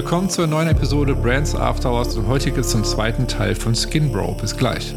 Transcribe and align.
Willkommen 0.00 0.30
zur 0.30 0.46
neuen 0.46 0.66
Episode 0.66 1.14
Brands 1.14 1.54
After 1.54 1.90
Hours 1.90 2.16
und 2.16 2.26
heute 2.26 2.50
geht 2.52 2.60
es 2.60 2.70
zum 2.70 2.84
zweiten 2.84 3.28
Teil 3.28 3.54
von 3.54 3.74
Skin 3.74 4.10
Bro. 4.10 4.32
Bis 4.40 4.56
gleich. 4.56 4.94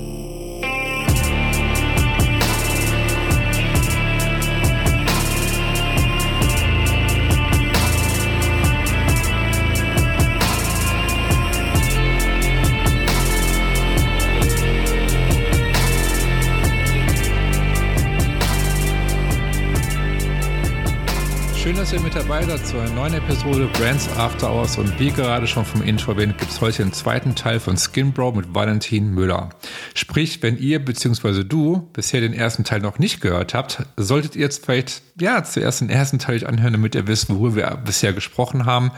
Dass 21.84 21.92
ihr 21.92 22.00
mit 22.00 22.16
dabei 22.16 22.42
seid 22.46 22.66
zu 22.66 22.80
einer 22.80 22.90
neuen 22.92 23.14
Episode 23.16 23.68
Brands 23.74 24.08
After 24.16 24.50
Hours 24.50 24.78
und 24.78 24.98
wie 25.02 25.12
gerade 25.12 25.46
schon 25.48 25.66
vom 25.66 25.82
Intro 25.82 26.14
erwähnt, 26.14 26.38
gibt 26.38 26.50
es 26.50 26.62
heute 26.62 26.82
den 26.82 26.94
zweiten 26.94 27.36
Teil 27.36 27.60
von 27.60 27.76
Skin 27.76 28.14
Bro 28.14 28.32
mit 28.32 28.56
Valentin 28.56 29.14
Müller. 29.14 29.50
Sprich, 29.94 30.42
wenn 30.42 30.58
ihr 30.58 30.80
bzw. 30.80 31.44
du 31.44 31.90
bisher 31.92 32.22
den 32.22 32.32
ersten 32.32 32.64
Teil 32.64 32.80
noch 32.80 33.00
nicht 33.00 33.20
gehört 33.20 33.54
habt, 33.54 33.86
solltet 33.98 34.38
ihr 34.38 34.44
jetzt 34.44 34.64
vielleicht 34.64 35.02
ja 35.20 35.44
zuerst 35.44 35.82
den 35.82 35.90
ersten 35.90 36.20
Teil 36.20 36.48
anhören, 36.48 36.72
damit 36.72 36.96
ihr 36.96 37.06
wisst, 37.06 37.30
worüber 37.30 37.56
wir 37.58 37.82
bisher 37.84 38.14
gesprochen 38.14 38.66
haben. 38.66 38.92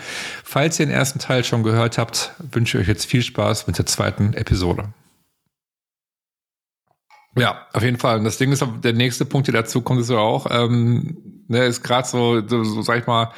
Falls 0.44 0.80
ihr 0.80 0.86
den 0.86 0.94
ersten 0.94 1.17
Teil 1.17 1.44
schon 1.44 1.63
gehört 1.63 1.97
habt, 1.97 2.33
wünsche 2.52 2.77
ich 2.77 2.83
euch 2.83 2.88
jetzt 2.88 3.08
viel 3.08 3.23
Spaß 3.23 3.66
mit 3.66 3.80
der 3.80 3.88
zweiten 3.88 4.33
Episode. 4.33 4.89
Ja, 7.36 7.66
auf 7.73 7.81
jeden 7.81 7.97
Fall. 7.97 8.20
Und 8.20 8.25
das 8.25 8.38
Ding 8.38 8.52
ist, 8.52 8.64
der 8.83 8.94
nächste 8.94 9.25
Punkt, 9.25 9.47
der 9.47 9.53
dazu 9.53 9.81
kommt, 9.81 10.02
ist 10.02 10.11
ja 10.11 10.17
auch, 10.17 10.45
ähm, 10.52 11.34
ne, 11.48 11.66
ist 11.66 11.84
gerade 11.84 12.08
so, 12.08 12.48
so, 12.48 12.64
so, 12.64 12.82
sag 12.82 13.00
ich 13.00 13.08
mal, 13.08 13.32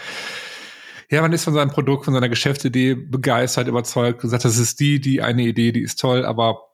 ja, 1.10 1.22
man 1.22 1.32
ist 1.32 1.46
von 1.46 1.54
seinem 1.54 1.70
Produkt, 1.70 2.06
von 2.06 2.14
seiner 2.14 2.30
Geschäftsidee 2.30 2.96
begeistert, 2.96 3.68
überzeugt, 3.68 4.22
gesagt, 4.22 4.44
das 4.44 4.58
ist 4.58 4.80
die, 4.80 5.00
die 5.00 5.22
eine 5.22 5.44
Idee, 5.44 5.72
die 5.72 5.82
ist 5.82 6.00
toll, 6.00 6.26
aber 6.26 6.68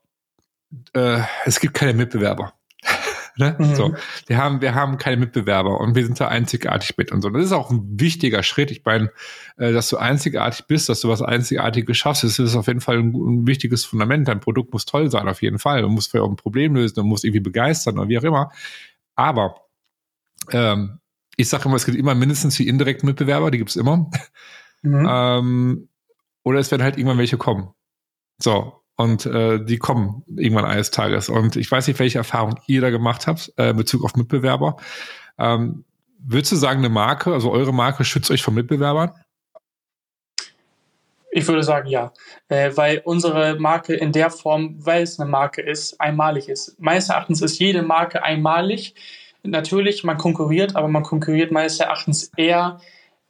äh, 0.94 1.20
es 1.46 1.60
gibt 1.60 1.74
keine 1.76 1.94
Mitbewerber. 1.94 2.54
Ne? 3.36 3.56
Mhm. 3.58 3.74
So, 3.74 3.96
wir 4.28 4.38
haben, 4.38 4.62
wir 4.62 4.76
haben 4.76 5.00
keine 5.00 5.18
Mitbewerber 5.18 5.80
und 5.80 5.96
wir 5.96 6.06
sind 6.06 6.20
da 6.20 6.28
einzigartig 6.28 6.96
mit 7.00 7.12
und 7.12 7.24
so. 7.24 7.32
Das 7.32 7.44
ist 7.44 7.52
auch 7.52 7.72
ein 7.72 8.00
wichtiger 8.00 8.44
Schritt. 8.44 8.70
Ich 8.70 8.86
meine, 8.86 9.10
äh, 9.58 9.72
dass 9.74 9.90
du 9.90 9.98
einzigartig 9.98 10.68
bist, 10.68 10.88
dass 10.88 11.02
du 11.02 11.10
was 11.10 11.24
Einzigartiges 11.24 11.98
schaffst, 11.98 12.24
das 12.24 12.38
ist 12.38 12.56
auf 12.56 12.68
jeden 12.68 12.80
Fall 12.80 13.00
ein, 13.00 13.12
ein 13.12 13.48
wichtiges 13.48 13.86
Fundament. 13.86 14.28
Dein 14.28 14.40
Produkt 14.40 14.72
muss 14.72 14.86
toll 14.86 15.10
sein, 15.10 15.28
auf 15.28 15.42
jeden 15.42 15.58
Fall. 15.58 15.82
Du 15.82 15.90
musst 15.90 16.12
vielleicht 16.12 16.26
auch 16.26 16.30
ein 16.30 16.36
Problem 16.36 16.76
lösen, 16.76 16.94
du 16.94 17.04
musst 17.04 17.24
irgendwie 17.24 17.40
begeistern 17.40 17.98
oder 17.98 18.08
wie 18.08 18.20
auch 18.20 18.24
immer. 18.24 18.52
Aber 19.16 19.56
ähm, 20.52 21.00
ich 21.36 21.50
sage 21.50 21.66
immer, 21.66 21.76
es 21.76 21.86
gibt 21.86 21.98
immer 21.98 22.16
mindestens 22.16 22.56
die 22.56 22.68
indirekten 22.68 23.08
Mitbewerber, 23.08 23.52
die 23.52 23.58
gibt's 23.58 23.76
immer. 23.76 24.10
Mhm. 24.82 25.08
Ähm, 25.10 25.90
oder 26.44 26.60
es 26.60 26.72
werden 26.72 26.84
halt 26.84 26.98
irgendwann 26.98 27.18
welche 27.18 27.38
kommen. 27.38 27.70
So, 28.38 28.84
und 28.96 29.26
äh, 29.26 29.64
die 29.64 29.78
kommen 29.78 30.24
irgendwann 30.36 30.66
eines 30.66 30.92
Tages. 30.92 31.30
Und 31.30 31.56
ich 31.56 31.72
weiß 31.72 31.88
nicht, 31.88 32.00
welche 32.00 32.18
Erfahrung 32.18 32.60
ihr 32.68 32.82
da 32.82 32.90
gemacht 32.90 33.28
habt 33.28 33.54
äh, 33.58 33.70
in 33.70 33.78
Bezug 33.78 34.04
auf 34.04 34.16
Mitbewerber. 34.16 34.78
Ähm, 35.38 35.86
würdest 36.20 36.52
du 36.52 36.56
sagen, 36.58 36.80
eine 36.80 36.90
Marke, 36.90 37.34
also 37.34 37.52
eure 37.52 37.74
Marke, 37.74 38.04
schützt 38.04 38.30
euch 38.30 38.44
vor 38.44 38.54
Mitbewerbern? 38.54 39.12
Ich 41.32 41.48
würde 41.48 41.64
sagen, 41.64 41.88
ja. 41.88 42.14
Äh, 42.48 42.72
weil 42.76 43.02
unsere 43.04 43.60
Marke 43.60 43.96
in 43.96 44.12
der 44.12 44.30
Form, 44.30 44.76
weil 44.86 45.02
es 45.02 45.20
eine 45.20 45.30
Marke 45.30 45.62
ist, 45.62 46.00
einmalig 46.00 46.48
ist. 46.48 46.80
Meines 46.80 47.10
Erachtens 47.10 47.42
ist 47.42 47.58
jede 47.58 47.82
Marke 47.82 48.22
einmalig. 48.22 48.94
Natürlich, 49.44 50.04
man 50.04 50.18
konkurriert, 50.18 50.76
aber 50.76 50.88
man 50.88 51.04
konkurriert 51.04 51.52
meines 51.52 51.80
Erachtens 51.80 52.32
eher 52.38 52.80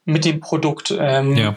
mit 0.05 0.25
dem 0.25 0.39
Produkt. 0.39 0.95
Ähm, 0.97 1.35
ja. 1.35 1.55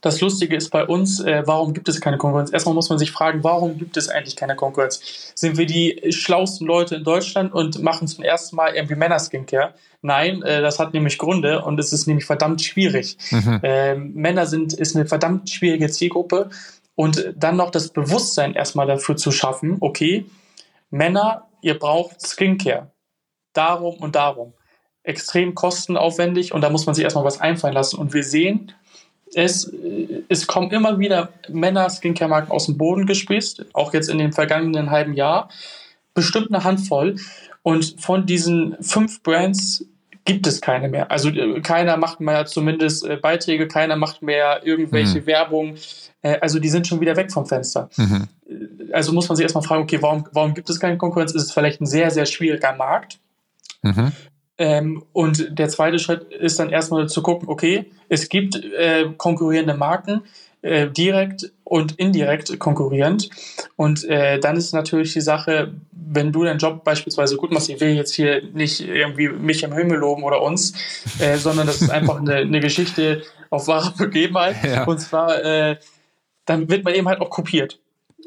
Das 0.00 0.20
Lustige 0.20 0.54
ist 0.54 0.70
bei 0.70 0.84
uns, 0.84 1.20
äh, 1.20 1.42
warum 1.46 1.74
gibt 1.74 1.88
es 1.88 2.00
keine 2.00 2.18
Konkurrenz? 2.18 2.52
Erstmal 2.52 2.74
muss 2.74 2.88
man 2.88 2.98
sich 2.98 3.10
fragen, 3.10 3.42
warum 3.42 3.78
gibt 3.78 3.96
es 3.96 4.08
eigentlich 4.08 4.36
keine 4.36 4.54
Konkurrenz? 4.54 5.32
Sind 5.34 5.58
wir 5.58 5.66
die 5.66 6.12
schlausten 6.12 6.66
Leute 6.66 6.96
in 6.96 7.04
Deutschland 7.04 7.52
und 7.52 7.82
machen 7.82 8.06
zum 8.06 8.22
ersten 8.22 8.56
Mal 8.56 8.74
irgendwie 8.74 8.94
Männer-Skincare? 8.94 9.74
Nein, 10.02 10.42
äh, 10.42 10.60
das 10.60 10.78
hat 10.78 10.94
nämlich 10.94 11.18
Gründe 11.18 11.62
und 11.62 11.80
es 11.80 11.92
ist 11.92 12.06
nämlich 12.06 12.26
verdammt 12.26 12.62
schwierig. 12.62 13.16
Mhm. 13.30 13.60
Äh, 13.62 13.94
Männer 13.96 14.46
sind, 14.46 14.72
ist 14.72 14.94
eine 14.94 15.06
verdammt 15.06 15.50
schwierige 15.50 15.88
Zielgruppe 15.90 16.50
und 16.94 17.32
dann 17.36 17.56
noch 17.56 17.70
das 17.70 17.88
Bewusstsein 17.90 18.54
erstmal 18.54 18.86
dafür 18.86 19.16
zu 19.16 19.32
schaffen, 19.32 19.78
okay, 19.80 20.26
Männer, 20.90 21.48
ihr 21.60 21.78
braucht 21.78 22.24
Skincare. 22.24 22.90
Darum 23.52 23.96
und 23.96 24.14
darum 24.14 24.52
extrem 25.08 25.54
kostenaufwendig 25.54 26.52
und 26.52 26.60
da 26.60 26.68
muss 26.68 26.84
man 26.84 26.94
sich 26.94 27.02
erstmal 27.02 27.24
was 27.24 27.40
einfallen 27.40 27.74
lassen. 27.74 27.98
Und 27.98 28.12
wir 28.12 28.22
sehen, 28.22 28.72
es, 29.34 29.72
es 30.28 30.46
kommen 30.46 30.70
immer 30.70 30.98
wieder 30.98 31.30
Männer-Skincare-Marken 31.48 32.50
aus 32.50 32.66
dem 32.66 32.76
Boden 32.76 33.06
gespießt, 33.06 33.74
auch 33.74 33.94
jetzt 33.94 34.10
in 34.10 34.18
dem 34.18 34.32
vergangenen 34.32 34.90
halben 34.90 35.14
Jahr. 35.14 35.48
Bestimmt 36.12 36.52
eine 36.52 36.64
Handvoll. 36.64 37.16
Und 37.62 37.96
von 37.98 38.26
diesen 38.26 38.76
fünf 38.82 39.22
Brands 39.22 39.84
gibt 40.24 40.46
es 40.46 40.60
keine 40.60 40.88
mehr. 40.88 41.10
Also 41.10 41.30
äh, 41.30 41.60
keiner 41.62 41.96
macht 41.96 42.20
mehr 42.20 42.44
zumindest 42.44 43.06
äh, 43.06 43.16
Beiträge, 43.16 43.66
keiner 43.66 43.96
macht 43.96 44.20
mehr 44.20 44.60
irgendwelche 44.64 45.20
mhm. 45.20 45.26
Werbung. 45.26 45.74
Äh, 46.20 46.38
also 46.40 46.58
die 46.58 46.68
sind 46.68 46.86
schon 46.86 47.00
wieder 47.00 47.16
weg 47.16 47.32
vom 47.32 47.46
Fenster. 47.46 47.88
Mhm. 47.96 48.28
Also 48.92 49.12
muss 49.12 49.28
man 49.28 49.36
sich 49.36 49.44
erstmal 49.44 49.64
fragen, 49.64 49.82
okay, 49.82 50.02
warum, 50.02 50.26
warum 50.32 50.52
gibt 50.52 50.68
es 50.68 50.80
keine 50.80 50.98
Konkurrenz? 50.98 51.32
Ist 51.32 51.44
es 51.44 51.52
vielleicht 51.52 51.80
ein 51.80 51.86
sehr, 51.86 52.10
sehr 52.10 52.26
schwieriger 52.26 52.74
Markt? 52.74 53.18
Mhm. 53.96 54.12
Ähm, 54.58 55.04
und 55.12 55.56
der 55.56 55.68
zweite 55.68 56.00
Schritt 56.00 56.24
ist 56.32 56.58
dann 56.58 56.70
erstmal 56.70 57.08
zu 57.08 57.22
gucken, 57.22 57.48
okay, 57.48 57.90
es 58.08 58.28
gibt 58.28 58.56
äh, 58.56 59.06
konkurrierende 59.16 59.74
Marken, 59.74 60.22
äh, 60.62 60.88
direkt 60.88 61.52
und 61.62 61.92
indirekt 61.92 62.58
konkurrierend. 62.58 63.30
Und 63.76 64.04
äh, 64.04 64.40
dann 64.40 64.56
ist 64.56 64.72
natürlich 64.72 65.12
die 65.12 65.20
Sache, 65.20 65.74
wenn 65.92 66.32
du 66.32 66.42
deinen 66.42 66.58
Job 66.58 66.82
beispielsweise 66.82 67.36
gut 67.36 67.52
machst, 67.52 67.68
ich 67.68 67.80
will 67.80 67.90
jetzt 67.90 68.14
hier 68.14 68.42
nicht 68.52 68.80
irgendwie 68.80 69.28
mich 69.28 69.62
im 69.62 69.72
Himmel 69.72 69.98
loben 69.98 70.24
oder 70.24 70.42
uns, 70.42 70.72
äh, 71.20 71.36
sondern 71.38 71.68
das 71.68 71.80
ist 71.80 71.90
einfach 71.90 72.18
eine, 72.18 72.36
eine 72.36 72.58
Geschichte 72.58 73.22
auf 73.50 73.68
wahre 73.68 73.92
Begebenheit. 73.96 74.56
Ja. 74.64 74.84
Und 74.84 74.98
zwar, 74.98 75.44
äh, 75.44 75.76
dann 76.44 76.68
wird 76.68 76.84
man 76.84 76.94
eben 76.94 77.06
halt 77.06 77.20
auch 77.20 77.30
kopiert. 77.30 77.78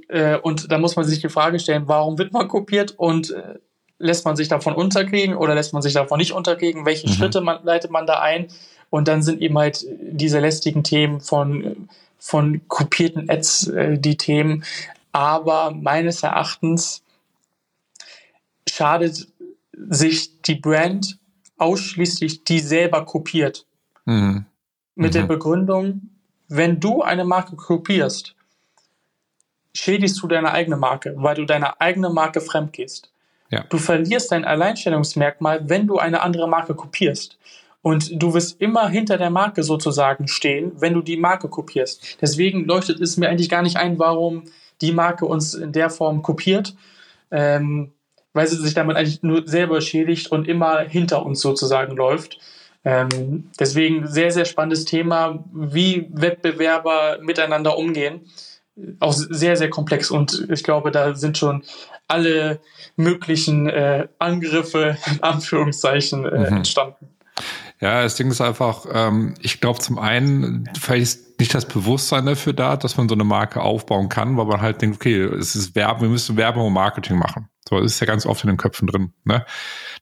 Äh, 0.07 0.38
und 0.38 0.71
da 0.71 0.77
muss 0.77 0.95
man 0.95 1.03
sich 1.03 1.19
die 1.19 1.29
Frage 1.29 1.59
stellen, 1.59 1.83
warum 1.88 2.17
wird 2.17 2.31
man 2.31 2.47
kopiert 2.47 2.94
und 2.97 3.35
lässt 4.01 4.25
man 4.25 4.35
sich 4.35 4.47
davon 4.47 4.73
unterkriegen 4.73 5.35
oder 5.35 5.56
lässt 5.56 5.73
man 5.73 5.81
sich 5.81 5.94
davon 5.94 6.19
nicht 6.19 6.34
unterkriegen? 6.34 6.85
Welche 6.85 7.07
mhm. 7.07 7.13
Schritte 7.13 7.41
man, 7.41 7.63
leitet 7.63 7.91
man 7.91 8.07
da 8.07 8.19
ein? 8.19 8.47
Und 8.89 9.07
dann 9.07 9.22
sind 9.22 9.41
eben 9.41 9.57
halt 9.57 9.85
diese 10.01 10.39
lästigen 10.39 10.84
Themen 10.84 11.22
von, 11.22 11.89
von 12.19 12.62
kopierten 12.67 13.29
Ads 13.29 13.67
äh, 13.67 13.97
die 13.97 14.17
Themen. 14.17 14.63
Aber 15.13 15.72
meines 15.72 16.23
Erachtens 16.23 17.03
schadet 18.67 19.28
sich 19.73 20.41
die 20.41 20.56
Brand 20.56 21.18
ausschließlich, 21.57 22.44
die 22.44 22.59
selber 22.59 23.06
kopiert. 23.06 23.66
Mhm. 24.06 24.45
Mit 24.95 25.12
mhm. 25.12 25.13
der 25.13 25.23
Begründung, 25.23 26.09
wenn 26.47 26.79
du 26.79 27.01
eine 27.01 27.23
Marke 27.23 27.56
kopierst, 27.56 28.35
schädigst 29.73 30.22
du 30.22 30.28
deine 30.28 30.51
eigene 30.51 30.75
Marke, 30.75 31.13
weil 31.18 31.35
du 31.35 31.45
deiner 31.45 31.79
eigenen 31.79 32.13
Marke 32.13 32.41
fremd 32.41 32.73
gehst. 32.73 33.10
Ja. 33.51 33.66
Du 33.69 33.78
verlierst 33.78 34.31
dein 34.31 34.45
Alleinstellungsmerkmal, 34.45 35.69
wenn 35.69 35.85
du 35.85 36.00
eine 36.00 36.22
andere 36.22 36.47
Marke 36.47 36.73
kopierst. 36.73 37.38
Und 37.84 38.22
du 38.22 38.34
wirst 38.34 38.62
immer 38.62 38.89
hinter 38.89 39.17
der 39.17 39.29
Marke 39.29 39.63
sozusagen 39.63 40.28
stehen, 40.28 40.72
wenn 40.79 40.94
du 40.94 41.01
die 41.01 41.17
Marke 41.17 41.50
kopierst. 41.50 42.18
Deswegen 42.21 42.65
leuchtet 42.65 43.01
es 43.01 43.18
mir 43.18 43.30
eigentlich 43.30 43.50
gar 43.50 43.63
nicht 43.63 43.77
ein, 43.77 44.00
warum 44.00 44.44
die 44.81 44.92
Marke 44.92 45.25
uns 45.25 45.53
in 45.53 45.71
der 45.71 45.89
Form 45.89 46.21
kopiert, 46.21 46.75
ähm, 47.31 47.92
weil 48.33 48.48
sie 48.48 48.56
sich 48.56 48.74
damit 48.74 48.98
eigentlich 48.98 49.24
nur 49.24 49.48
selber 49.48 49.81
schädigt 49.81 50.31
und 50.31 50.48
immer 50.48 50.81
hinter 50.81 51.25
uns 51.25 51.42
sozusagen 51.42 51.95
läuft. 51.95 52.39
Ähm, 52.86 53.50
deswegen 53.59 54.07
sehr, 54.07 54.31
sehr 54.31 54.45
spannendes 54.45 54.86
Thema, 54.86 55.44
wie 55.53 56.07
Wettbewerber 56.12 57.19
miteinander 57.21 57.77
umgehen. 57.77 58.21
Auch 59.00 59.13
sehr, 59.13 59.57
sehr 59.57 59.69
komplex 59.69 60.12
und 60.12 60.47
ich 60.50 60.63
glaube, 60.63 60.91
da 60.91 61.13
sind 61.13 61.38
schon 61.38 61.63
alle 62.07 62.59
möglichen 62.95 63.68
äh, 63.69 64.07
Angriffe 64.19 64.97
in 65.12 65.21
Anführungszeichen 65.23 66.25
äh, 66.25 66.50
mhm. 66.50 66.57
entstanden. 66.57 67.09
Ja, 67.79 68.03
das 68.03 68.15
Ding 68.15 68.29
ist 68.29 68.41
einfach, 68.41 68.85
ähm, 68.94 69.33
ich 69.41 69.59
glaube 69.59 69.79
zum 69.79 69.97
einen, 69.97 70.69
vielleicht 70.79 71.01
ist 71.01 71.39
nicht 71.39 71.53
das 71.56 71.65
Bewusstsein 71.65 72.27
dafür 72.27 72.53
da, 72.53 72.77
dass 72.77 72.95
man 72.97 73.09
so 73.09 73.15
eine 73.15 73.23
Marke 73.23 73.62
aufbauen 73.62 74.07
kann, 74.07 74.38
weil 74.38 74.45
man 74.45 74.62
halt 74.62 74.81
denkt, 74.81 74.97
okay, 74.97 75.24
es 75.24 75.56
ist 75.56 75.75
Werbung, 75.75 76.03
wir 76.03 76.09
müssen 76.09 76.38
Werbung 76.38 76.67
und 76.67 76.74
Marketing 76.74 77.17
machen. 77.17 77.50
So, 77.67 77.79
das 77.79 77.94
ist 77.94 78.00
ja 78.00 78.06
ganz 78.06 78.27
oft 78.27 78.44
in 78.44 78.50
den 78.50 78.57
Köpfen 78.57 78.88
drin. 78.88 79.13
Ne? 79.24 79.45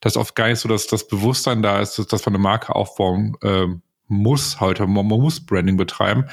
Das 0.02 0.14
ist 0.14 0.18
oft 0.18 0.36
gar 0.36 0.48
nicht 0.48 0.60
so, 0.60 0.68
dass 0.68 0.88
das 0.88 1.08
Bewusstsein 1.08 1.62
da 1.62 1.80
ist, 1.80 1.98
dass, 1.98 2.08
dass 2.08 2.26
man 2.26 2.36
eine 2.36 2.44
Marke 2.44 2.76
aufbauen 2.76 3.38
ähm, 3.42 3.82
muss 4.08 4.60
heute. 4.60 4.86
Man, 4.86 5.08
man 5.08 5.22
muss 5.22 5.46
Branding 5.46 5.78
betreiben. 5.78 6.26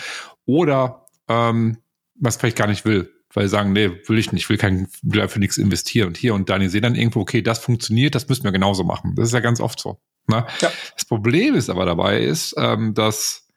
Oder 0.46 1.06
ähm, 1.28 1.78
was 2.18 2.36
vielleicht 2.36 2.56
gar 2.56 2.66
nicht 2.66 2.84
will 2.84 3.12
weil 3.34 3.48
sie 3.48 3.50
sagen, 3.50 3.72
nee, 3.72 3.90
will 4.06 4.18
ich 4.18 4.32
nicht, 4.32 4.44
ich 4.44 4.48
will 4.48 4.56
kein, 4.56 4.88
will 5.02 5.20
dafür 5.20 5.40
nichts 5.40 5.58
investieren. 5.58 6.08
Und 6.08 6.16
hier 6.16 6.32
und 6.32 6.48
da, 6.48 6.58
die 6.58 6.68
sehen 6.68 6.82
dann 6.82 6.94
irgendwo, 6.94 7.20
okay, 7.20 7.42
das 7.42 7.58
funktioniert, 7.58 8.14
das 8.14 8.28
müssen 8.28 8.44
wir 8.44 8.52
genauso 8.52 8.82
machen. 8.82 9.14
Das 9.14 9.26
ist 9.26 9.34
ja 9.34 9.40
ganz 9.40 9.60
oft 9.60 9.78
so. 9.78 9.98
Ne? 10.26 10.46
Ja. 10.60 10.72
Das 10.94 11.04
Problem 11.04 11.54
ist 11.54 11.68
aber 11.68 11.84
dabei 11.84 12.20
ist, 12.20 12.54
ähm, 12.56 12.94
dass 12.94 13.48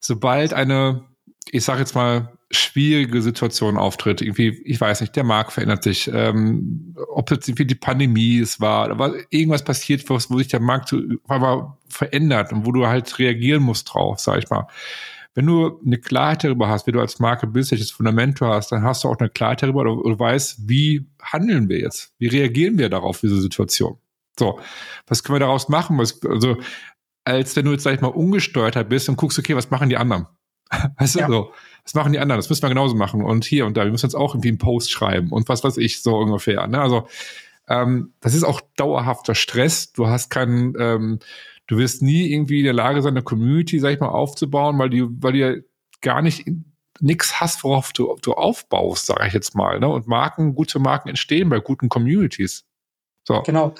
sobald 0.00 0.54
eine 0.54 1.04
ich 1.50 1.64
sage 1.64 1.80
jetzt 1.80 1.94
mal, 1.94 2.32
schwierige 2.50 3.20
Situation 3.20 3.76
auftritt, 3.76 4.22
irgendwie, 4.22 4.60
ich 4.64 4.80
weiß 4.80 5.00
nicht, 5.00 5.16
der 5.16 5.24
Markt 5.24 5.52
verändert 5.52 5.82
sich, 5.82 6.10
ähm, 6.12 6.94
ob 7.12 7.30
jetzt 7.30 7.48
irgendwie 7.48 7.66
die 7.66 7.74
Pandemie 7.74 8.38
es 8.38 8.60
war, 8.60 8.90
oder 8.90 9.14
irgendwas 9.30 9.64
passiert, 9.64 10.08
wo, 10.08 10.18
sich 10.18 10.48
der 10.48 10.60
Markt 10.60 10.88
so, 10.88 11.00
verändert 11.88 12.52
und 12.52 12.64
wo 12.64 12.72
du 12.72 12.86
halt 12.86 13.18
reagieren 13.18 13.62
musst 13.62 13.92
drauf, 13.92 14.20
sag 14.20 14.38
ich 14.38 14.50
mal. 14.50 14.68
Wenn 15.34 15.46
du 15.46 15.80
eine 15.84 15.98
Klarheit 15.98 16.44
darüber 16.44 16.68
hast, 16.68 16.86
wie 16.86 16.92
du 16.92 17.00
als 17.00 17.18
Marke 17.18 17.46
bist, 17.46 17.72
welches 17.72 17.90
Fundament 17.90 18.40
du 18.40 18.46
hast, 18.46 18.70
dann 18.70 18.82
hast 18.82 19.02
du 19.02 19.08
auch 19.08 19.18
eine 19.18 19.28
Klarheit 19.28 19.62
darüber, 19.62 19.80
oder 19.80 19.96
du 19.96 20.18
weißt, 20.18 20.68
wie 20.68 21.06
handeln 21.20 21.68
wir 21.68 21.80
jetzt? 21.80 22.14
Wie 22.18 22.28
reagieren 22.28 22.78
wir 22.78 22.88
darauf, 22.88 23.20
diese 23.20 23.40
Situation? 23.40 23.98
So, 24.38 24.60
was 25.06 25.22
können 25.22 25.36
wir 25.36 25.40
daraus 25.40 25.68
machen? 25.68 25.98
Was, 25.98 26.24
also, 26.24 26.56
als 27.24 27.56
wenn 27.56 27.64
du 27.64 27.72
jetzt, 27.72 27.82
sag 27.82 27.94
ich 27.94 28.00
mal, 28.00 28.08
ungesteuerter 28.08 28.84
bist 28.84 29.08
und 29.08 29.16
guckst, 29.16 29.38
okay, 29.38 29.56
was 29.56 29.70
machen 29.70 29.88
die 29.88 29.96
anderen? 29.96 30.26
Weißt 30.98 31.16
du, 31.16 31.20
ja. 31.20 31.28
so, 31.28 31.52
was 31.82 31.94
machen 31.94 32.12
die 32.12 32.18
anderen? 32.18 32.38
Das 32.38 32.48
müssen 32.48 32.62
wir 32.62 32.68
genauso 32.68 32.94
machen. 32.94 33.22
Und 33.22 33.44
hier 33.44 33.66
und 33.66 33.76
da, 33.76 33.84
wir 33.84 33.90
müssen 33.90 34.06
jetzt 34.06 34.14
auch 34.14 34.34
irgendwie 34.34 34.48
einen 34.48 34.58
Post 34.58 34.90
schreiben 34.90 35.30
und 35.30 35.48
was 35.48 35.64
weiß 35.64 35.76
ich, 35.78 36.02
so 36.02 36.16
ungefähr. 36.16 36.66
Ne? 36.66 36.80
Also, 36.80 37.08
ähm, 37.68 38.12
das 38.20 38.34
ist 38.34 38.44
auch 38.44 38.60
dauerhafter 38.76 39.34
Stress. 39.34 39.92
Du 39.92 40.06
hast 40.06 40.30
keinen, 40.30 40.74
ähm, 40.78 41.18
du 41.66 41.78
wirst 41.78 42.02
nie 42.02 42.32
irgendwie 42.32 42.58
in 42.58 42.64
der 42.64 42.72
Lage 42.72 43.02
sein, 43.02 43.14
eine 43.14 43.22
Community, 43.22 43.78
sag 43.78 43.94
ich 43.94 44.00
mal, 44.00 44.08
aufzubauen, 44.08 44.78
weil 44.78 44.90
die, 44.90 45.04
weil 45.22 45.32
die 45.32 45.62
gar 46.00 46.22
nicht 46.22 46.46
nichts 47.00 47.40
hast, 47.40 47.64
worauf 47.64 47.92
du, 47.92 48.16
du 48.22 48.34
aufbaust, 48.34 49.06
sage 49.06 49.26
ich 49.26 49.32
jetzt 49.32 49.54
mal. 49.54 49.80
Ne? 49.80 49.88
Und 49.88 50.06
Marken, 50.06 50.54
gute 50.54 50.78
Marken 50.78 51.08
entstehen 51.08 51.48
bei 51.48 51.58
guten 51.58 51.88
Communities. 51.88 52.64
So. 53.26 53.42
Genau. 53.42 53.74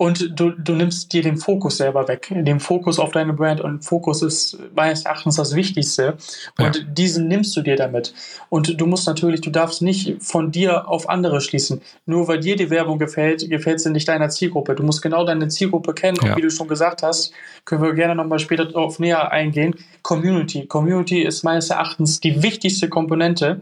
Und 0.00 0.40
du, 0.40 0.52
du 0.52 0.72
nimmst 0.72 1.12
dir 1.12 1.20
den 1.20 1.36
Fokus 1.36 1.76
selber 1.76 2.08
weg, 2.08 2.32
den 2.34 2.58
Fokus 2.58 2.98
auf 2.98 3.12
deine 3.12 3.34
Brand 3.34 3.60
und 3.60 3.84
Fokus 3.84 4.22
ist 4.22 4.56
meines 4.74 5.04
Erachtens 5.04 5.36
das 5.36 5.54
Wichtigste. 5.54 6.16
Und 6.58 6.76
ja. 6.76 6.82
diesen 6.84 7.28
nimmst 7.28 7.54
du 7.54 7.60
dir 7.60 7.76
damit. 7.76 8.14
Und 8.48 8.80
du 8.80 8.86
musst 8.86 9.06
natürlich, 9.06 9.42
du 9.42 9.50
darfst 9.50 9.82
nicht 9.82 10.22
von 10.22 10.52
dir 10.52 10.88
auf 10.88 11.10
andere 11.10 11.42
schließen. 11.42 11.82
Nur 12.06 12.28
weil 12.28 12.40
dir 12.40 12.56
die 12.56 12.70
Werbung 12.70 12.98
gefällt, 12.98 13.46
gefällt 13.50 13.80
sie 13.80 13.90
nicht 13.90 14.08
deiner 14.08 14.30
Zielgruppe. 14.30 14.74
Du 14.74 14.82
musst 14.84 15.02
genau 15.02 15.26
deine 15.26 15.48
Zielgruppe 15.48 15.92
kennen. 15.92 16.16
Ja. 16.22 16.30
Und 16.30 16.38
wie 16.38 16.42
du 16.42 16.50
schon 16.50 16.66
gesagt 16.66 17.02
hast, 17.02 17.34
können 17.66 17.82
wir 17.82 17.92
gerne 17.92 18.14
nochmal 18.14 18.38
später 18.38 18.64
darauf 18.64 19.00
näher 19.00 19.30
eingehen. 19.30 19.74
Community. 20.00 20.64
Community 20.64 21.20
ist 21.20 21.42
meines 21.42 21.68
Erachtens 21.68 22.20
die 22.20 22.42
wichtigste 22.42 22.88
Komponente. 22.88 23.60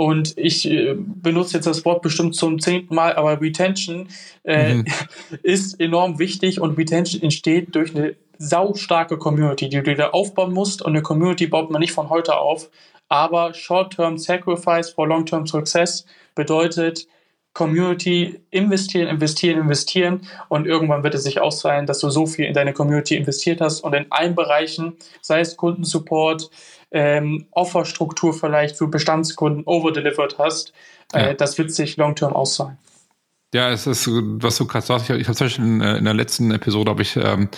Und 0.00 0.38
ich 0.38 0.66
äh, 0.66 0.94
benutze 0.96 1.58
jetzt 1.58 1.66
das 1.66 1.84
Wort 1.84 2.00
bestimmt 2.00 2.34
zum 2.34 2.58
zehnten 2.58 2.94
Mal, 2.94 3.16
aber 3.16 3.38
Retention 3.38 4.08
äh, 4.44 4.76
mhm. 4.76 4.86
ist 5.42 5.78
enorm 5.78 6.18
wichtig 6.18 6.58
und 6.58 6.78
Retention 6.78 7.20
entsteht 7.20 7.74
durch 7.74 7.94
eine 7.94 8.16
saustarke 8.38 9.18
Community, 9.18 9.68
die 9.68 9.82
du 9.82 9.94
da 9.94 10.08
aufbauen 10.08 10.54
musst. 10.54 10.80
Und 10.80 10.92
eine 10.92 11.02
Community 11.02 11.46
baut 11.48 11.70
man 11.70 11.80
nicht 11.80 11.92
von 11.92 12.08
heute 12.08 12.38
auf. 12.38 12.70
Aber 13.10 13.52
Short-Term 13.52 14.16
Sacrifice 14.16 14.88
for 14.88 15.06
Long-Term 15.06 15.46
Success 15.46 16.06
bedeutet, 16.34 17.06
Community 17.52 18.40
investieren, 18.50 19.08
investieren, 19.08 19.58
investieren 19.58 20.26
und 20.48 20.66
irgendwann 20.66 21.02
wird 21.02 21.14
es 21.14 21.24
sich 21.24 21.40
auszahlen, 21.40 21.84
dass 21.84 21.98
du 21.98 22.08
so 22.08 22.24
viel 22.24 22.46
in 22.46 22.54
deine 22.54 22.72
Community 22.72 23.16
investiert 23.16 23.60
hast 23.60 23.80
und 23.80 23.92
in 23.92 24.06
allen 24.08 24.36
Bereichen, 24.36 24.96
sei 25.20 25.40
es 25.40 25.56
Kundensupport, 25.56 26.48
ähm, 26.90 27.46
Offerstruktur 27.50 28.34
vielleicht 28.34 28.76
für 28.76 28.88
Bestandskunden 28.88 29.64
overdelivered 29.64 30.38
hast, 30.38 30.72
äh, 31.12 31.28
ja. 31.28 31.34
das 31.34 31.58
wird 31.58 31.72
sich 31.72 31.96
long-term 31.96 32.32
auszahlen. 32.32 32.78
Ja, 33.52 33.70
es 33.70 33.86
ist, 33.86 34.08
was 34.08 34.58
du 34.58 34.66
gerade 34.66 34.86
sagst, 34.86 35.10
ich, 35.10 35.26
habe 35.26 35.36
zum 35.36 35.46
Beispiel 35.46 35.64
in, 35.64 35.80
in, 35.80 36.04
der 36.04 36.14
letzten 36.14 36.52
Episode 36.52 36.90
habe 36.90 37.02
ich 37.02 37.16
ähm, 37.16 37.48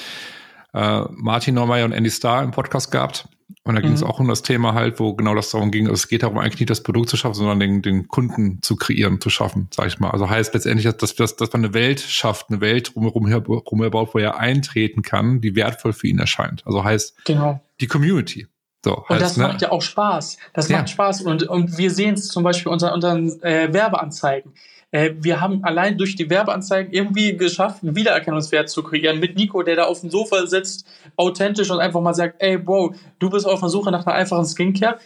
äh, 0.73 1.03
Martin 1.11 1.55
Neumeier 1.55 1.85
und 1.85 1.93
Andy 1.93 2.11
Starr 2.11 2.43
im 2.43 2.51
Podcast 2.51 2.91
gehabt. 2.91 3.29
Und 3.65 3.77
da 3.77 3.81
ging 3.81 3.93
es 3.93 4.01
mhm. 4.01 4.09
auch 4.09 4.19
um 4.19 4.27
das 4.27 4.43
Thema 4.43 4.75
halt, 4.75 4.99
wo 4.99 5.15
genau 5.15 5.35
das 5.35 5.51
darum 5.51 5.71
ging. 5.71 5.85
Also 5.85 5.95
es 5.95 6.09
geht 6.09 6.23
darum, 6.23 6.39
eigentlich 6.39 6.59
nicht 6.61 6.71
das 6.71 6.83
Produkt 6.83 7.11
zu 7.11 7.17
schaffen, 7.17 7.35
sondern 7.35 7.61
den, 7.61 7.83
den 7.83 8.09
Kunden 8.09 8.61
zu 8.63 8.77
kreieren, 8.77 9.21
zu 9.21 9.31
schaffen, 9.31 9.69
sag 9.71 9.87
ich 9.87 10.01
mal. 10.01 10.11
Also 10.11 10.29
heißt 10.29 10.55
letztendlich, 10.55 10.93
dass, 10.97 11.15
dass, 11.15 11.37
dass 11.37 11.53
man 11.53 11.65
eine 11.65 11.75
Welt 11.75 12.01
schafft, 12.01 12.47
eine 12.49 12.61
Welt 12.61 12.95
drumherum 12.95 13.29
herum 13.29 13.83
erbaut, 13.83 14.15
wo 14.15 14.19
er 14.19 14.39
eintreten 14.39 15.03
kann, 15.03 15.41
die 15.41 15.55
wertvoll 15.55 15.93
für 15.93 16.09
ihn 16.09 16.19
erscheint. 16.19 16.67
Also 16.67 16.83
heißt 16.83 17.25
genau. 17.25 17.61
die 17.81 17.87
Community. 17.87 18.49
So, 18.85 19.05
und 19.09 19.21
das 19.21 19.37
ne? 19.37 19.45
macht 19.45 19.63
ja 19.63 19.71
auch 19.71 19.83
Spaß. 19.83 20.39
Das 20.53 20.69
ja. 20.69 20.79
macht 20.79 20.91
Spaß. 20.91 21.23
Und, 21.23 21.45
und 21.45 21.79
wir 21.79 21.91
sehen 21.91 22.15
es 22.15 22.29
zum 22.29 22.43
Beispiel 22.43 22.73
unter 22.73 22.93
unseren 22.93 23.41
äh, 23.43 23.73
Werbeanzeigen. 23.73 24.53
Äh, 24.91 25.15
wir 25.21 25.41
haben 25.41 25.65
allein 25.65 25.97
durch 25.99 26.17
die 26.17 26.29
Werbeanzeigen 26.29 26.93
irgendwie 26.93 27.37
geschafft, 27.37 27.83
einen 27.83 27.95
Wiedererkennungswert 27.95 28.69
zu 28.69 28.83
kreieren 28.83 29.21
mit 29.21 29.37
Nico, 29.37 29.63
der 29.63 29.77
da 29.77 29.85
auf 29.85 30.01
dem 30.01 30.11
Sofa 30.11 30.47
sitzt, 30.47 30.87
authentisch 31.17 31.71
und 31.71 31.79
einfach 31.79 32.01
mal 32.01 32.15
sagt, 32.15 32.43
ey 32.43 32.59
Bro, 32.59 32.95
du 33.19 33.31
bist 33.31 33.47
auf 33.47 33.61
der 33.61 33.69
Suche 33.69 33.91
nach 33.93 34.05
einer 34.05 34.17
einfachen 34.17 34.45
Skincare, 34.45 34.99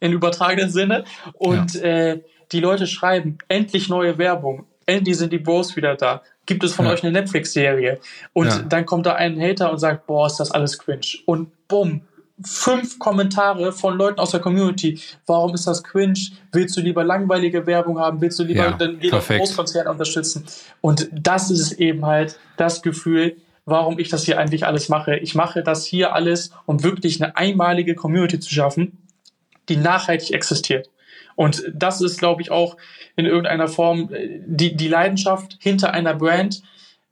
in 0.00 0.12
übertragenen 0.12 0.70
Sinne. 0.70 1.04
Und 1.34 1.74
ja. 1.74 1.80
äh, 1.82 2.20
die 2.50 2.60
Leute 2.60 2.86
schreiben, 2.86 3.38
endlich 3.48 3.88
neue 3.88 4.18
Werbung, 4.18 4.66
endlich 4.84 5.16
sind 5.16 5.32
die 5.32 5.38
Bros 5.38 5.76
wieder 5.76 5.94
da. 5.94 6.22
Gibt 6.44 6.64
es 6.64 6.74
von 6.74 6.86
ja. 6.86 6.92
euch 6.92 7.04
eine 7.04 7.12
Netflix-Serie? 7.12 8.00
Und 8.32 8.48
ja. 8.48 8.58
dann 8.62 8.84
kommt 8.84 9.06
da 9.06 9.14
ein 9.14 9.40
Hater 9.40 9.70
und 9.70 9.78
sagt, 9.78 10.06
boah, 10.06 10.26
ist 10.26 10.38
das 10.38 10.50
alles 10.50 10.78
cringe. 10.78 11.18
Und 11.24 11.68
bumm, 11.68 12.02
fünf 12.44 12.98
Kommentare 12.98 13.72
von 13.72 13.96
Leuten 13.96 14.20
aus 14.20 14.30
der 14.30 14.40
Community. 14.40 15.00
Warum 15.26 15.54
ist 15.54 15.66
das 15.66 15.82
cringe? 15.82 16.18
Willst 16.52 16.76
du 16.76 16.80
lieber 16.80 17.04
langweilige 17.04 17.66
Werbung 17.66 17.98
haben? 17.98 18.20
Willst 18.20 18.38
du 18.38 18.44
lieber 18.44 18.64
ja, 18.64 18.72
den 18.72 19.00
Großkonzern 19.00 19.86
unterstützen? 19.86 20.44
Und 20.80 21.08
das 21.12 21.50
ist 21.50 21.72
eben 21.72 22.06
halt 22.06 22.38
das 22.56 22.82
Gefühl, 22.82 23.36
warum 23.64 23.98
ich 23.98 24.08
das 24.08 24.24
hier 24.24 24.38
eigentlich 24.38 24.66
alles 24.66 24.88
mache. 24.88 25.16
Ich 25.16 25.34
mache 25.34 25.62
das 25.62 25.84
hier 25.84 26.14
alles, 26.14 26.50
um 26.66 26.82
wirklich 26.82 27.22
eine 27.22 27.36
einmalige 27.36 27.94
Community 27.94 28.40
zu 28.40 28.50
schaffen, 28.50 28.98
die 29.68 29.76
nachhaltig 29.76 30.32
existiert. 30.32 30.90
Und 31.34 31.64
das 31.74 32.00
ist, 32.00 32.18
glaube 32.18 32.42
ich, 32.42 32.50
auch 32.50 32.76
in 33.16 33.26
irgendeiner 33.26 33.68
Form 33.68 34.12
äh, 34.12 34.40
die, 34.46 34.76
die 34.76 34.88
Leidenschaft 34.88 35.56
hinter 35.60 35.92
einer 35.92 36.14
Brand. 36.14 36.62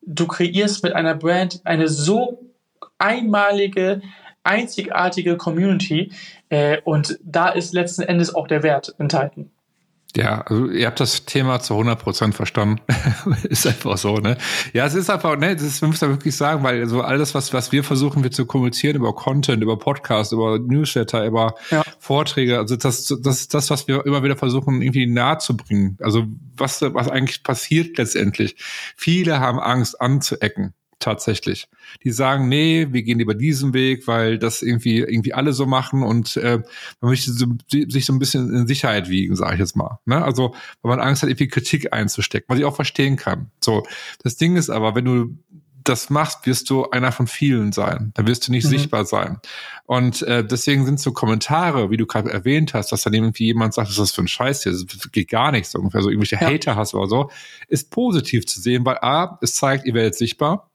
Du 0.03 0.27
kreierst 0.27 0.83
mit 0.83 0.93
einer 0.93 1.15
Brand 1.15 1.61
eine 1.65 1.89
so 1.89 2.51
einmalige, 2.99 4.03
einzigartige 4.43 5.37
Community 5.37 6.13
äh, 6.49 6.79
und 6.85 7.19
da 7.23 7.49
ist 7.49 7.73
letzten 7.73 8.03
Endes 8.03 8.35
auch 8.35 8.47
der 8.47 8.63
Wert 8.63 8.95
enthalten. 8.99 9.51
Ja, 10.17 10.41
also 10.41 10.67
ihr 10.67 10.87
habt 10.87 10.99
das 10.99 11.25
Thema 11.25 11.61
zu 11.61 11.75
100 11.75 12.01
Prozent 12.01 12.35
verstanden. 12.35 12.81
ist 13.45 13.67
einfach 13.67 13.97
so, 13.97 14.17
ne? 14.17 14.39
Ja, 14.73 14.85
es 14.87 14.95
ist 14.95 15.09
einfach, 15.09 15.37
ne, 15.37 15.55
das 15.55 15.65
ist, 15.65 15.83
man 15.83 15.91
muss 15.91 16.01
da 16.01 16.09
wirklich 16.09 16.35
sagen, 16.35 16.65
weil 16.65 16.87
so 16.89 17.03
alles, 17.03 17.35
was, 17.35 17.53
was 17.53 17.71
wir 17.71 17.85
versuchen, 17.85 18.25
wir 18.25 18.33
zu 18.33 18.45
kommunizieren 18.45 18.97
über 18.97 19.15
Content, 19.15 19.63
über 19.63 19.79
Podcast, 19.79 20.33
über 20.33 20.59
Newsletter, 20.59 21.25
über 21.25 21.55
ja. 21.71 21.85
Vorträge, 22.01 22.59
also 22.59 22.75
das, 22.75 23.07
das 23.23 23.41
ist 23.41 23.55
das, 23.55 23.71
was 23.71 23.87
wir 23.87 24.05
immer 24.05 24.25
wieder 24.25 24.37
versuchen, 24.37 24.83
irgendwie 24.83 25.07
nahe 25.07 25.39
zu 25.39 25.57
bringen. 25.57 25.97
Also 26.01 26.25
was, 26.57 26.83
was 26.83 27.09
eigentlich 27.09 27.45
passiert 27.45 27.97
letztendlich. 27.97 28.57
Viele 28.97 29.39
haben 29.39 29.61
Angst 29.61 30.01
anzuecken 30.01 30.75
tatsächlich. 31.01 31.69
Die 32.05 32.11
sagen, 32.11 32.49
nee, 32.49 32.89
wir 32.91 33.03
gehen 33.03 33.19
lieber 33.19 33.35
diesen 33.35 33.75
Weg, 33.75 34.07
weil 34.07 34.39
das 34.39 34.63
irgendwie 34.63 34.99
irgendwie 34.99 35.35
alle 35.35 35.53
so 35.53 35.67
machen 35.67 36.03
und 36.03 36.37
äh, 36.37 36.63
man 37.01 37.11
möchte 37.11 37.33
so, 37.33 37.47
sich 37.69 38.07
so 38.07 38.13
ein 38.13 38.19
bisschen 38.19 38.55
in 38.55 38.67
Sicherheit 38.67 39.09
wiegen, 39.09 39.35
sage 39.35 39.55
ich 39.55 39.61
jetzt 39.61 39.77
mal. 39.77 39.99
Ne? 40.05 40.23
Also 40.23 40.55
weil 40.83 40.97
man 40.97 41.01
Angst 41.01 41.23
hat, 41.23 41.31
irgendwie 41.31 41.49
Kritik 41.49 41.93
einzustecken, 41.93 42.47
was 42.49 42.59
ich 42.59 42.65
auch 42.65 42.77
verstehen 42.77 43.17
kann. 43.17 43.51
So, 43.61 43.85
das 44.23 44.37
Ding 44.37 44.57
ist 44.57 44.71
aber, 44.71 44.95
wenn 44.95 45.05
du 45.05 45.37
das 45.85 46.11
machst, 46.11 46.47
wirst 46.47 46.71
du 46.71 46.91
einer 46.91 47.13
von 47.13 47.27
vielen 47.27 47.73
sein. 47.73 48.13
Da 48.15 48.27
wirst 48.27 48.47
du 48.47 48.53
nicht 48.53 48.65
mhm. 48.65 48.71
sichtbar 48.71 49.05
sein. 49.05 49.39
Und 49.87 50.23
äh, 50.23 50.45
deswegen 50.45 50.85
sind 50.85 51.01
so 51.01 51.13
Kommentare, 51.13 51.91
wie 51.91 51.97
du 51.97 52.07
gerade 52.07 52.31
erwähnt 52.31 52.75
hast, 52.75 52.93
dass 52.93 53.03
dann 53.03 53.15
irgendwie 53.15 53.47
jemand 53.47 53.75
sagt, 53.75 53.89
was 53.89 53.95
ist 53.95 54.01
das 54.01 54.13
für 54.13 54.23
ein 54.23 54.29
Scheiß 54.29 54.63
hier, 54.63 54.73
das 54.73 54.87
geht 55.11 55.29
gar 55.29 55.53
nicht 55.53 55.69
so 55.69 55.79
ungefähr, 55.79 56.03
so 56.03 56.11
irgendwelche 56.11 56.37
ja. 56.37 56.43
Hater 56.43 56.77
hast 56.77 56.95
oder 56.95 57.09
so, 57.09 57.31
ist 57.69 57.91
positiv 57.91 58.47
zu 58.47 58.61
sehen, 58.61 58.85
weil 58.85 58.99
A, 58.99 59.39
es 59.43 59.55
zeigt, 59.55 59.87
ihr 59.87 59.95
werdet 59.95 60.15
sichtbar 60.15 60.71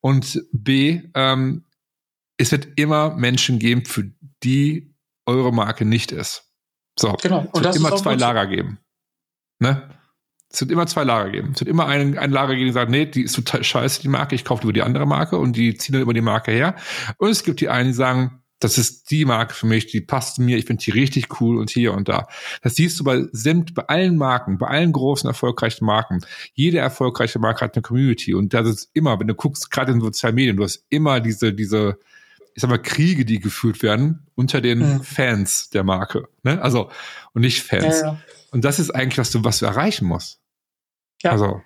und 0.00 0.42
B, 0.52 1.02
ähm, 1.14 1.64
es 2.36 2.52
wird 2.52 2.68
immer 2.76 3.14
Menschen 3.14 3.58
geben, 3.58 3.84
für 3.84 4.10
die 4.42 4.94
eure 5.26 5.52
Marke 5.52 5.84
nicht 5.84 6.12
ist. 6.12 6.44
So, 6.98 7.12
genau. 7.12 7.48
Und 7.52 7.66
es 7.66 7.74
wird 7.74 7.76
immer 7.76 7.96
zwei 7.96 8.14
Lager 8.14 8.46
geben. 8.46 8.78
Ne? 9.60 9.90
Es 10.50 10.60
wird 10.60 10.70
immer 10.70 10.86
zwei 10.86 11.04
Lager 11.04 11.30
geben. 11.30 11.52
Es 11.54 11.60
wird 11.60 11.68
immer 11.68 11.86
ein, 11.86 12.16
ein 12.16 12.30
Lager 12.30 12.54
geben, 12.54 12.66
die 12.66 12.72
sagt, 12.72 12.90
nee, 12.90 13.06
die 13.06 13.22
ist 13.22 13.34
total 13.34 13.62
scheiße, 13.62 14.00
die 14.00 14.08
Marke, 14.08 14.34
ich 14.34 14.44
kaufe 14.44 14.62
über 14.62 14.72
die 14.72 14.82
andere 14.82 15.06
Marke 15.06 15.36
und 15.36 15.54
die 15.54 15.76
ziehen 15.76 15.92
dann 15.92 16.02
über 16.02 16.14
die 16.14 16.20
Marke 16.22 16.50
her. 16.50 16.76
Und 17.18 17.30
es 17.30 17.44
gibt 17.44 17.60
die 17.60 17.68
einen, 17.68 17.88
die 17.88 17.94
sagen, 17.94 18.42
das 18.58 18.76
ist 18.76 19.10
die 19.10 19.24
Marke 19.24 19.54
für 19.54 19.66
mich, 19.66 19.86
die 19.86 20.00
passt 20.00 20.38
mir, 20.38 20.56
ich 20.56 20.64
finde 20.64 20.82
die 20.82 20.90
richtig 20.90 21.40
cool 21.40 21.58
und 21.58 21.70
hier 21.70 21.92
und 21.92 22.08
da. 22.08 22.26
Das 22.62 22.74
siehst 22.74 22.98
du 22.98 23.04
bei 23.04 23.26
Simt, 23.32 23.74
bei 23.74 23.82
allen 23.84 24.16
Marken, 24.16 24.58
bei 24.58 24.66
allen 24.66 24.92
großen, 24.92 25.28
erfolgreichen 25.28 25.84
Marken. 25.84 26.20
Jede 26.54 26.78
erfolgreiche 26.78 27.38
Marke 27.38 27.60
hat 27.62 27.74
eine 27.74 27.82
Community 27.82 28.34
und 28.34 28.54
das 28.54 28.68
ist 28.68 28.90
immer, 28.94 29.18
wenn 29.20 29.28
du 29.28 29.34
guckst, 29.34 29.70
gerade 29.70 29.92
in 29.92 30.00
sozialen 30.00 30.34
Medien, 30.34 30.56
du 30.56 30.64
hast 30.64 30.84
immer 30.88 31.20
diese, 31.20 31.52
diese, 31.52 31.98
ich 32.54 32.62
sag 32.62 32.70
mal, 32.70 32.78
Kriege, 32.78 33.24
die 33.24 33.38
geführt 33.38 33.82
werden 33.82 34.26
unter 34.34 34.60
den 34.60 34.78
mhm. 34.78 35.02
Fans 35.04 35.70
der 35.70 35.84
Marke. 35.84 36.28
Ne? 36.42 36.60
Also, 36.60 36.90
und 37.34 37.42
nicht 37.42 37.62
Fans. 37.62 38.00
Ja, 38.00 38.06
ja. 38.06 38.20
Und 38.50 38.64
das 38.64 38.78
ist 38.78 38.90
eigentlich, 38.90 39.18
was 39.18 39.30
du, 39.30 39.44
was 39.44 39.60
du 39.60 39.66
erreichen 39.66 40.06
musst. 40.06 40.40
Ja. 41.22 41.32
Also, 41.32 41.62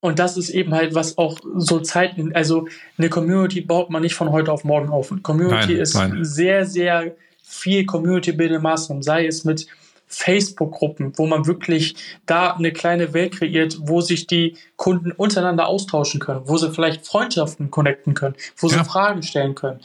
und 0.00 0.18
das 0.18 0.36
ist 0.36 0.48
eben 0.50 0.74
halt, 0.74 0.94
was 0.94 1.18
auch 1.18 1.38
so 1.56 1.80
Zeit, 1.80 2.14
also 2.34 2.66
eine 2.96 3.10
Community 3.10 3.60
baut 3.60 3.90
man 3.90 4.02
nicht 4.02 4.14
von 4.14 4.32
heute 4.32 4.50
auf 4.50 4.64
morgen 4.64 4.88
auf. 4.88 5.12
Community 5.22 5.74
nein, 5.74 5.80
ist 5.80 5.94
nein. 5.94 6.24
sehr, 6.24 6.64
sehr 6.64 7.14
viel 7.42 7.84
Community-Building-Maßnahmen, 7.84 9.02
sei 9.02 9.26
es 9.26 9.44
mit 9.44 9.66
Facebook-Gruppen, 10.06 11.12
wo 11.16 11.26
man 11.26 11.46
wirklich 11.46 11.94
da 12.26 12.54
eine 12.54 12.72
kleine 12.72 13.12
Welt 13.12 13.36
kreiert, 13.36 13.76
wo 13.80 14.00
sich 14.00 14.26
die 14.26 14.56
Kunden 14.76 15.12
untereinander 15.12 15.68
austauschen 15.68 16.18
können, 16.18 16.42
wo 16.46 16.56
sie 16.56 16.70
vielleicht 16.70 17.06
Freundschaften 17.06 17.70
connecten 17.70 18.14
können, 18.14 18.34
wo 18.56 18.68
sie 18.68 18.76
ja. 18.76 18.84
Fragen 18.84 19.22
stellen 19.22 19.54
können. 19.54 19.80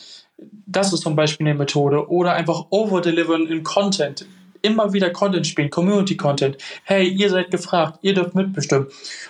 Das 0.66 0.94
ist 0.94 1.02
zum 1.02 1.16
Beispiel 1.16 1.48
eine 1.48 1.58
Methode. 1.58 2.10
Oder 2.10 2.34
einfach 2.34 2.66
overdelivern 2.70 3.48
in 3.48 3.64
Content 3.64 4.26
immer 4.66 4.94
wieder 4.94 5.10
Content 5.12 5.48
spielen, 5.48 5.70
Community-Content. 5.70 6.58
Hey, 6.84 7.08
ihr 7.08 7.30
seid 7.30 7.52
gefragt, 7.52 8.00
ihr 8.02 8.14
dürft 8.14 8.36
mitbestimmen. 8.36 8.88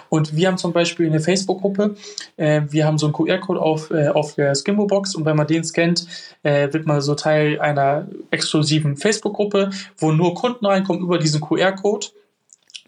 Und 0.10 0.36
wir 0.36 0.48
haben 0.48 0.58
zum 0.58 0.74
Beispiel 0.74 1.08
eine 1.08 1.20
Facebook-Gruppe, 1.20 1.96
äh, 2.38 2.62
wir 2.70 2.86
haben 2.86 2.98
so 2.98 3.08
einen 3.08 3.14
QR-Code 3.14 3.62
auf, 3.62 3.92
äh, 3.92 4.08
auf 4.08 4.36
der 4.36 4.56
Skimbo-Box 4.56 5.16
und 5.16 5.26
wenn 5.26 5.36
man 5.36 5.48
den 5.48 5.64
scannt, 5.64 6.08
äh, 6.44 6.72
wird 6.72 6.86
man 6.86 7.02
so 7.02 7.16
Teil 7.16 7.60
einer 7.60 8.08
exklusiven 8.32 8.98
Facebook-Gruppe, 8.98 9.72
wo 9.98 10.12
nur 10.12 10.34
Kunden 10.36 10.66
reinkommen 10.66 11.02
über 11.02 11.18
diesen 11.18 11.42
QR-Code. 11.42 12.08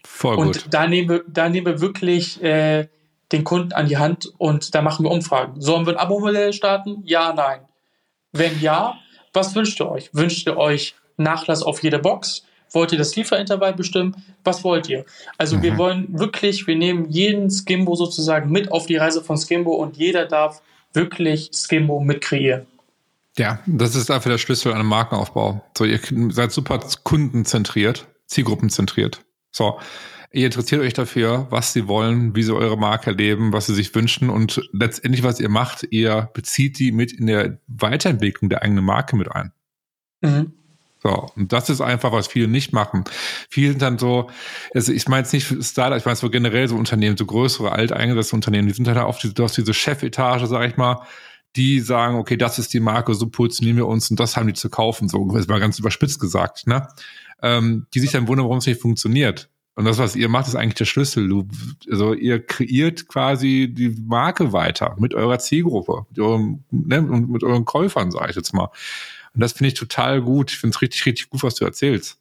Voll 0.03 0.35
gut. 0.37 0.45
Und 0.45 0.73
da 0.73 0.87
nehmen 0.87 1.09
wir, 1.09 1.23
da 1.27 1.49
nehmen 1.49 1.65
wir 1.65 1.81
wirklich 1.81 2.41
äh, 2.41 2.87
den 3.31 3.43
Kunden 3.43 3.73
an 3.73 3.87
die 3.87 3.97
Hand 3.97 4.31
und 4.37 4.73
da 4.73 4.81
machen 4.81 5.03
wir 5.03 5.11
Umfragen. 5.11 5.59
Sollen 5.61 5.85
wir 5.85 5.93
ein 5.93 5.99
Abo-Modell 5.99 6.53
starten? 6.53 7.03
Ja, 7.05 7.33
nein. 7.33 7.59
Wenn 8.31 8.59
ja, 8.61 8.95
was 9.33 9.53
wünscht 9.55 9.79
ihr 9.79 9.89
euch? 9.89 10.09
Wünscht 10.13 10.47
ihr 10.47 10.57
euch 10.57 10.95
Nachlass 11.17 11.63
auf 11.63 11.83
jede 11.83 11.99
Box? 11.99 12.43
Wollt 12.71 12.91
ihr 12.91 12.97
das 12.97 13.15
Lieferintervall 13.15 13.73
bestimmen? 13.73 14.15
Was 14.43 14.63
wollt 14.63 14.89
ihr? 14.89 15.05
Also 15.37 15.57
mhm. 15.57 15.61
wir 15.63 15.77
wollen 15.77 16.19
wirklich, 16.19 16.67
wir 16.67 16.75
nehmen 16.75 17.09
jeden 17.09 17.49
Skimbo 17.49 17.95
sozusagen 17.95 18.51
mit 18.51 18.71
auf 18.71 18.85
die 18.85 18.97
Reise 18.97 19.23
von 19.23 19.37
Skimbo 19.37 19.73
und 19.73 19.97
jeder 19.97 20.25
darf 20.25 20.61
wirklich 20.93 21.49
Skimbo 21.53 21.99
mit 21.99 22.21
kreieren. 22.21 22.65
Ja, 23.37 23.59
das 23.67 23.95
ist 23.95 24.09
dafür 24.09 24.31
der 24.31 24.39
Schlüssel 24.39 24.71
an 24.71 24.79
einem 24.79 24.89
Markenaufbau. 24.89 25.63
So, 25.77 25.85
ihr 25.85 25.99
seid 26.29 26.51
super 26.51 26.79
kundenzentriert, 27.03 28.07
zielgruppenzentriert. 28.25 29.23
So, 29.51 29.79
ihr 30.31 30.47
interessiert 30.47 30.81
euch 30.81 30.93
dafür, 30.93 31.45
was 31.51 31.71
sie 31.71 31.87
wollen, 31.87 32.35
wie 32.35 32.41
sie 32.43 32.55
eure 32.55 32.77
Marke 32.77 33.11
erleben, 33.11 33.53
was 33.53 33.67
sie 33.67 33.75
sich 33.75 33.93
wünschen 33.93 34.29
und 34.29 34.67
letztendlich, 34.73 35.23
was 35.23 35.39
ihr 35.39 35.49
macht, 35.49 35.87
ihr 35.91 36.29
bezieht 36.33 36.79
die 36.79 36.91
mit 36.91 37.13
in 37.13 37.27
der 37.27 37.59
Weiterentwicklung 37.67 38.49
der 38.49 38.63
eigenen 38.63 38.83
Marke 38.83 39.15
mit 39.15 39.31
ein. 39.31 39.53
Mhm. 40.21 40.53
So, 41.07 41.25
und 41.37 41.53
das 41.53 41.69
ist 41.69 41.79
einfach, 41.79 42.11
was 42.11 42.27
viele 42.27 42.49
nicht 42.49 42.73
machen. 42.73 43.05
Viele 43.49 43.69
sind 43.69 43.81
dann 43.81 43.97
so, 43.97 44.29
also 44.73 44.91
ich 44.91 45.07
meine 45.07 45.21
jetzt 45.21 45.31
nicht 45.31 45.63
Startup, 45.63 45.97
ich 45.97 46.03
meine 46.03 46.17
so 46.17 46.29
generell 46.29 46.67
so 46.67 46.75
Unternehmen, 46.75 47.15
so 47.15 47.25
größere, 47.25 47.71
alteingesetzte 47.71 48.35
Unternehmen, 48.35 48.67
die 48.67 48.73
sind 48.73 48.89
halt 48.89 48.97
auf 48.97 49.17
diese, 49.17 49.41
auf 49.41 49.53
diese 49.53 49.73
Chefetage, 49.73 50.47
sag 50.47 50.67
ich 50.67 50.75
mal, 50.75 51.01
die 51.55 51.79
sagen, 51.79 52.17
okay, 52.17 52.35
das 52.35 52.59
ist 52.59 52.73
die 52.73 52.81
Marke, 52.81 53.13
so 53.13 53.29
positionieren 53.29 53.77
wir 53.77 53.87
uns 53.87 54.11
und 54.11 54.19
das 54.19 54.35
haben 54.35 54.47
die 54.47 54.53
zu 54.53 54.69
kaufen, 54.69 55.07
so, 55.07 55.31
das 55.33 55.47
war 55.47 55.61
ganz 55.61 55.79
überspitzt 55.79 56.19
gesagt, 56.19 56.67
ne? 56.67 56.89
Ähm, 57.41 57.87
die 57.93 58.01
sich 58.01 58.11
dann 58.11 58.27
wundern, 58.27 58.47
warum 58.47 58.57
es 58.57 58.65
nicht 58.65 58.81
funktioniert. 58.81 59.49
Und 59.75 59.85
das, 59.85 59.99
was 59.99 60.15
ihr 60.17 60.27
macht, 60.27 60.47
ist 60.47 60.55
eigentlich 60.55 60.73
der 60.73 60.85
Schlüssel. 60.85 61.29
Du, 61.29 61.47
also 61.89 62.13
ihr 62.15 62.43
kreiert 62.43 63.07
quasi 63.07 63.71
die 63.71 63.89
Marke 63.89 64.51
weiter 64.51 64.95
mit 64.99 65.13
eurer 65.13 65.39
Zielgruppe, 65.39 66.05
mit, 66.09 66.19
eurem, 66.19 66.63
ne, 66.71 67.01
mit 67.01 67.43
euren 67.43 67.63
Käufern, 67.63 68.11
sage 68.11 68.31
ich 68.31 68.35
jetzt 68.35 68.53
mal. 68.53 68.71
Und 69.37 69.41
das 69.41 69.53
finde 69.53 69.67
ich 69.67 69.75
total 69.75 70.19
gut. 70.19 70.49
Ich 70.49 70.57
finde 70.57 70.75
es 70.75 70.81
richtig, 70.81 71.05
richtig 71.05 71.29
gut, 71.29 71.43
was 71.43 71.53
du 71.53 71.63
erzählst. 71.63 72.17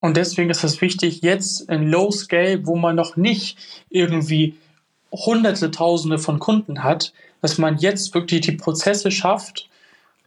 Und 0.00 0.16
deswegen 0.16 0.48
ist 0.48 0.64
es 0.64 0.80
wichtig, 0.80 1.20
jetzt 1.20 1.68
in 1.68 1.90
Low 1.90 2.10
Scale, 2.10 2.66
wo 2.66 2.74
man 2.74 2.96
noch 2.96 3.16
nicht 3.16 3.58
irgendwie 3.90 4.56
hunderte, 5.12 5.70
tausende 5.70 6.18
von 6.18 6.38
Kunden 6.38 6.82
hat, 6.82 7.12
dass 7.42 7.58
man 7.58 7.76
jetzt 7.76 8.14
wirklich 8.14 8.40
die 8.40 8.52
Prozesse 8.52 9.10
schafft, 9.10 9.68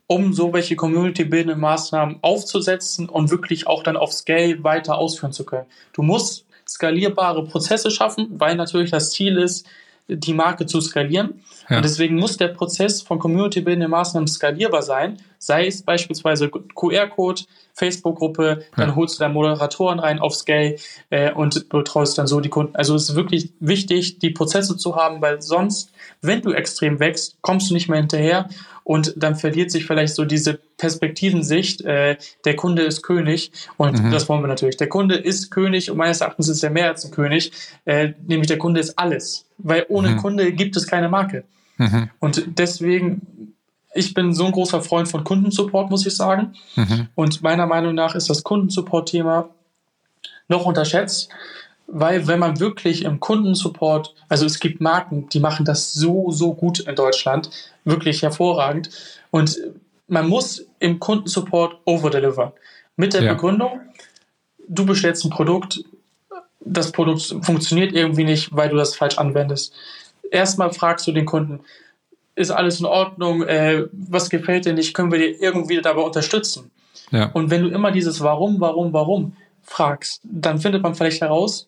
um 0.05 0.31
so 0.31 0.53
welche 0.53 0.75
community-bildenden 0.75 1.59
Maßnahmen 1.59 2.19
aufzusetzen 2.21 3.09
und 3.09 3.31
wirklich 3.31 3.65
auch 3.65 3.81
dann 3.81 3.97
auf 3.97 4.13
Scale 4.13 4.63
weiter 4.63 4.99
ausführen 4.99 5.33
zu 5.33 5.43
können. 5.43 5.65
Du 5.93 6.03
musst 6.03 6.45
skalierbare 6.67 7.45
Prozesse 7.45 7.89
schaffen, 7.89 8.27
weil 8.37 8.55
natürlich 8.55 8.91
das 8.91 9.09
Ziel 9.09 9.37
ist, 9.37 9.65
die 10.07 10.33
Marke 10.33 10.65
zu 10.65 10.81
skalieren. 10.81 11.41
Ja. 11.69 11.77
Und 11.77 11.85
deswegen 11.85 12.15
muss 12.15 12.37
der 12.37 12.49
Prozess 12.49 13.01
von 13.01 13.19
community-bildenden 13.19 13.91
Maßnahmen 13.91 14.27
skalierbar 14.27 14.81
sein, 14.81 15.17
sei 15.37 15.67
es 15.67 15.83
beispielsweise 15.83 16.49
QR-Code, 16.49 17.43
Facebook-Gruppe, 17.73 18.65
dann 18.75 18.89
ja. 18.89 18.95
holst 18.95 19.19
du 19.19 19.23
da 19.23 19.29
Moderatoren 19.29 19.99
rein 19.99 20.19
auf 20.19 20.33
Scale 20.33 20.77
äh, 21.09 21.31
und 21.31 21.69
betreust 21.69 22.17
dann 22.17 22.25
so 22.25 22.39
die 22.39 22.49
Kunden. 22.49 22.75
Also 22.75 22.95
es 22.95 23.09
ist 23.09 23.15
wirklich 23.15 23.51
wichtig, 23.59 24.19
die 24.19 24.31
Prozesse 24.31 24.77
zu 24.77 24.95
haben, 24.95 25.21
weil 25.21 25.41
sonst, 25.41 25.91
wenn 26.21 26.41
du 26.41 26.53
extrem 26.53 26.99
wächst, 26.99 27.37
kommst 27.41 27.69
du 27.69 27.75
nicht 27.75 27.87
mehr 27.87 27.99
hinterher 27.99 28.49
und 28.87 29.15
dann 29.17 29.35
verliert 29.35 29.69
sich 29.69 29.85
vielleicht 29.85 30.15
so 30.15 30.23
diese 30.23 30.61
Perspektivensicht, 30.77 31.81
äh, 31.81 32.15
der 32.45 32.55
Kunde 32.55 32.83
ist 32.83 33.03
König 33.03 33.51
und 33.75 34.01
mhm. 34.01 34.11
das 34.11 34.29
wollen 34.29 34.41
wir 34.41 34.47
natürlich. 34.47 34.77
Der 34.77 34.87
Kunde 34.87 35.15
ist 35.15 35.51
König 35.51 35.91
und 35.91 35.97
meines 35.97 36.21
Erachtens 36.21 36.47
ist 36.47 36.63
er 36.63 36.69
mehr 36.69 36.87
als 36.87 37.03
ein 37.03 37.11
König, 37.11 37.51
äh, 37.83 38.13
nämlich 38.25 38.47
der 38.47 38.57
Kunde 38.57 38.79
ist 38.79 38.97
alles, 38.97 39.45
weil 39.57 39.85
ohne 39.89 40.11
mhm. 40.11 40.17
Kunde 40.19 40.53
gibt 40.53 40.77
es 40.77 40.87
keine 40.87 41.09
Marke. 41.09 41.43
Mhm. 41.75 42.11
Und 42.19 42.45
deswegen, 42.59 43.53
ich 43.93 44.13
bin 44.13 44.33
so 44.33 44.45
ein 44.45 44.53
großer 44.53 44.81
Freund 44.81 45.09
von 45.09 45.25
Kundensupport, 45.25 45.89
muss 45.89 46.05
ich 46.05 46.15
sagen. 46.15 46.53
Mhm. 46.77 47.09
Und 47.13 47.41
meiner 47.41 47.67
Meinung 47.67 47.93
nach 47.93 48.15
ist 48.15 48.29
das 48.29 48.43
Kundensupport-Thema 48.43 49.49
noch 50.47 50.65
unterschätzt. 50.65 51.27
Weil 51.87 52.27
wenn 52.27 52.39
man 52.39 52.59
wirklich 52.59 53.05
im 53.05 53.19
Kundensupport, 53.19 54.13
also 54.27 54.45
es 54.45 54.59
gibt 54.59 54.81
Marken, 54.81 55.29
die 55.29 55.39
machen 55.39 55.65
das 55.65 55.93
so, 55.93 56.31
so 56.31 56.53
gut 56.53 56.79
in 56.79 56.95
Deutschland, 56.95 57.49
wirklich 57.85 58.21
hervorragend. 58.21 58.89
Und 59.31 59.57
man 60.07 60.27
muss 60.27 60.65
im 60.79 60.99
Kundensupport 60.99 61.79
overdelivern. 61.85 62.51
Mit 62.97 63.13
der 63.13 63.23
ja. 63.23 63.33
Begründung, 63.33 63.81
du 64.67 64.85
bestellst 64.85 65.23
ein 65.23 65.29
Produkt, 65.29 65.83
das 66.59 66.91
Produkt 66.91 67.35
funktioniert 67.41 67.93
irgendwie 67.93 68.25
nicht, 68.25 68.53
weil 68.53 68.69
du 68.69 68.75
das 68.75 68.95
falsch 68.95 69.17
anwendest. 69.17 69.73
Erstmal 70.29 70.73
fragst 70.73 71.07
du 71.07 71.13
den 71.13 71.25
Kunden, 71.25 71.61
ist 72.35 72.51
alles 72.51 72.79
in 72.79 72.85
Ordnung, 72.85 73.43
äh, 73.43 73.85
was 73.91 74.29
gefällt 74.29 74.65
dir 74.65 74.73
nicht, 74.73 74.93
können 74.93 75.11
wir 75.11 75.19
dir 75.19 75.41
irgendwie 75.41 75.81
dabei 75.81 76.01
unterstützen? 76.01 76.71
Ja. 77.11 77.31
Und 77.31 77.49
wenn 77.49 77.63
du 77.63 77.69
immer 77.69 77.91
dieses 77.91 78.21
Warum, 78.21 78.59
Warum, 78.59 78.93
Warum 78.93 79.35
fragst, 79.63 80.21
dann 80.23 80.59
findet 80.59 80.83
man 80.83 80.95
vielleicht 80.95 81.21
heraus, 81.21 81.67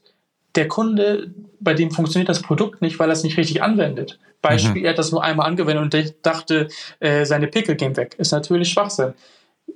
der 0.56 0.68
Kunde, 0.68 1.32
bei 1.60 1.74
dem 1.74 1.92
funktioniert 1.92 2.30
das 2.30 2.42
Produkt 2.42 2.82
nicht, 2.82 3.00
weil 3.00 3.10
er 3.10 3.14
es 3.14 3.24
nicht 3.24 3.38
richtig 3.38 3.62
anwendet. 3.62 4.20
Beispiel, 4.42 4.82
mhm. 4.82 4.86
er 4.86 4.92
hat 4.92 5.00
das 5.00 5.12
nur 5.12 5.24
einmal 5.24 5.48
angewendet 5.48 5.84
und 5.84 6.26
dachte, 6.26 6.70
äh, 7.00 7.26
seine 7.26 7.48
Pickel 7.48 7.76
gehen 7.76 7.98
weg. 7.98 8.16
Ist 8.18 8.32
natürlich 8.32 8.70
Schwachsinn. 8.70 9.14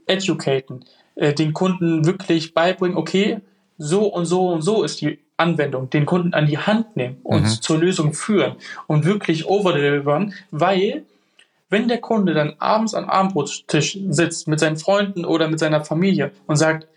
Educaten, 0.07 0.85
äh, 1.15 1.33
den 1.33 1.53
Kunden 1.53 2.05
wirklich 2.05 2.53
beibringen, 2.53 2.97
okay, 2.97 3.41
so 3.77 4.05
und 4.05 4.25
so 4.25 4.49
und 4.49 4.61
so 4.61 4.83
ist 4.83 5.01
die 5.01 5.19
Anwendung, 5.37 5.89
den 5.89 6.05
Kunden 6.05 6.33
an 6.33 6.45
die 6.45 6.57
Hand 6.57 6.95
nehmen 6.95 7.17
und 7.23 7.43
mhm. 7.43 7.61
zur 7.61 7.79
Lösung 7.79 8.13
führen 8.13 8.55
und 8.87 9.05
wirklich 9.05 9.45
overdelivern, 9.47 10.33
weil 10.51 11.03
wenn 11.69 11.87
der 11.87 11.99
Kunde 11.99 12.33
dann 12.33 12.53
abends 12.59 12.93
am 12.93 13.09
Abendbrottisch 13.09 13.97
sitzt 14.09 14.47
mit 14.47 14.59
seinen 14.59 14.77
Freunden 14.77 15.25
oder 15.25 15.47
mit 15.47 15.59
seiner 15.59 15.83
Familie 15.83 16.31
und 16.45 16.55
sagt, 16.55 16.87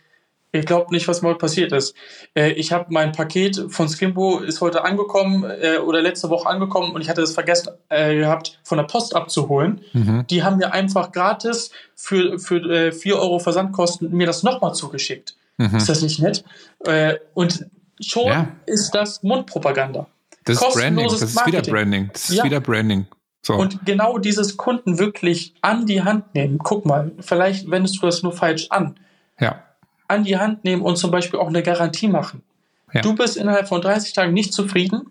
Ihr 0.57 0.63
glaubt 0.63 0.91
nicht, 0.91 1.07
was 1.07 1.21
mal 1.21 1.37
passiert 1.37 1.71
ist. 1.73 1.95
Äh, 2.35 2.53
ich 2.53 2.73
habe 2.73 2.87
mein 2.89 3.13
Paket 3.13 3.67
von 3.69 3.91
Skimbo 3.91 4.39
ist 4.39 4.63
heute 4.63 4.85
angekommen 4.85 5.45
äh, 5.45 5.77
oder 5.77 6.01
letzte 6.01 6.31
Woche 6.31 6.49
angekommen 6.49 6.93
und 6.93 7.03
ich 7.03 7.11
hatte 7.11 7.21
es 7.21 7.35
vergessen 7.35 7.75
äh, 7.91 8.17
gehabt, 8.17 8.59
von 8.63 8.79
der 8.79 8.85
Post 8.85 9.15
abzuholen. 9.15 9.83
Mhm. 9.93 10.27
Die 10.31 10.43
haben 10.43 10.57
mir 10.57 10.73
einfach 10.73 11.13
gratis 11.13 11.73
für, 11.95 12.39
für 12.39 12.57
äh, 12.71 12.93
4 12.93 13.19
Euro 13.19 13.39
Versandkosten 13.39 14.11
mir 14.13 14.27
das 14.27 14.43
nochmal 14.43 14.73
zugeschickt. 14.73 15.37
Mhm. 15.59 15.77
Ist 15.77 15.91
das 15.91 16.01
nicht 16.01 16.21
nett? 16.21 16.43
Äh, 16.87 17.17
und 17.35 17.67
schon 18.01 18.27
ja. 18.27 18.49
ist 18.65 18.93
das 18.93 19.23
Mundpropaganda. 19.23 20.07
Das 20.45 20.63
ist 20.63 20.75
Branding. 20.75 21.07
Das 21.07 21.21
ist 21.21 21.35
Marketing. 21.35 21.61
wieder 21.61 21.73
Branding. 21.73 22.11
Das 22.15 22.31
ist 22.31 22.37
ja. 22.37 22.45
wieder 22.45 22.61
Branding. 22.61 23.07
So. 23.43 23.55
Und 23.55 23.85
genau 23.85 24.17
dieses 24.17 24.57
Kunden 24.57 24.99
wirklich 24.99 25.55
an 25.61 25.85
die 25.85 26.03
Hand 26.03 26.35
nehmen. 26.35 26.59
Guck 26.59 26.87
mal, 26.87 27.13
vielleicht 27.21 27.71
wendest 27.71 28.01
du 28.01 28.07
das 28.07 28.23
nur 28.23 28.33
falsch 28.33 28.69
an. 28.71 28.99
Ja 29.39 29.66
an 30.09 30.25
die 30.25 30.37
Hand 30.37 30.65
nehmen 30.65 30.83
und 30.83 30.97
zum 30.97 31.11
Beispiel 31.11 31.41
auch 31.41 31.49
eine 31.49 31.63
Garantie 31.63 32.09
machen. 32.09 32.43
Ja. 32.93 33.01
Du 33.01 33.15
bist 33.15 33.37
innerhalb 33.37 33.69
von 33.69 33.81
30 33.81 34.13
Tagen 34.13 34.33
nicht 34.33 34.53
zufrieden, 34.53 35.11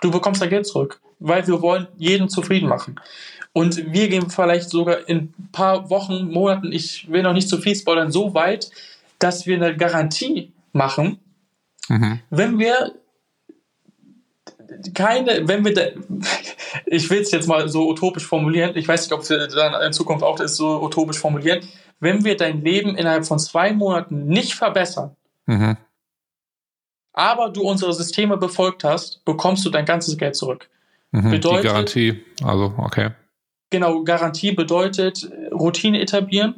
du 0.00 0.10
bekommst 0.10 0.42
dein 0.42 0.50
Geld 0.50 0.66
zurück, 0.66 1.00
weil 1.18 1.46
wir 1.46 1.60
wollen 1.62 1.88
jeden 1.98 2.28
zufrieden 2.28 2.68
machen. 2.68 3.00
Und 3.52 3.92
wir 3.92 4.08
gehen 4.08 4.30
vielleicht 4.30 4.70
sogar 4.70 5.08
in 5.08 5.16
ein 5.38 5.48
paar 5.52 5.90
Wochen, 5.90 6.30
Monaten, 6.30 6.72
ich 6.72 7.10
will 7.10 7.22
noch 7.22 7.34
nicht 7.34 7.48
zu 7.48 7.58
viel 7.58 7.76
spoilern, 7.76 8.10
so 8.10 8.32
weit, 8.34 8.70
dass 9.18 9.46
wir 9.46 9.56
eine 9.56 9.76
Garantie 9.76 10.52
machen, 10.72 11.18
mhm. 11.88 12.20
wenn 12.30 12.58
wir 12.58 12.92
keine, 14.94 15.46
wenn 15.46 15.64
wir, 15.64 15.74
da, 15.74 15.82
ich 16.86 17.08
will 17.10 17.20
es 17.20 17.30
jetzt 17.30 17.46
mal 17.46 17.68
so 17.68 17.88
utopisch 17.88 18.26
formulieren, 18.26 18.72
ich 18.74 18.88
weiß 18.88 19.02
nicht, 19.02 19.12
ob 19.12 19.28
wir 19.28 19.46
dann 19.48 19.82
in 19.82 19.92
Zukunft 19.92 20.24
auch 20.24 20.36
das 20.36 20.56
so 20.56 20.82
utopisch 20.82 21.18
formulieren, 21.18 21.60
wenn 22.02 22.24
wir 22.24 22.36
dein 22.36 22.62
Leben 22.62 22.96
innerhalb 22.96 23.24
von 23.24 23.38
zwei 23.38 23.72
Monaten 23.72 24.26
nicht 24.26 24.54
verbessern, 24.54 25.14
mhm. 25.46 25.76
aber 27.12 27.48
du 27.48 27.62
unsere 27.62 27.92
Systeme 27.94 28.36
befolgt 28.36 28.82
hast, 28.82 29.24
bekommst 29.24 29.64
du 29.64 29.70
dein 29.70 29.84
ganzes 29.84 30.18
Geld 30.18 30.34
zurück. 30.34 30.68
Mhm, 31.12 31.30
bedeutet, 31.30 31.62
die 31.62 31.68
Garantie, 31.68 32.24
also 32.42 32.74
okay. 32.76 33.10
Genau, 33.70 34.02
Garantie 34.02 34.50
bedeutet 34.50 35.30
Routine 35.52 36.00
etablieren 36.00 36.56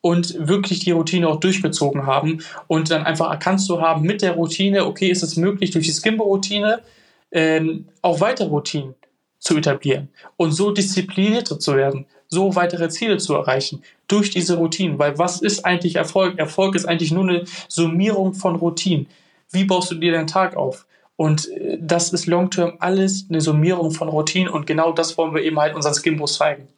und 0.00 0.46
wirklich 0.46 0.78
die 0.78 0.92
Routine 0.92 1.28
auch 1.28 1.40
durchgezogen 1.40 2.06
haben 2.06 2.44
und 2.68 2.92
dann 2.92 3.02
einfach 3.02 3.30
erkannt 3.32 3.60
zu 3.60 3.80
haben 3.80 4.02
mit 4.02 4.22
der 4.22 4.34
Routine, 4.34 4.86
okay, 4.86 5.08
ist 5.08 5.24
es 5.24 5.36
möglich 5.36 5.72
durch 5.72 5.86
die 5.86 5.92
Skimbo-Routine 5.92 6.82
äh, 7.30 7.80
auch 8.02 8.20
weitere 8.20 8.46
Routinen 8.46 8.94
zu 9.40 9.56
etablieren 9.56 10.08
und 10.36 10.52
so 10.52 10.70
disziplinierter 10.70 11.58
zu 11.58 11.74
werden, 11.74 12.06
so 12.28 12.54
weitere 12.54 12.88
Ziele 12.88 13.18
zu 13.18 13.34
erreichen 13.34 13.82
durch 14.06 14.30
diese 14.30 14.56
Routinen. 14.56 14.98
Weil 14.98 15.18
was 15.18 15.40
ist 15.40 15.64
eigentlich 15.64 15.96
Erfolg? 15.96 16.38
Erfolg 16.38 16.74
ist 16.74 16.86
eigentlich 16.86 17.10
nur 17.10 17.28
eine 17.28 17.44
Summierung 17.68 18.34
von 18.34 18.56
Routinen. 18.56 19.06
Wie 19.50 19.64
baust 19.64 19.90
du 19.90 19.94
dir 19.94 20.12
deinen 20.12 20.26
Tag 20.26 20.56
auf? 20.56 20.86
Und 21.16 21.50
äh, 21.50 21.78
das 21.80 22.12
ist 22.12 22.26
long-term 22.26 22.74
alles 22.78 23.26
eine 23.28 23.40
Summierung 23.40 23.90
von 23.90 24.08
Routinen 24.08 24.48
und 24.48 24.66
genau 24.66 24.92
das 24.92 25.18
wollen 25.18 25.34
wir 25.34 25.42
eben 25.42 25.58
halt 25.58 25.74
unseren 25.74 25.94
Skimbos 25.94 26.34
zeigen. 26.34 26.68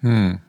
Hm. 0.00 0.40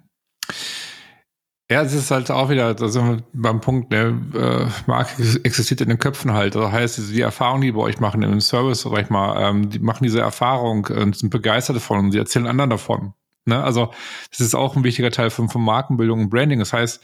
Ja, 1.69 1.81
es 1.81 1.93
ist 1.93 2.11
halt 2.11 2.31
auch 2.31 2.49
wieder, 2.49 2.73
da 2.73 2.87
sind 2.87 3.09
wir 3.09 3.23
beim 3.33 3.59
Punkt, 3.59 3.91
ne, 3.91 4.17
äh, 4.33 4.89
Marke 4.89 5.21
existiert 5.43 5.81
in 5.81 5.89
den 5.89 5.99
Köpfen 5.99 6.31
halt. 6.31 6.55
Das 6.55 6.71
heißt, 6.71 7.11
die 7.11 7.19
Erfahrung, 7.19 7.59
die 7.59 7.73
bei 7.73 7.81
euch 7.81 7.99
machen 7.99 8.23
im 8.23 8.39
Service, 8.39 8.83
sag 8.83 8.97
ich 9.01 9.09
mal, 9.09 9.49
ähm, 9.49 9.69
die 9.69 9.79
machen 9.79 10.05
diese 10.05 10.21
Erfahrung 10.21 10.85
und 10.85 11.17
sind 11.17 11.29
begeistert 11.29 11.75
davon 11.75 11.99
und 11.99 12.11
sie 12.13 12.19
erzählen 12.19 12.47
anderen 12.47 12.69
davon. 12.69 13.13
Ne? 13.47 13.63
Also 13.63 13.91
das 14.29 14.41
ist 14.41 14.55
auch 14.55 14.75
ein 14.75 14.83
wichtiger 14.83 15.11
Teil 15.11 15.29
von, 15.29 15.49
von 15.49 15.63
Markenbildung 15.63 16.21
und 16.21 16.29
Branding. 16.29 16.59
Das 16.59 16.73
heißt, 16.73 17.01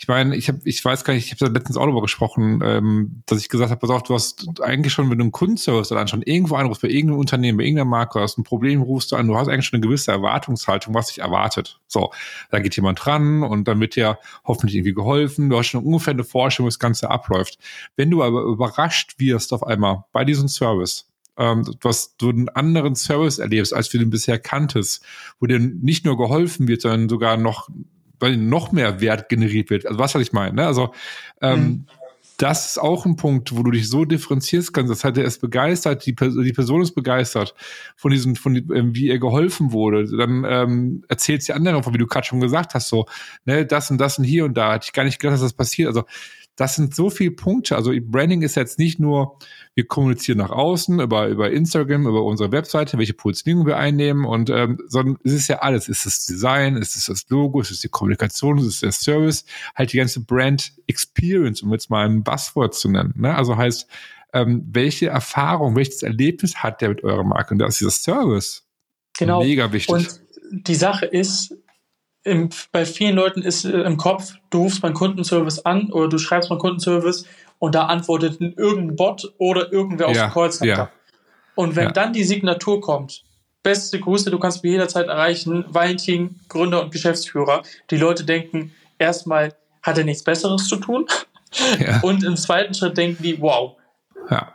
ich 0.00 0.06
meine, 0.06 0.36
ich 0.36 0.46
habe, 0.46 0.60
ich 0.62 0.84
weiß 0.84 1.02
gar 1.02 1.12
nicht, 1.12 1.24
ich 1.26 1.32
habe 1.32 1.44
da 1.44 1.58
letztens 1.58 1.76
auch 1.76 1.82
darüber 1.82 2.02
gesprochen, 2.02 2.60
ähm, 2.62 3.22
dass 3.26 3.40
ich 3.40 3.48
gesagt 3.48 3.72
habe, 3.72 3.80
pass 3.80 3.90
auf, 3.90 4.04
du 4.04 4.14
hast 4.14 4.62
eigentlich 4.62 4.92
schon, 4.92 5.10
wenn 5.10 5.18
du 5.18 5.24
einen 5.24 5.32
Kundenservice 5.32 5.88
dann 5.88 6.06
schon 6.06 6.22
irgendwo 6.22 6.54
anrufst, 6.54 6.82
bei 6.82 6.88
irgendeinem 6.88 7.18
Unternehmen, 7.18 7.58
bei 7.58 7.64
irgendeiner 7.64 7.90
Marke, 7.90 8.20
hast 8.20 8.38
ein 8.38 8.44
Problem, 8.44 8.80
rufst 8.80 9.10
du 9.10 9.16
an, 9.16 9.26
du 9.26 9.36
hast 9.36 9.48
eigentlich 9.48 9.66
schon 9.66 9.78
eine 9.78 9.86
gewisse 9.88 10.12
Erwartungshaltung, 10.12 10.94
was 10.94 11.08
dich 11.08 11.18
erwartet. 11.18 11.80
So, 11.88 12.12
da 12.52 12.60
geht 12.60 12.76
jemand 12.76 13.04
ran 13.08 13.42
und 13.42 13.66
dann 13.66 13.80
wird 13.80 13.96
dir 13.96 14.20
hoffentlich 14.44 14.76
irgendwie 14.76 14.94
geholfen, 14.94 15.50
du 15.50 15.58
hast 15.58 15.66
schon 15.66 15.84
ungefähr 15.84 16.12
eine 16.12 16.22
Vorstellung, 16.22 16.68
wie 16.68 16.74
das 16.74 16.78
Ganze 16.78 17.10
abläuft. 17.10 17.58
Wenn 17.96 18.08
du 18.12 18.22
aber 18.22 18.42
überrascht 18.42 19.16
wirst 19.18 19.52
auf 19.52 19.66
einmal 19.66 20.04
bei 20.12 20.24
diesem 20.24 20.46
Service, 20.46 21.07
ähm, 21.38 21.64
was 21.80 22.16
du 22.16 22.30
einen 22.30 22.48
anderen 22.48 22.94
Service 22.94 23.38
erlebst, 23.38 23.72
als 23.72 23.88
du 23.88 23.98
den 23.98 24.10
bisher 24.10 24.38
kanntest, 24.38 25.04
wo 25.40 25.46
dir 25.46 25.58
nicht 25.58 26.04
nur 26.04 26.16
geholfen 26.18 26.68
wird, 26.68 26.82
sondern 26.82 27.08
sogar 27.08 27.36
noch 27.36 27.68
weil 28.20 28.36
noch 28.36 28.72
mehr 28.72 29.00
Wert 29.00 29.28
generiert 29.28 29.70
wird. 29.70 29.86
Also 29.86 29.98
was 29.98 30.12
soll 30.12 30.22
ich 30.22 30.32
meine? 30.32 30.56
Ne? 30.56 30.66
Also 30.66 30.92
ähm, 31.40 31.60
mhm. 31.60 31.86
Das 32.38 32.66
ist 32.66 32.78
auch 32.78 33.04
ein 33.04 33.16
Punkt, 33.16 33.54
wo 33.56 33.64
du 33.64 33.72
dich 33.72 33.88
so 33.88 34.04
differenzierst 34.04 34.72
kannst. 34.72 34.92
Das 34.92 35.02
heißt, 35.02 35.18
er 35.18 35.24
ist 35.24 35.40
begeistert, 35.40 36.06
die, 36.06 36.14
die 36.14 36.52
Person 36.52 36.82
ist 36.82 36.94
begeistert 36.94 37.52
von 37.96 38.12
diesem, 38.12 38.36
von 38.36 38.54
ähm, 38.54 38.94
wie 38.94 39.08
ihr 39.08 39.18
geholfen 39.18 39.72
wurde. 39.72 40.08
Dann 40.16 40.44
ähm, 40.48 41.04
erzählt 41.08 41.42
sie 41.42 41.52
anderen 41.52 41.82
von, 41.82 41.92
wie 41.94 41.98
du 41.98 42.06
gerade 42.06 42.26
schon 42.26 42.40
gesagt 42.40 42.74
hast, 42.74 42.88
so, 42.88 43.06
ne, 43.44 43.66
das 43.66 43.90
und 43.90 43.98
das 43.98 44.18
und 44.18 44.24
hier 44.24 44.44
und 44.44 44.54
da. 44.54 44.74
Hatte 44.74 44.86
ich 44.86 44.92
gar 44.92 45.02
nicht 45.02 45.18
gedacht, 45.18 45.34
dass 45.34 45.40
das 45.40 45.52
passiert. 45.52 45.88
Also 45.88 46.04
das 46.58 46.74
sind 46.74 46.92
so 46.92 47.08
viele 47.08 47.30
Punkte. 47.30 47.76
Also 47.76 47.92
Branding 48.02 48.42
ist 48.42 48.56
jetzt 48.56 48.80
nicht 48.80 48.98
nur, 48.98 49.38
wir 49.76 49.86
kommunizieren 49.86 50.38
nach 50.38 50.50
außen 50.50 50.98
über, 50.98 51.28
über 51.28 51.52
Instagram, 51.52 52.08
über 52.08 52.24
unsere 52.24 52.50
Webseite, 52.50 52.98
welche 52.98 53.14
Positionierung 53.14 53.64
wir 53.64 53.76
einnehmen 53.76 54.24
und 54.24 54.50
ähm, 54.50 54.80
sondern 54.88 55.18
es 55.22 55.32
ist 55.34 55.46
ja 55.46 55.60
alles. 55.60 55.88
Es 55.88 55.98
ist 55.98 56.06
das 56.06 56.26
Design, 56.26 56.76
es 56.76 56.96
ist 56.96 57.08
das 57.08 57.28
Logo, 57.28 57.60
es 57.60 57.70
ist 57.70 57.84
die 57.84 57.88
Kommunikation, 57.88 58.58
es 58.58 58.66
ist 58.66 58.82
der 58.82 58.90
Service, 58.90 59.44
halt 59.76 59.92
die 59.92 59.98
ganze 59.98 60.18
Brand 60.24 60.72
Experience, 60.88 61.62
um 61.62 61.72
jetzt 61.72 61.90
mal 61.90 62.06
ein 62.06 62.24
Buzzword 62.28 62.74
zu 62.74 62.90
nennen. 62.90 63.14
Ne? 63.16 63.34
Also 63.34 63.56
heißt, 63.56 63.88
ähm, 64.32 64.66
welche 64.70 65.08
Erfahrung, 65.08 65.76
welches 65.76 66.02
Erlebnis 66.02 66.56
hat 66.56 66.80
der 66.80 66.90
mit 66.90 67.02
eurer 67.02 67.24
Marke? 67.24 67.54
Und 67.54 67.58
das 67.58 67.74
ist 67.74 67.80
dieser 67.80 67.90
Service. 67.90 68.66
Genau. 69.18 69.42
Mega 69.42 69.72
wichtig. 69.72 69.94
Und 69.94 70.20
die 70.50 70.74
Sache 70.74 71.06
ist, 71.06 71.54
im, 72.24 72.50
bei 72.72 72.84
vielen 72.84 73.16
Leuten 73.16 73.42
ist 73.42 73.64
äh, 73.64 73.82
im 73.82 73.96
Kopf, 73.96 74.34
du 74.50 74.62
rufst 74.62 74.82
beim 74.82 74.94
Kundenservice 74.94 75.64
an 75.64 75.90
oder 75.90 76.08
du 76.08 76.18
schreibst 76.18 76.50
beim 76.50 76.58
Kundenservice 76.58 77.24
und 77.58 77.74
da 77.74 77.86
antwortet 77.86 78.40
irgendein 78.40 78.96
Bot 78.96 79.32
oder 79.38 79.72
irgendwer 79.72 80.08
aus 80.08 80.16
ja, 80.16 80.26
dem 80.26 80.32
Callcenter. 80.32 80.66
Ja. 80.66 80.90
Und 81.54 81.74
wenn 81.74 81.86
ja. 81.86 81.92
dann 81.92 82.12
die 82.12 82.24
Signatur 82.24 82.80
kommt, 82.80 83.24
beste 83.62 83.98
Grüße, 83.98 84.30
du 84.30 84.38
kannst 84.38 84.62
mich 84.62 84.72
jederzeit 84.72 85.08
erreichen, 85.08 85.64
Valentin, 85.68 86.38
Gründer 86.48 86.82
und 86.82 86.92
Geschäftsführer, 86.92 87.62
die 87.90 87.96
Leute 87.96 88.24
denken 88.24 88.72
erstmal, 88.98 89.54
hat 89.82 89.98
er 89.98 90.04
nichts 90.04 90.22
Besseres 90.22 90.68
zu 90.68 90.76
tun? 90.76 91.06
Ja. 91.78 92.00
Und 92.02 92.24
im 92.24 92.36
zweiten 92.36 92.74
Schritt 92.74 92.96
denken 92.96 93.22
die, 93.22 93.40
wow, 93.40 93.76
ja 94.30 94.52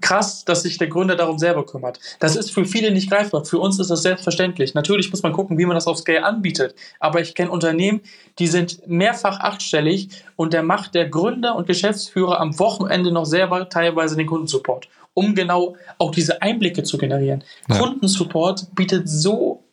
krass, 0.00 0.44
dass 0.44 0.62
sich 0.62 0.78
der 0.78 0.88
Gründer 0.88 1.16
darum 1.16 1.38
selber 1.38 1.66
kümmert. 1.66 1.98
Das 2.18 2.36
ist 2.36 2.50
für 2.50 2.64
viele 2.64 2.90
nicht 2.90 3.10
greifbar. 3.10 3.44
Für 3.44 3.58
uns 3.58 3.78
ist 3.78 3.90
das 3.90 4.02
selbstverständlich. 4.02 4.74
Natürlich 4.74 5.10
muss 5.10 5.22
man 5.22 5.32
gucken, 5.32 5.58
wie 5.58 5.66
man 5.66 5.74
das 5.74 5.86
auf 5.86 5.98
Scale 5.98 6.24
anbietet. 6.24 6.74
Aber 7.00 7.20
ich 7.20 7.34
kenne 7.34 7.50
Unternehmen, 7.50 8.00
die 8.38 8.46
sind 8.46 8.86
mehrfach 8.86 9.40
achtstellig 9.40 10.08
und 10.36 10.52
der 10.52 10.62
macht 10.62 10.94
der 10.94 11.08
Gründer 11.08 11.56
und 11.56 11.66
Geschäftsführer 11.66 12.40
am 12.40 12.58
Wochenende 12.58 13.12
noch 13.12 13.26
selber 13.26 13.68
teilweise 13.68 14.16
den 14.16 14.26
Kundensupport, 14.26 14.88
um 15.14 15.34
genau 15.34 15.76
auch 15.98 16.10
diese 16.10 16.40
Einblicke 16.42 16.82
zu 16.82 16.98
generieren. 16.98 17.44
Ja. 17.68 17.78
Kundensupport 17.78 18.74
bietet 18.74 19.08
so 19.08 19.64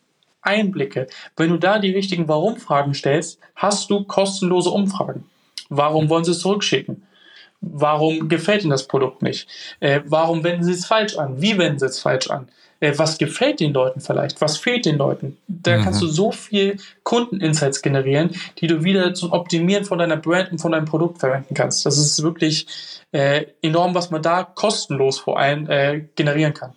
Einblicke. 0.42 1.06
Wenn 1.36 1.50
du 1.50 1.58
da 1.58 1.78
die 1.78 1.92
richtigen 1.92 2.28
Warum-Fragen 2.28 2.94
stellst, 2.94 3.38
hast 3.54 3.90
du 3.90 4.04
kostenlose 4.04 4.70
Umfragen. 4.70 5.24
Warum 5.70 6.08
wollen 6.10 6.24
sie 6.24 6.32
es 6.32 6.40
zurückschicken? 6.40 7.02
Warum 7.62 8.28
gefällt 8.28 8.62
Ihnen 8.62 8.70
das 8.70 8.86
Produkt 8.86 9.22
nicht? 9.22 9.46
Äh, 9.80 10.00
warum 10.06 10.44
wenden 10.44 10.64
Sie 10.64 10.72
es 10.72 10.86
falsch 10.86 11.16
an? 11.16 11.40
Wie 11.40 11.58
wenden 11.58 11.78
Sie 11.78 11.86
es 11.86 12.00
falsch 12.00 12.30
an? 12.30 12.48
Äh, 12.80 12.94
was 12.96 13.18
gefällt 13.18 13.60
den 13.60 13.72
Leuten 13.74 14.00
vielleicht? 14.00 14.40
Was 14.40 14.56
fehlt 14.56 14.86
den 14.86 14.96
Leuten? 14.96 15.36
Da 15.46 15.76
mhm. 15.76 15.82
kannst 15.82 16.00
du 16.00 16.06
so 16.06 16.32
viel 16.32 16.78
Kundeninsights 17.02 17.82
generieren, 17.82 18.30
die 18.58 18.66
du 18.66 18.82
wieder 18.82 19.12
zum 19.14 19.32
Optimieren 19.32 19.84
von 19.84 19.98
deiner 19.98 20.16
Brand 20.16 20.52
und 20.52 20.58
von 20.58 20.72
deinem 20.72 20.86
Produkt 20.86 21.18
verwenden 21.18 21.54
kannst. 21.54 21.84
Das 21.84 21.98
ist 21.98 22.22
wirklich 22.22 22.66
äh, 23.12 23.44
enorm, 23.62 23.94
was 23.94 24.10
man 24.10 24.22
da 24.22 24.42
kostenlos 24.42 25.18
vor 25.18 25.38
allem 25.38 25.68
äh, 25.68 26.00
generieren 26.16 26.54
kann. 26.54 26.72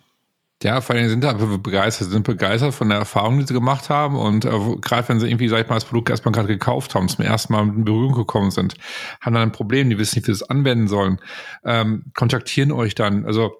Ja, 0.64 0.80
vor 0.80 0.96
allem 0.96 1.10
sind 1.10 1.22
da 1.22 1.34
begeistert, 1.34 2.08
sind 2.08 2.24
begeistert 2.24 2.72
von 2.72 2.88
der 2.88 2.96
Erfahrung, 2.96 3.38
die 3.38 3.46
sie 3.46 3.52
gemacht 3.52 3.90
haben 3.90 4.16
und 4.16 4.46
äh, 4.46 4.50
gerade 4.80 5.06
wenn 5.10 5.20
sie 5.20 5.28
irgendwie, 5.28 5.48
sag 5.48 5.62
ich 5.62 5.68
mal, 5.68 5.74
das 5.74 5.84
Produkt 5.84 6.08
erstmal 6.08 6.32
gerade 6.32 6.48
gekauft 6.48 6.94
haben, 6.94 7.06
zum 7.06 7.22
ersten 7.22 7.52
Mal 7.52 7.68
in 7.68 7.84
Berührung 7.84 8.14
gekommen 8.14 8.50
sind, 8.50 8.74
haben 9.20 9.34
dann 9.34 9.42
ein 9.42 9.52
Problem, 9.52 9.90
die 9.90 9.98
wissen 9.98 10.16
nicht, 10.16 10.26
wie 10.26 10.32
sie 10.32 10.42
es 10.42 10.48
anwenden 10.48 10.88
sollen, 10.88 11.20
ähm, 11.64 12.06
kontaktieren 12.14 12.72
euch 12.72 12.94
dann. 12.94 13.26
Also 13.26 13.52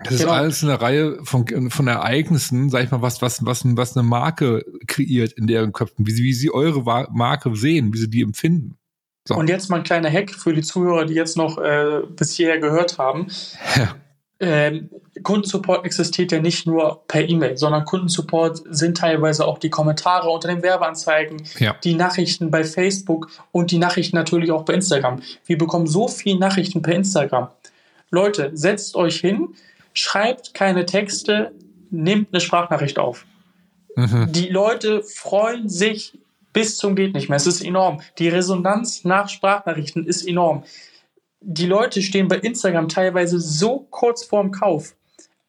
das 0.00 0.12
ist 0.12 0.20
genau. 0.20 0.32
alles 0.32 0.62
eine 0.62 0.78
Reihe 0.78 1.18
von, 1.22 1.70
von 1.70 1.88
Ereignissen, 1.88 2.68
sag 2.68 2.84
ich 2.84 2.90
mal, 2.90 3.00
was, 3.00 3.22
was, 3.22 3.46
was, 3.46 3.62
was 3.64 3.96
eine 3.96 4.06
Marke 4.06 4.66
kreiert 4.86 5.32
in 5.32 5.46
deren 5.46 5.72
Köpfen, 5.72 6.06
wie 6.06 6.12
sie, 6.12 6.24
wie 6.24 6.34
sie 6.34 6.52
eure 6.52 6.82
Marke 7.10 7.56
sehen, 7.56 7.94
wie 7.94 7.98
sie 7.98 8.10
die 8.10 8.20
empfinden. 8.20 8.76
So. 9.26 9.34
Und 9.34 9.48
jetzt 9.48 9.70
mal 9.70 9.78
ein 9.78 9.82
kleiner 9.82 10.10
Hack 10.10 10.30
für 10.30 10.52
die 10.52 10.62
Zuhörer, 10.62 11.06
die 11.06 11.14
jetzt 11.14 11.38
noch 11.38 11.56
äh, 11.56 12.02
bis 12.14 12.34
hierher 12.34 12.58
gehört 12.58 12.98
haben. 12.98 13.28
Ja 13.74 13.94
ähm, 14.40 14.88
Kundensupport 15.22 15.84
existiert 15.84 16.30
ja 16.30 16.40
nicht 16.40 16.66
nur 16.66 17.02
per 17.08 17.28
E-Mail, 17.28 17.56
sondern 17.56 17.84
Kundensupport 17.84 18.62
sind 18.70 18.96
teilweise 18.96 19.44
auch 19.44 19.58
die 19.58 19.70
Kommentare 19.70 20.28
unter 20.28 20.48
den 20.48 20.62
Werbeanzeigen, 20.62 21.42
ja. 21.58 21.74
die 21.82 21.94
Nachrichten 21.94 22.50
bei 22.50 22.62
Facebook 22.62 23.28
und 23.50 23.72
die 23.72 23.78
Nachrichten 23.78 24.16
natürlich 24.16 24.52
auch 24.52 24.64
bei 24.64 24.74
Instagram. 24.74 25.20
Wir 25.44 25.58
bekommen 25.58 25.88
so 25.88 26.06
viele 26.06 26.38
Nachrichten 26.38 26.82
per 26.82 26.94
Instagram. 26.94 27.48
Leute, 28.10 28.52
setzt 28.54 28.94
euch 28.94 29.18
hin, 29.18 29.48
schreibt 29.92 30.54
keine 30.54 30.86
Texte, 30.86 31.52
nehmt 31.90 32.28
eine 32.32 32.40
Sprachnachricht 32.40 32.98
auf. 32.98 33.26
Mhm. 33.96 34.28
Die 34.30 34.48
Leute 34.48 35.02
freuen 35.02 35.68
sich 35.68 36.16
bis 36.52 36.76
zum 36.76 36.94
geht 36.94 37.14
nicht 37.14 37.28
mehr. 37.28 37.36
Es 37.36 37.46
ist 37.46 37.62
enorm. 37.62 38.00
Die 38.18 38.28
Resonanz 38.28 39.04
nach 39.04 39.28
Sprachnachrichten 39.28 40.06
ist 40.06 40.26
enorm 40.26 40.62
die 41.40 41.66
Leute 41.66 42.02
stehen 42.02 42.28
bei 42.28 42.38
Instagram 42.38 42.88
teilweise 42.88 43.40
so 43.40 43.86
kurz 43.90 44.24
vorm 44.24 44.50
Kauf. 44.50 44.96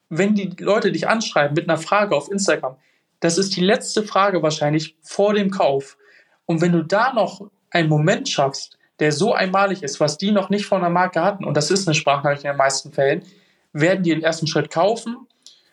Wenn 0.09 0.35
die 0.35 0.53
Leute 0.59 0.91
dich 0.91 1.07
anschreiben 1.07 1.55
mit 1.55 1.69
einer 1.69 1.77
Frage 1.77 2.15
auf 2.15 2.31
Instagram, 2.31 2.77
das 3.19 3.37
ist 3.37 3.55
die 3.55 3.61
letzte 3.61 4.03
Frage 4.03 4.41
wahrscheinlich 4.41 4.95
vor 5.01 5.33
dem 5.33 5.51
Kauf. 5.51 5.97
Und 6.45 6.61
wenn 6.61 6.71
du 6.71 6.83
da 6.83 7.13
noch 7.13 7.49
einen 7.69 7.89
Moment 7.89 8.29
schaffst, 8.29 8.77
der 8.99 9.11
so 9.11 9.33
einmalig 9.33 9.83
ist, 9.83 9.99
was 9.99 10.17
die 10.17 10.31
noch 10.31 10.49
nicht 10.49 10.65
von 10.65 10.81
der 10.81 10.89
Marke 10.89 11.21
hatten, 11.21 11.43
und 11.43 11.55
das 11.55 11.71
ist 11.71 11.87
eine 11.87 11.95
Sprachnachricht 11.95 12.43
in 12.43 12.51
den 12.51 12.57
meisten 12.57 12.91
Fällen, 12.91 13.23
werden 13.71 14.03
die 14.03 14.11
im 14.11 14.23
ersten 14.23 14.47
Schritt 14.47 14.71
kaufen 14.71 15.27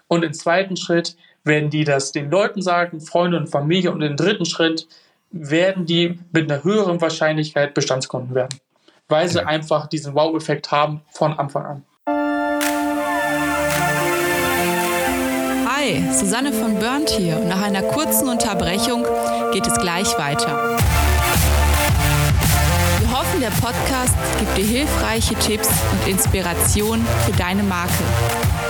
und 0.06 0.22
im 0.22 0.32
zweiten 0.32 0.76
Schritt 0.76 1.16
werden 1.44 1.70
die 1.70 1.84
das 1.84 2.12
den 2.12 2.30
Leuten 2.30 2.60
sagen, 2.60 3.00
Freunde 3.00 3.38
und 3.38 3.48
Familie 3.48 3.92
und 3.92 4.02
im 4.02 4.16
dritten 4.16 4.44
Schritt 4.44 4.86
werden 5.30 5.86
die 5.86 6.18
mit 6.32 6.50
einer 6.50 6.62
höheren 6.62 7.00
Wahrscheinlichkeit 7.00 7.74
Bestandskunden 7.74 8.34
werden 8.34 8.60
weil 9.08 9.28
sie 9.28 9.38
ja. 9.38 9.46
einfach 9.46 9.86
diesen 9.86 10.14
Wow-Effekt 10.14 10.70
haben 10.70 11.02
von 11.10 11.38
Anfang 11.38 11.64
an. 11.64 11.84
Hi, 15.68 16.02
Susanne 16.12 16.52
von 16.52 16.78
Burnt 16.78 17.10
hier 17.10 17.36
und 17.36 17.48
nach 17.48 17.62
einer 17.62 17.82
kurzen 17.82 18.28
Unterbrechung 18.28 19.04
geht 19.52 19.66
es 19.66 19.78
gleich 19.78 20.18
weiter 20.18 20.76
der 23.46 23.52
Podcast 23.60 24.16
gibt 24.40 24.56
dir 24.56 24.64
hilfreiche 24.64 25.34
Tipps 25.36 25.68
und 25.92 26.08
Inspirationen 26.08 27.06
für 27.24 27.32
deine 27.32 27.62
Marke. 27.62 27.92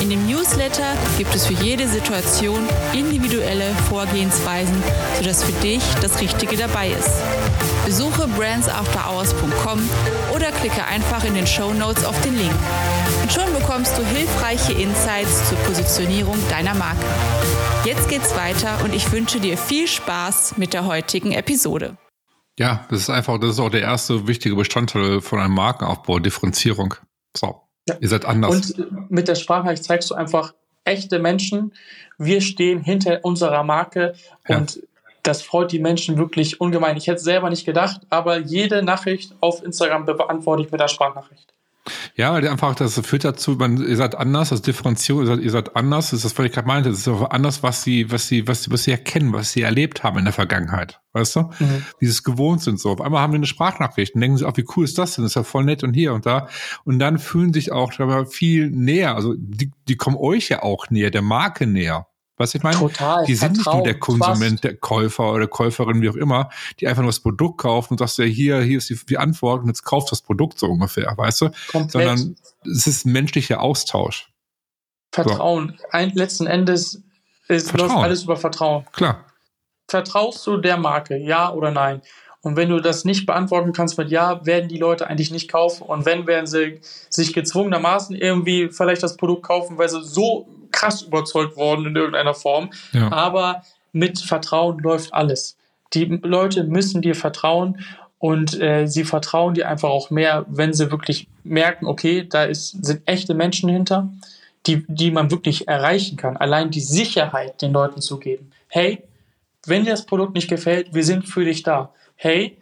In 0.00 0.10
dem 0.10 0.26
Newsletter 0.26 0.94
gibt 1.16 1.34
es 1.34 1.46
für 1.46 1.54
jede 1.54 1.88
Situation 1.88 2.68
individuelle 2.92 3.74
Vorgehensweisen, 3.88 4.80
sodass 5.18 5.42
für 5.42 5.52
dich 5.60 5.82
das 6.00 6.20
Richtige 6.20 6.56
dabei 6.56 6.90
ist. 6.90 7.10
Besuche 7.84 8.28
brandsafterhours.com 8.28 9.80
oder 10.34 10.52
klicke 10.52 10.84
einfach 10.84 11.24
in 11.24 11.34
den 11.34 11.46
Show 11.46 11.72
Notes 11.72 12.04
auf 12.04 12.20
den 12.22 12.36
Link. 12.36 12.54
Und 13.22 13.32
schon 13.32 13.52
bekommst 13.52 13.98
du 13.98 14.04
hilfreiche 14.04 14.72
Insights 14.72 15.48
zur 15.48 15.58
Positionierung 15.58 16.36
deiner 16.48 16.74
Marke. 16.74 17.04
Jetzt 17.84 18.08
geht's 18.08 18.36
weiter 18.36 18.78
und 18.84 18.94
ich 18.94 19.10
wünsche 19.10 19.40
dir 19.40 19.58
viel 19.58 19.88
Spaß 19.88 20.58
mit 20.58 20.74
der 20.74 20.86
heutigen 20.86 21.32
Episode. 21.32 21.96
Ja, 22.58 22.86
das 22.90 23.00
ist 23.00 23.10
einfach, 23.10 23.38
das 23.38 23.50
ist 23.50 23.60
auch 23.60 23.70
der 23.70 23.82
erste 23.82 24.26
wichtige 24.26 24.54
Bestandteil 24.54 25.20
von 25.20 25.40
einem 25.40 25.54
Markenaufbau, 25.54 26.18
Differenzierung. 26.18 26.94
So. 27.36 27.67
Ja. 27.88 27.96
Ihr 28.00 28.08
seid 28.08 28.24
anders. 28.24 28.50
Und 28.50 29.10
mit 29.10 29.28
der 29.28 29.34
Sprachnachricht 29.34 29.84
zeigst 29.84 30.10
du 30.10 30.14
einfach 30.14 30.54
echte 30.84 31.18
Menschen. 31.18 31.72
Wir 32.16 32.40
stehen 32.40 32.80
hinter 32.82 33.24
unserer 33.24 33.62
Marke 33.64 34.14
ja. 34.48 34.58
und 34.58 34.82
das 35.22 35.42
freut 35.42 35.72
die 35.72 35.78
Menschen 35.78 36.16
wirklich 36.16 36.60
ungemein. 36.60 36.96
Ich 36.96 37.06
hätte 37.06 37.16
es 37.16 37.24
selber 37.24 37.50
nicht 37.50 37.66
gedacht, 37.66 38.00
aber 38.08 38.38
jede 38.38 38.82
Nachricht 38.82 39.34
auf 39.40 39.62
Instagram 39.62 40.06
beantworte 40.06 40.62
ich 40.62 40.70
mit 40.70 40.80
der 40.80 40.88
Sprachnachricht. 40.88 41.52
Ja, 42.18 42.32
weil 42.32 42.48
einfach, 42.48 42.74
das 42.74 42.98
führt 42.98 43.22
dazu, 43.22 43.52
man, 43.52 43.76
ihr 43.76 43.96
seid 43.96 44.16
anders, 44.16 44.48
das 44.48 44.60
Differenzierung, 44.60 45.22
ihr 45.22 45.28
seid, 45.28 45.38
ihr 45.38 45.50
seid 45.52 45.76
anders, 45.76 46.06
das 46.06 46.14
ist 46.14 46.24
das, 46.24 46.36
was 46.36 46.46
ich 46.46 46.52
gerade 46.52 46.66
meinte, 46.66 46.90
das 46.90 46.98
ist 46.98 47.06
auch 47.06 47.30
anders, 47.30 47.62
was 47.62 47.84
sie, 47.84 48.10
was 48.10 48.26
sie, 48.26 48.48
was 48.48 48.64
sie, 48.64 48.72
was 48.72 48.82
sie 48.82 48.90
erkennen, 48.90 49.32
was 49.32 49.52
sie 49.52 49.62
erlebt 49.62 50.02
haben 50.02 50.18
in 50.18 50.24
der 50.24 50.32
Vergangenheit. 50.32 51.00
Weißt 51.12 51.36
du? 51.36 51.42
Mhm. 51.60 51.84
Dieses 52.00 52.24
gewohnt 52.24 52.60
sind 52.60 52.80
so. 52.80 52.90
Auf 52.90 53.00
einmal 53.00 53.22
haben 53.22 53.32
wir 53.32 53.36
eine 53.36 53.46
Sprachnachricht 53.46 54.16
und 54.16 54.20
denken 54.20 54.36
sie, 54.36 54.44
auch, 54.44 54.56
wie 54.56 54.66
cool 54.76 54.84
ist 54.84 54.98
das 54.98 55.14
denn? 55.14 55.22
Das 55.22 55.30
ist 55.30 55.36
ja 55.36 55.44
voll 55.44 55.62
nett 55.62 55.84
und 55.84 55.94
hier 55.94 56.12
und 56.12 56.26
da. 56.26 56.48
Und 56.84 56.98
dann 56.98 57.20
fühlen 57.20 57.52
sich 57.52 57.70
auch 57.70 57.92
viel 58.28 58.68
näher. 58.68 59.14
Also 59.14 59.36
die, 59.38 59.70
die 59.86 59.96
kommen 59.96 60.16
euch 60.16 60.48
ja 60.48 60.64
auch 60.64 60.90
näher, 60.90 61.12
der 61.12 61.22
Marke 61.22 61.68
näher. 61.68 62.08
Was 62.38 62.54
ich 62.54 62.62
meine? 62.62 62.78
Total. 62.78 63.24
Die 63.26 63.34
sind 63.34 63.56
nicht 63.58 63.66
nur 63.66 63.82
der 63.82 63.98
Konsument, 63.98 64.62
der 64.62 64.76
Käufer 64.76 65.32
oder 65.32 65.48
Käuferin, 65.48 66.00
wie 66.00 66.08
auch 66.08 66.16
immer, 66.16 66.50
die 66.80 66.86
einfach 66.86 67.02
nur 67.02 67.10
das 67.10 67.20
Produkt 67.20 67.58
kaufen 67.58 67.94
und 67.94 67.98
sagst 67.98 68.18
ja, 68.18 68.24
hier, 68.24 68.60
hier 68.60 68.78
ist 68.78 68.88
die, 68.88 68.98
die 69.06 69.18
Antwort 69.18 69.62
und 69.62 69.68
jetzt 69.68 69.82
kauft 69.82 70.12
das 70.12 70.22
Produkt 70.22 70.58
so 70.58 70.66
ungefähr, 70.66 71.12
weißt 71.16 71.40
du? 71.42 71.50
Komplett. 71.70 71.90
Sondern 71.90 72.36
es 72.64 72.86
ist 72.86 73.04
ein 73.04 73.12
menschlicher 73.12 73.60
Austausch. 73.60 74.30
Vertrauen. 75.12 75.76
So. 75.78 75.84
Ein, 75.90 76.10
letzten 76.14 76.46
Endes 76.46 77.02
ist, 77.48 77.76
läuft 77.76 77.96
alles 77.96 78.22
über 78.22 78.36
Vertrauen. 78.36 78.86
Klar. 78.92 79.24
Vertraust 79.88 80.46
du 80.46 80.58
der 80.58 80.76
Marke, 80.76 81.16
ja 81.16 81.52
oder 81.52 81.70
nein? 81.70 82.02
Und 82.40 82.56
wenn 82.56 82.68
du 82.68 82.80
das 82.80 83.04
nicht 83.04 83.26
beantworten 83.26 83.72
kannst 83.72 83.98
mit 83.98 84.10
Ja, 84.10 84.46
werden 84.46 84.68
die 84.68 84.78
Leute 84.78 85.08
eigentlich 85.08 85.30
nicht 85.30 85.50
kaufen. 85.50 85.82
Und 85.82 86.06
wenn, 86.06 86.26
werden 86.26 86.46
sie 86.46 86.80
sich 87.10 87.32
gezwungenermaßen 87.32 88.14
irgendwie 88.14 88.68
vielleicht 88.70 89.02
das 89.02 89.16
Produkt 89.16 89.42
kaufen, 89.42 89.76
weil 89.76 89.88
sie 89.88 90.04
so 90.04 90.48
krass 90.78 91.02
überzeugt 91.02 91.56
worden 91.56 91.86
in 91.86 91.96
irgendeiner 91.96 92.34
Form. 92.34 92.70
Ja. 92.92 93.10
Aber 93.12 93.62
mit 93.92 94.20
Vertrauen 94.20 94.78
läuft 94.78 95.12
alles. 95.12 95.56
Die 95.94 96.04
Leute 96.04 96.64
müssen 96.64 97.02
dir 97.02 97.14
vertrauen 97.14 97.84
und 98.18 98.60
äh, 98.60 98.86
sie 98.86 99.04
vertrauen 99.04 99.54
dir 99.54 99.68
einfach 99.68 99.88
auch 99.88 100.10
mehr, 100.10 100.44
wenn 100.48 100.72
sie 100.74 100.90
wirklich 100.90 101.28
merken, 101.44 101.86
okay, 101.86 102.26
da 102.28 102.44
ist, 102.44 102.84
sind 102.84 103.02
echte 103.06 103.34
Menschen 103.34 103.68
hinter, 103.68 104.08
die, 104.66 104.84
die 104.88 105.10
man 105.10 105.30
wirklich 105.30 105.66
erreichen 105.66 106.16
kann. 106.16 106.36
Allein 106.36 106.70
die 106.70 106.80
Sicherheit 106.80 107.62
den 107.62 107.72
Leuten 107.72 108.00
zu 108.00 108.18
geben. 108.18 108.50
Hey, 108.68 109.02
wenn 109.66 109.84
dir 109.84 109.92
das 109.92 110.06
Produkt 110.06 110.34
nicht 110.34 110.48
gefällt, 110.48 110.94
wir 110.94 111.04
sind 111.04 111.26
für 111.26 111.44
dich 111.44 111.62
da. 111.62 111.92
Hey, 112.16 112.58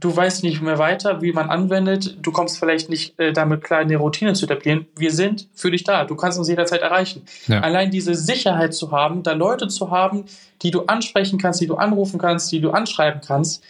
du 0.00 0.14
weißt 0.14 0.44
nicht 0.44 0.60
mehr 0.60 0.78
weiter, 0.78 1.22
wie 1.22 1.32
man 1.32 1.50
anwendet, 1.50 2.18
du 2.22 2.30
kommst 2.30 2.58
vielleicht 2.58 2.88
nicht 2.88 3.18
äh, 3.18 3.32
damit 3.32 3.64
klar, 3.64 3.80
eine 3.80 3.96
Routine 3.96 4.32
zu 4.34 4.44
etablieren. 4.44 4.86
Wir 4.96 5.12
sind 5.12 5.48
für 5.54 5.70
dich 5.70 5.84
da. 5.84 6.04
Du 6.04 6.14
kannst 6.14 6.38
uns 6.38 6.48
jederzeit 6.48 6.82
erreichen. 6.82 7.22
Ja. 7.46 7.60
Allein 7.60 7.90
diese 7.90 8.14
Sicherheit 8.14 8.74
zu 8.74 8.92
haben, 8.92 9.22
da 9.22 9.32
Leute 9.32 9.68
zu 9.68 9.90
haben, 9.90 10.24
die 10.62 10.70
du 10.70 10.82
ansprechen 10.82 11.38
kannst, 11.38 11.60
die 11.60 11.66
du 11.66 11.76
anrufen 11.76 12.18
kannst, 12.18 12.50
die 12.52 12.60
du 12.60 12.70
anschreiben 12.70 13.20
kannst, 13.26 13.62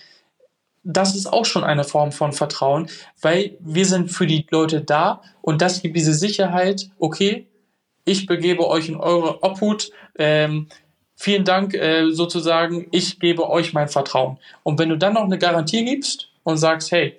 das 0.84 1.14
ist 1.14 1.26
auch 1.26 1.44
schon 1.44 1.64
eine 1.64 1.84
Form 1.84 2.12
von 2.12 2.32
Vertrauen, 2.32 2.88
weil 3.20 3.56
wir 3.60 3.84
sind 3.84 4.10
für 4.10 4.26
die 4.26 4.46
Leute 4.50 4.80
da 4.80 5.22
und 5.42 5.60
das 5.60 5.82
gibt 5.82 5.96
diese 5.96 6.14
Sicherheit, 6.14 6.90
okay, 6.98 7.46
ich 8.04 8.26
begebe 8.26 8.66
euch 8.66 8.88
in 8.88 8.96
eure 8.96 9.42
Obhut, 9.42 9.90
ähm, 10.18 10.68
vielen 11.18 11.44
Dank 11.44 11.74
äh, 11.74 12.10
sozusagen, 12.12 12.86
ich 12.92 13.18
gebe 13.18 13.50
euch 13.50 13.72
mein 13.72 13.88
Vertrauen. 13.88 14.38
Und 14.62 14.78
wenn 14.78 14.88
du 14.88 14.96
dann 14.96 15.14
noch 15.14 15.24
eine 15.24 15.36
Garantie 15.36 15.84
gibst 15.84 16.28
und 16.44 16.58
sagst, 16.58 16.92
hey, 16.92 17.18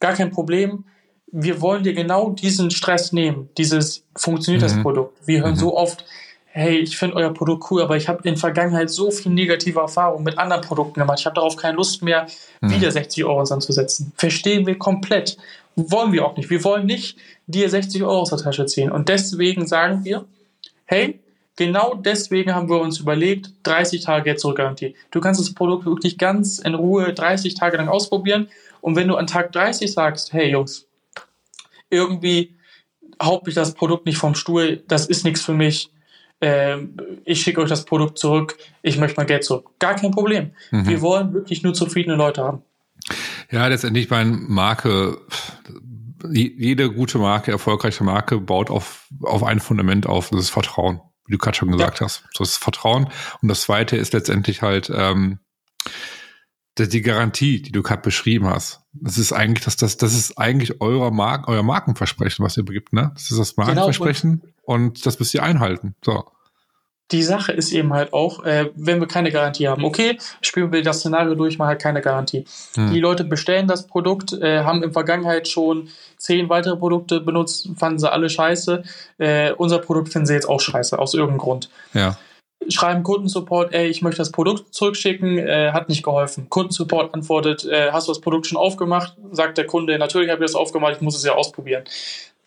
gar 0.00 0.12
kein 0.12 0.30
Problem, 0.30 0.84
wir 1.30 1.60
wollen 1.60 1.84
dir 1.84 1.92
genau 1.92 2.30
diesen 2.30 2.72
Stress 2.72 3.12
nehmen, 3.12 3.48
dieses 3.56 4.02
funktioniert 4.16 4.62
mhm. 4.62 4.66
das 4.66 4.82
Produkt. 4.82 5.16
Wir 5.24 5.42
hören 5.42 5.52
mhm. 5.52 5.58
so 5.58 5.76
oft, 5.76 6.04
hey, 6.46 6.78
ich 6.78 6.98
finde 6.98 7.14
euer 7.14 7.32
Produkt 7.32 7.70
cool, 7.70 7.80
aber 7.82 7.96
ich 7.96 8.08
habe 8.08 8.18
in 8.24 8.34
der 8.34 8.40
Vergangenheit 8.40 8.90
so 8.90 9.12
viel 9.12 9.30
negative 9.30 9.78
Erfahrungen 9.78 10.24
mit 10.24 10.36
anderen 10.36 10.62
Produkten 10.62 10.98
gemacht. 10.98 11.20
Ich 11.20 11.26
habe 11.26 11.36
darauf 11.36 11.56
keine 11.56 11.76
Lust 11.76 12.02
mehr, 12.02 12.26
mhm. 12.60 12.70
wieder 12.72 12.90
60 12.90 13.24
Euro 13.24 13.40
anzusetzen. 13.40 14.12
Verstehen 14.16 14.66
wir 14.66 14.76
komplett. 14.78 15.36
Wollen 15.76 16.10
wir 16.10 16.26
auch 16.26 16.36
nicht. 16.36 16.50
Wir 16.50 16.64
wollen 16.64 16.86
nicht 16.86 17.16
dir 17.46 17.70
60 17.70 18.02
Euro 18.02 18.22
aus 18.22 18.30
der 18.30 18.38
Tasche 18.38 18.66
ziehen. 18.66 18.90
Und 18.90 19.08
deswegen 19.08 19.64
sagen 19.64 20.04
wir, 20.04 20.24
hey, 20.86 21.20
Genau 21.58 21.94
deswegen 21.96 22.54
haben 22.54 22.68
wir 22.68 22.80
uns 22.80 23.00
überlegt, 23.00 23.50
30 23.64 24.04
Tage 24.04 24.22
Geld 24.22 24.38
zurückgarantie. 24.38 24.94
Du 25.10 25.20
kannst 25.20 25.40
das 25.40 25.52
Produkt 25.52 25.86
wirklich 25.86 26.16
ganz 26.16 26.60
in 26.60 26.76
Ruhe 26.76 27.12
30 27.12 27.56
Tage 27.56 27.78
lang 27.78 27.88
ausprobieren. 27.88 28.46
Und 28.80 28.94
wenn 28.94 29.08
du 29.08 29.16
an 29.16 29.26
Tag 29.26 29.50
30 29.50 29.92
sagst, 29.92 30.32
hey 30.32 30.52
Jungs, 30.52 30.86
irgendwie 31.90 32.54
haut 33.20 33.44
mich 33.44 33.56
das 33.56 33.74
Produkt 33.74 34.06
nicht 34.06 34.18
vom 34.18 34.36
Stuhl, 34.36 34.84
das 34.86 35.06
ist 35.06 35.24
nichts 35.24 35.42
für 35.42 35.52
mich, 35.52 35.90
ähm, 36.40 36.94
ich 37.24 37.40
schicke 37.42 37.60
euch 37.60 37.68
das 37.68 37.84
Produkt 37.84 38.18
zurück, 38.18 38.56
ich 38.82 38.96
möchte 38.96 39.16
mein 39.16 39.26
Geld 39.26 39.42
zurück. 39.42 39.68
Gar 39.80 39.96
kein 39.96 40.12
Problem. 40.12 40.52
Mhm. 40.70 40.86
Wir 40.86 41.00
wollen 41.02 41.34
wirklich 41.34 41.64
nur 41.64 41.74
zufriedene 41.74 42.14
Leute 42.14 42.44
haben. 42.44 42.62
Ja, 43.50 43.66
letztendlich 43.66 44.08
meine 44.10 44.30
Marke, 44.30 45.18
jede 46.30 46.92
gute 46.92 47.18
Marke, 47.18 47.50
erfolgreiche 47.50 48.04
Marke 48.04 48.38
baut 48.38 48.70
auf, 48.70 49.08
auf 49.22 49.42
ein 49.42 49.58
Fundament 49.58 50.06
auf, 50.06 50.30
das 50.30 50.42
ist 50.42 50.50
Vertrauen 50.50 51.00
wie 51.28 51.32
du 51.32 51.38
gerade 51.38 51.56
schon 51.56 51.70
gesagt 51.70 52.00
ja. 52.00 52.06
hast. 52.06 52.24
So 52.34 52.42
ist 52.42 52.56
Vertrauen. 52.56 53.08
Und 53.40 53.48
das 53.48 53.62
zweite 53.62 53.96
ist 53.96 54.12
letztendlich 54.12 54.62
halt 54.62 54.90
ähm, 54.92 55.38
die 56.78 57.02
Garantie, 57.02 57.60
die 57.60 57.72
du 57.72 57.82
gerade 57.82 58.02
beschrieben 58.02 58.46
hast. 58.46 58.80
Das 58.92 59.18
ist 59.18 59.32
eigentlich, 59.32 59.64
das, 59.64 59.76
das, 59.76 59.96
das 59.96 60.14
ist 60.14 60.38
eigentlich 60.38 60.80
euer, 60.80 61.10
Mark, 61.10 61.48
euer 61.48 61.62
Markenversprechen, 61.62 62.44
was 62.44 62.56
ihr 62.56 62.64
begibt, 62.64 62.92
ne? 62.92 63.10
Das 63.14 63.30
ist 63.30 63.38
das 63.38 63.54
genau, 63.54 63.66
Markenversprechen 63.66 64.40
genau. 64.40 64.52
und, 64.62 64.82
und 64.82 65.06
das 65.06 65.18
müsst 65.18 65.34
ihr 65.34 65.42
einhalten. 65.42 65.94
So 66.04 66.24
die 67.10 67.22
Sache 67.22 67.52
ist 67.52 67.72
eben 67.72 67.92
halt 67.92 68.12
auch, 68.12 68.44
äh, 68.44 68.70
wenn 68.74 69.00
wir 69.00 69.08
keine 69.08 69.30
Garantie 69.30 69.68
haben, 69.68 69.84
okay, 69.84 70.18
spielen 70.42 70.72
wir 70.72 70.82
das 70.82 71.00
Szenario 71.00 71.34
durch, 71.34 71.58
mal 71.58 71.68
halt 71.68 71.80
keine 71.80 72.02
Garantie. 72.02 72.44
Hm. 72.74 72.92
Die 72.92 73.00
Leute 73.00 73.24
bestellen 73.24 73.66
das 73.66 73.86
Produkt, 73.86 74.32
äh, 74.34 74.64
haben 74.64 74.82
in 74.82 74.92
Vergangenheit 74.92 75.48
schon 75.48 75.88
zehn 76.18 76.48
weitere 76.48 76.76
Produkte 76.76 77.20
benutzt, 77.20 77.70
fanden 77.76 77.98
sie 77.98 78.12
alle 78.12 78.28
scheiße. 78.28 78.82
Äh, 79.18 79.52
unser 79.52 79.78
Produkt 79.78 80.10
finden 80.12 80.26
sie 80.26 80.34
jetzt 80.34 80.48
auch 80.48 80.60
scheiße, 80.60 80.98
aus 80.98 81.14
irgendeinem 81.14 81.38
Grund. 81.38 81.70
Ja. 81.94 82.18
Schreiben 82.68 83.04
Kundensupport, 83.04 83.72
ey, 83.72 83.86
ich 83.86 84.02
möchte 84.02 84.18
das 84.18 84.32
Produkt 84.32 84.74
zurückschicken, 84.74 85.38
äh, 85.38 85.70
hat 85.72 85.88
nicht 85.88 86.02
geholfen. 86.02 86.50
Kundensupport 86.50 87.14
antwortet, 87.14 87.64
äh, 87.64 87.92
hast 87.92 88.08
du 88.08 88.12
das 88.12 88.20
Produkt 88.20 88.46
schon 88.46 88.58
aufgemacht? 88.58 89.16
Sagt 89.30 89.56
der 89.56 89.66
Kunde, 89.66 89.96
natürlich 89.98 90.28
habe 90.28 90.44
ich 90.44 90.50
das 90.50 90.60
aufgemacht, 90.60 90.96
ich 90.96 91.00
muss 91.00 91.16
es 91.16 91.24
ja 91.24 91.34
ausprobieren 91.34 91.84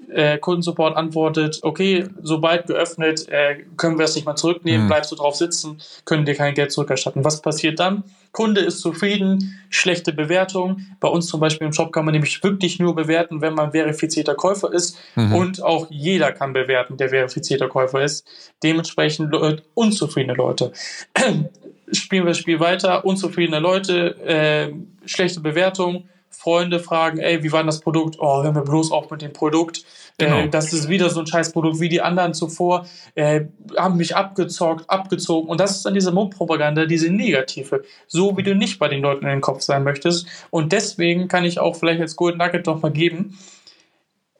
äh, 0.09 0.37
Kundensupport 0.37 0.95
antwortet, 0.95 1.59
okay, 1.61 2.05
sobald 2.21 2.67
geöffnet, 2.67 3.27
äh, 3.29 3.63
können 3.77 3.97
wir 3.97 4.05
es 4.05 4.15
nicht 4.15 4.25
mal 4.25 4.35
zurücknehmen, 4.35 4.83
mhm. 4.83 4.87
bleibst 4.87 5.11
du 5.11 5.15
drauf 5.15 5.35
sitzen, 5.35 5.81
können 6.05 6.25
dir 6.25 6.35
kein 6.35 6.53
Geld 6.53 6.71
zurückerstatten. 6.71 7.23
Was 7.23 7.41
passiert 7.41 7.79
dann? 7.79 8.03
Kunde 8.31 8.61
ist 8.61 8.79
zufrieden, 8.79 9.59
schlechte 9.69 10.13
Bewertung. 10.13 10.81
Bei 10.99 11.09
uns 11.09 11.27
zum 11.27 11.39
Beispiel 11.39 11.67
im 11.67 11.73
Shop 11.73 11.91
kann 11.91 12.05
man 12.05 12.13
nämlich 12.13 12.41
wirklich 12.43 12.79
nur 12.79 12.95
bewerten, 12.95 13.41
wenn 13.41 13.53
man 13.53 13.71
verifizierter 13.71 14.35
Käufer 14.35 14.71
ist. 14.71 14.97
Mhm. 15.15 15.35
Und 15.35 15.63
auch 15.63 15.87
jeder 15.89 16.31
kann 16.31 16.53
bewerten, 16.53 16.97
der 16.97 17.09
verifizierter 17.09 17.67
Käufer 17.67 18.03
ist. 18.03 18.25
Dementsprechend 18.63 19.31
Le 19.31 19.61
unzufriedene 19.73 20.33
Leute. 20.33 20.71
Spielen 21.91 22.23
wir 22.23 22.29
das 22.29 22.37
Spiel 22.37 22.61
weiter, 22.61 23.03
unzufriedene 23.03 23.59
Leute, 23.59 24.15
äh, 24.25 24.73
schlechte 25.05 25.41
Bewertung 25.41 26.05
Freunde 26.31 26.79
fragen, 26.79 27.19
ey, 27.19 27.43
wie 27.43 27.51
war 27.51 27.59
denn 27.59 27.67
das 27.67 27.81
Produkt? 27.81 28.17
Oh, 28.19 28.41
hör 28.41 28.51
mir 28.51 28.63
bloß 28.63 28.91
auf 28.91 29.11
mit 29.11 29.21
dem 29.21 29.33
Produkt. 29.33 29.83
Äh, 30.17 30.25
genau. 30.25 30.39
Äh, 30.39 30.49
das 30.49 30.73
ist 30.73 30.87
wieder 30.87 31.09
so 31.09 31.19
ein 31.19 31.27
Scheißprodukt 31.27 31.79
wie 31.79 31.89
die 31.89 32.01
anderen 32.01 32.33
zuvor. 32.33 32.87
Äh, 33.15 33.45
haben 33.77 33.97
mich 33.97 34.15
abgezockt, 34.15 34.89
abgezogen. 34.89 35.49
Und 35.49 35.59
das 35.59 35.75
ist 35.75 35.85
dann 35.85 35.93
diese 35.93 36.11
Mundpropaganda, 36.11 36.85
diese 36.85 37.11
negative. 37.11 37.83
So 38.07 38.37
wie 38.37 38.43
du 38.43 38.55
nicht 38.55 38.79
bei 38.79 38.87
den 38.87 39.01
Leuten 39.01 39.25
in 39.25 39.31
den 39.31 39.41
Kopf 39.41 39.61
sein 39.61 39.83
möchtest. 39.83 40.25
Und 40.49 40.71
deswegen 40.71 41.27
kann 41.27 41.45
ich 41.45 41.59
auch 41.59 41.75
vielleicht 41.75 42.01
als 42.01 42.15
Golden 42.15 42.39
Nugget 42.39 42.65
noch 42.65 42.81
mal 42.81 42.91
geben, 42.91 43.37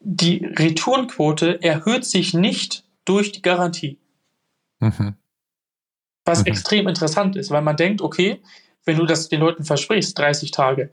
die 0.03 0.45
Returnquote 0.45 1.61
erhöht 1.61 2.05
sich 2.05 2.33
nicht 2.33 2.83
durch 3.05 3.31
die 3.31 3.41
Garantie. 3.41 3.99
Mhm. 4.79 5.15
Was 6.25 6.39
mhm. 6.39 6.47
extrem 6.47 6.87
interessant 6.87 7.35
ist, 7.35 7.51
weil 7.51 7.61
man 7.61 7.77
denkt, 7.77 8.01
okay, 8.01 8.41
wenn 8.85 8.97
du 8.97 9.05
das 9.05 9.29
den 9.29 9.39
Leuten 9.39 9.63
versprichst, 9.63 10.17
30 10.17 10.51
Tage, 10.51 10.91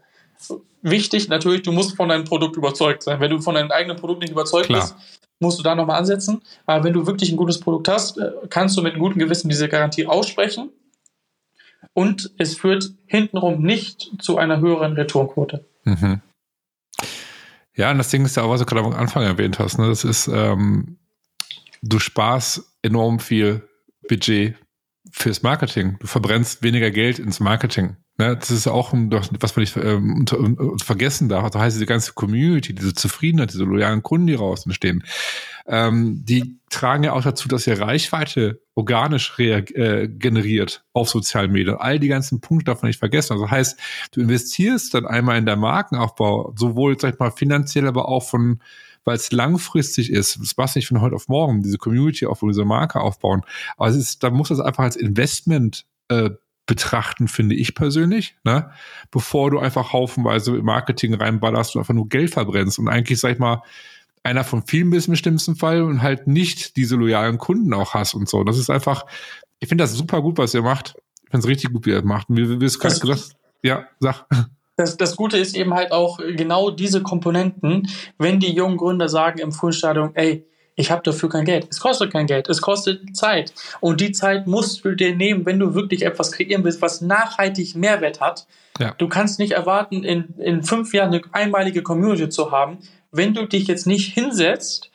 wichtig 0.82 1.28
natürlich, 1.28 1.62
du 1.62 1.72
musst 1.72 1.96
von 1.96 2.08
deinem 2.08 2.24
Produkt 2.24 2.56
überzeugt 2.56 3.02
sein. 3.02 3.20
Wenn 3.20 3.30
du 3.30 3.40
von 3.40 3.54
deinem 3.54 3.70
eigenen 3.70 3.96
Produkt 3.96 4.20
nicht 4.20 4.30
überzeugt 4.30 4.66
Klar. 4.66 4.80
bist, 4.80 4.96
musst 5.40 5.58
du 5.58 5.62
da 5.62 5.74
nochmal 5.74 5.98
ansetzen. 5.98 6.42
Aber 6.66 6.84
wenn 6.84 6.92
du 6.92 7.06
wirklich 7.06 7.30
ein 7.30 7.36
gutes 7.36 7.60
Produkt 7.60 7.88
hast, 7.88 8.18
äh, 8.18 8.30
kannst 8.50 8.76
du 8.76 8.82
mit 8.82 8.92
einem 8.92 9.02
guten 9.02 9.18
Gewissen 9.18 9.48
diese 9.48 9.68
Garantie 9.68 10.06
aussprechen. 10.06 10.70
Und 11.92 12.32
es 12.38 12.56
führt 12.56 12.92
hintenrum 13.06 13.62
nicht 13.62 14.10
zu 14.20 14.38
einer 14.38 14.60
höheren 14.60 14.94
Returnquote. 14.94 15.64
Mhm. 15.84 16.20
Ja, 17.74 17.92
und 17.92 17.98
das 17.98 18.10
Ding 18.10 18.24
ist 18.24 18.36
ja 18.36 18.42
auch, 18.42 18.50
was 18.50 18.60
du 18.60 18.66
gerade 18.66 18.84
am 18.84 18.92
Anfang 18.92 19.22
erwähnt 19.22 19.58
hast. 19.58 19.78
Ne? 19.78 19.86
Das 19.86 20.04
ist, 20.04 20.26
ähm, 20.28 20.98
du 21.82 21.98
sparst 22.00 22.64
enorm 22.82 23.20
viel 23.20 23.68
Budget 24.08 24.56
fürs 25.18 25.42
Marketing. 25.42 25.96
Du 26.00 26.06
verbrennst 26.06 26.62
weniger 26.62 26.90
Geld 26.90 27.18
ins 27.18 27.40
Marketing. 27.40 27.96
Ne, 28.20 28.36
das 28.36 28.50
ist 28.50 28.66
auch, 28.66 28.92
was 28.92 29.56
man 29.56 29.60
nicht 29.62 29.76
ähm, 29.76 30.26
vergessen 30.82 31.28
darf. 31.28 31.50
Das 31.50 31.62
heißt, 31.62 31.76
diese 31.76 31.86
ganze 31.86 32.14
Community, 32.14 32.74
diese 32.74 32.92
Zufriedenheit, 32.92 33.52
diese 33.52 33.62
loyalen 33.62 34.02
Kunden, 34.02 34.26
die 34.26 34.34
raus 34.34 34.66
entstehen, 34.66 35.04
ähm, 35.68 36.24
die 36.24 36.58
tragen 36.70 37.04
ja 37.04 37.12
auch 37.12 37.22
dazu, 37.22 37.48
dass 37.48 37.66
ihr 37.66 37.80
Reichweite 37.80 38.60
organisch 38.74 39.38
äh, 39.38 40.08
generiert 40.08 40.84
auf 40.92 41.08
sozialen 41.08 41.52
Medien. 41.52 41.76
All 41.76 42.00
die 42.00 42.08
ganzen 42.08 42.40
Punkte 42.40 42.64
darf 42.64 42.82
man 42.82 42.88
nicht 42.88 42.98
vergessen. 42.98 43.34
Also 43.34 43.44
das 43.44 43.52
heißt, 43.52 43.80
du 44.12 44.20
investierst 44.20 44.94
dann 44.94 45.06
einmal 45.06 45.38
in 45.38 45.46
der 45.46 45.56
Markenaufbau, 45.56 46.54
sowohl, 46.56 46.98
sag 46.98 47.14
ich 47.14 47.18
mal, 47.20 47.30
finanziell, 47.30 47.86
aber 47.86 48.08
auch 48.08 48.28
von 48.28 48.60
weil 49.08 49.16
es 49.16 49.32
langfristig 49.32 50.12
ist. 50.12 50.38
Das 50.38 50.54
du 50.74 50.78
nicht 50.78 50.86
von 50.86 51.00
heute 51.00 51.16
auf 51.16 51.28
morgen, 51.28 51.62
diese 51.62 51.78
Community 51.78 52.26
aufbauen, 52.26 52.50
diese 52.50 52.66
Marke 52.66 53.00
aufbauen. 53.00 53.40
Aber 53.78 53.88
es 53.88 53.96
ist, 53.96 54.22
da 54.22 54.28
muss 54.28 54.50
das 54.50 54.60
einfach 54.60 54.84
als 54.84 54.96
Investment 54.96 55.86
äh, 56.08 56.28
betrachten, 56.66 57.26
finde 57.26 57.54
ich 57.54 57.74
persönlich, 57.74 58.36
ne? 58.44 58.70
bevor 59.10 59.50
du 59.50 59.60
einfach 59.60 59.94
haufenweise 59.94 60.52
Marketing 60.52 61.14
reinballerst 61.14 61.74
und 61.74 61.80
einfach 61.80 61.94
nur 61.94 62.10
Geld 62.10 62.32
verbrennst 62.32 62.78
und 62.78 62.88
eigentlich, 62.88 63.18
sag 63.18 63.32
ich 63.32 63.38
mal, 63.38 63.62
einer 64.24 64.44
von 64.44 64.66
vielen 64.66 64.90
bist 64.90 65.08
im 65.08 65.16
schlimmsten 65.16 65.56
Fall 65.56 65.80
und 65.80 66.02
halt 66.02 66.26
nicht 66.26 66.76
diese 66.76 66.96
loyalen 66.96 67.38
Kunden 67.38 67.72
auch 67.72 67.94
hast 67.94 68.12
und 68.12 68.28
so. 68.28 68.44
Das 68.44 68.58
ist 68.58 68.68
einfach, 68.68 69.06
ich 69.58 69.70
finde 69.70 69.84
das 69.84 69.94
super 69.94 70.20
gut, 70.20 70.36
was 70.36 70.52
ihr 70.52 70.60
macht. 70.60 70.96
Ich 71.24 71.30
finde 71.30 71.38
es 71.38 71.48
richtig 71.48 71.72
gut, 71.72 71.86
wie 71.86 71.92
ihr 71.92 72.04
macht. 72.04 72.26
Wie, 72.28 72.60
wie 72.60 72.64
es 72.66 72.78
gerade 72.78 73.00
gesagt, 73.00 73.36
ja, 73.62 73.86
sag. 74.00 74.26
Das, 74.78 74.96
das 74.96 75.16
Gute 75.16 75.36
ist 75.36 75.56
eben 75.56 75.74
halt 75.74 75.90
auch 75.90 76.18
genau 76.18 76.70
diese 76.70 77.02
Komponenten, 77.02 77.88
wenn 78.16 78.38
die 78.38 78.52
jungen 78.52 78.76
Gründer 78.76 79.08
sagen 79.08 79.40
im 79.40 79.50
Frühstadium, 79.50 80.12
ey, 80.14 80.46
ich 80.76 80.92
habe 80.92 81.02
dafür 81.02 81.28
kein 81.28 81.44
Geld. 81.44 81.66
Es 81.68 81.80
kostet 81.80 82.12
kein 82.12 82.28
Geld, 82.28 82.48
es 82.48 82.62
kostet 82.62 83.16
Zeit. 83.16 83.52
Und 83.80 84.00
die 84.00 84.12
Zeit 84.12 84.46
musst 84.46 84.84
du 84.84 84.94
dir 84.94 85.16
nehmen, 85.16 85.44
wenn 85.44 85.58
du 85.58 85.74
wirklich 85.74 86.02
etwas 86.04 86.30
kreieren 86.30 86.62
willst, 86.62 86.80
was 86.80 87.00
nachhaltig 87.00 87.74
Mehrwert 87.74 88.20
hat. 88.20 88.46
Ja. 88.78 88.94
Du 88.96 89.08
kannst 89.08 89.40
nicht 89.40 89.50
erwarten, 89.50 90.04
in, 90.04 90.34
in 90.38 90.62
fünf 90.62 90.94
Jahren 90.94 91.12
eine 91.12 91.22
einmalige 91.32 91.82
Community 91.82 92.28
zu 92.28 92.52
haben, 92.52 92.78
wenn 93.10 93.34
du 93.34 93.46
dich 93.46 93.66
jetzt 93.66 93.88
nicht 93.88 94.14
hinsetzt 94.14 94.92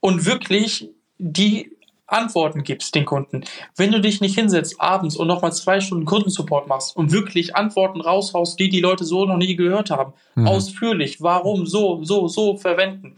und 0.00 0.26
wirklich 0.26 0.90
die 1.18 1.75
Antworten 2.06 2.62
gibst 2.62 2.94
den 2.94 3.04
Kunden. 3.04 3.42
Wenn 3.76 3.92
du 3.92 4.00
dich 4.00 4.20
nicht 4.20 4.36
hinsetzt 4.36 4.80
abends 4.80 5.16
und 5.16 5.26
nochmal 5.26 5.52
zwei 5.52 5.80
Stunden 5.80 6.04
Kundensupport 6.04 6.68
machst 6.68 6.96
und 6.96 7.12
wirklich 7.12 7.56
Antworten 7.56 8.00
raushaust, 8.00 8.58
die 8.58 8.68
die 8.68 8.80
Leute 8.80 9.04
so 9.04 9.24
noch 9.24 9.36
nie 9.36 9.56
gehört 9.56 9.90
haben, 9.90 10.12
mhm. 10.34 10.46
ausführlich, 10.46 11.20
warum 11.20 11.66
so, 11.66 12.04
so, 12.04 12.28
so 12.28 12.56
verwenden, 12.56 13.16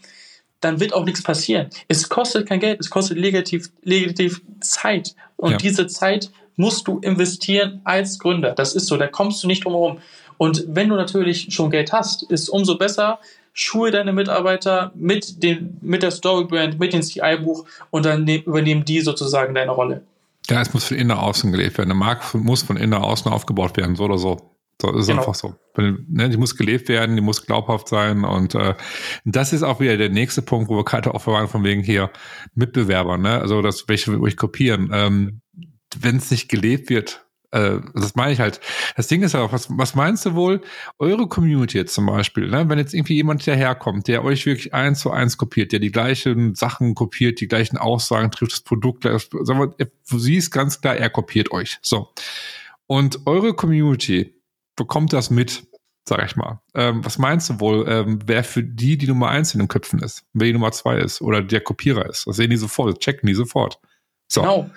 dann 0.61 0.81
wird 0.81 0.93
auch 0.93 1.05
nichts 1.05 1.23
passieren. 1.23 1.69
Es 1.87 2.09
kostet 2.09 2.49
kein 2.49 2.61
Geld, 2.61 2.81
es 2.81 2.91
kostet 2.91 3.19
legislativ, 3.19 3.71
legislativ 3.83 4.43
Zeit. 4.61 5.15
Und 5.37 5.53
ja. 5.53 5.57
diese 5.59 5.87
Zeit 5.87 6.31
musst 6.57 6.89
du 6.89 6.99
investieren 6.99 7.81
als 7.85 8.19
Gründer. 8.19 8.53
Das 8.53 8.75
ist 8.75 8.87
so, 8.87 8.97
da 8.97 9.07
kommst 9.07 9.43
du 9.43 9.47
nicht 9.47 9.65
drum 9.65 9.75
herum. 9.75 9.99
Und 10.39 10.65
wenn 10.69 10.89
du 10.89 10.97
natürlich 10.97 11.53
schon 11.53 11.71
Geld 11.71 11.93
hast, 11.93 12.23
ist 12.31 12.49
umso 12.49 12.79
besser, 12.79 13.19
schule 13.59 13.91
deine 13.91 14.13
Mitarbeiter 14.13 14.93
mit, 14.95 15.43
den, 15.43 15.79
mit 15.81 16.05
der 16.05 16.13
Storybrand, 16.13 16.79
mit 16.79 16.93
dem 16.93 17.03
CI-Buch 17.03 17.67
und 17.91 18.07
dann 18.07 18.23
ne, 18.23 18.37
übernehmen 18.37 18.85
die 18.85 19.01
sozusagen 19.01 19.53
deine 19.55 19.73
Rolle. 19.73 20.05
Ja, 20.49 20.61
es 20.61 20.73
muss 20.73 20.85
von 20.85 20.97
innen 20.97 21.09
nach 21.09 21.23
außen 21.23 21.51
gelebt 21.51 21.77
werden. 21.77 21.91
Eine 21.91 21.99
Marke 21.99 22.39
muss 22.39 22.63
von 22.63 22.77
innen 22.77 22.91
nach 22.91 23.03
außen 23.03 23.31
aufgebaut 23.31 23.77
werden, 23.77 23.97
so 23.97 24.05
oder 24.05 24.19
so. 24.19 24.55
So 24.81 24.97
ist 24.97 25.09
genau. 25.09 25.23
einfach 25.23 25.35
so. 25.35 25.57
Ne, 25.77 26.29
die 26.29 26.37
muss 26.37 26.57
gelebt 26.57 26.89
werden, 26.89 27.17
die 27.17 27.23
muss 27.23 27.47
glaubhaft 27.47 27.89
sein 27.89 28.25
und 28.25 28.55
äh, 28.55 28.75
das 29.25 29.53
ist 29.53 29.65
auch 29.65 29.81
wieder 29.81 29.97
der 29.97 30.09
nächste 30.09 30.41
Punkt, 30.41 30.71
wo 30.71 30.77
wir 30.77 30.85
gerade 30.85 31.13
auch 31.13 31.27
waren 31.27 31.49
von 31.49 31.65
wegen 31.65 31.83
hier 31.83 32.11
Mitbewerber, 32.55 33.19
ne? 33.19 33.41
Also 33.41 33.61
das 33.61 33.89
welche 33.89 34.13
wir 34.13 34.21
euch 34.21 34.37
kopieren. 34.37 34.91
Ähm, 34.93 35.41
Wenn 35.99 36.17
es 36.17 36.31
nicht 36.31 36.49
gelebt 36.49 36.91
wird, 36.91 37.27
äh, 37.51 37.79
das 37.95 38.15
meine 38.15 38.33
ich 38.33 38.41
halt. 38.41 38.61
Das 38.97 39.07
Ding 39.07 39.23
ist 39.23 39.33
ja 39.33 39.41
auch, 39.41 39.53
was, 39.53 39.69
was 39.71 39.95
meinst 39.95 40.27
du 40.27 40.35
wohl? 40.35 40.61
Eure 40.99 41.29
Community 41.29 41.79
jetzt 41.79 41.95
zum 41.95 42.07
Beispiel, 42.07 42.49
ne? 42.49 42.69
wenn 42.69 42.79
jetzt 42.79 42.95
irgendwie 42.95 43.15
jemand 43.15 43.47
daherkommt, 43.47 44.07
der 44.09 44.25
euch 44.25 44.45
wirklich 44.45 44.75
eins 44.75 45.01
zu 45.01 45.11
eins 45.11 45.39
kopiert, 45.39 45.73
der 45.73 45.79
die 45.79 45.91
gleichen 45.91 46.55
Sachen 46.55 46.95
kopiert, 46.95 47.41
die 47.41 47.49
gleichen 47.49 47.79
Aussagen 47.79 48.31
trifft, 48.31 48.53
das 48.53 48.61
Produkt, 48.61 49.05
sagen 49.05 49.61
wir, 49.61 49.75
du 50.11 50.19
siehst 50.19 50.51
ganz 50.53 50.81
klar, 50.81 50.97
er 50.97 51.11
kopiert 51.11 51.51
euch. 51.51 51.79
So. 51.83 52.09
Und 52.87 53.27
eure 53.27 53.55
Community 53.55 54.35
bekommt 54.77 55.13
das 55.13 55.31
mit, 55.31 55.67
sag 56.07 56.25
ich 56.25 56.37
mal. 56.37 56.61
Ähm, 56.75 57.05
was 57.05 57.19
meinst 57.19 57.49
du 57.49 57.61
wohl, 57.61 57.87
ähm, 57.89 58.19
wer 58.27 58.45
für 58.45 58.63
die 58.63 58.99
die 58.99 59.07
Nummer 59.07 59.29
eins 59.29 59.55
in 59.55 59.61
den 59.61 59.69
Köpfen 59.69 60.01
ist, 60.01 60.25
wer 60.35 60.47
die 60.47 60.53
Nummer 60.53 60.73
zwei 60.73 60.99
ist 60.99 61.23
oder 61.23 61.43
der 61.43 61.61
Kopierer 61.61 62.09
ist? 62.09 62.27
Das 62.27 62.37
sehen 62.37 62.51
die 62.51 62.57
sofort, 62.57 63.01
checken 63.01 63.27
die 63.27 63.35
sofort. 63.35 63.81
So. 64.29 64.43
Genau. 64.43 64.71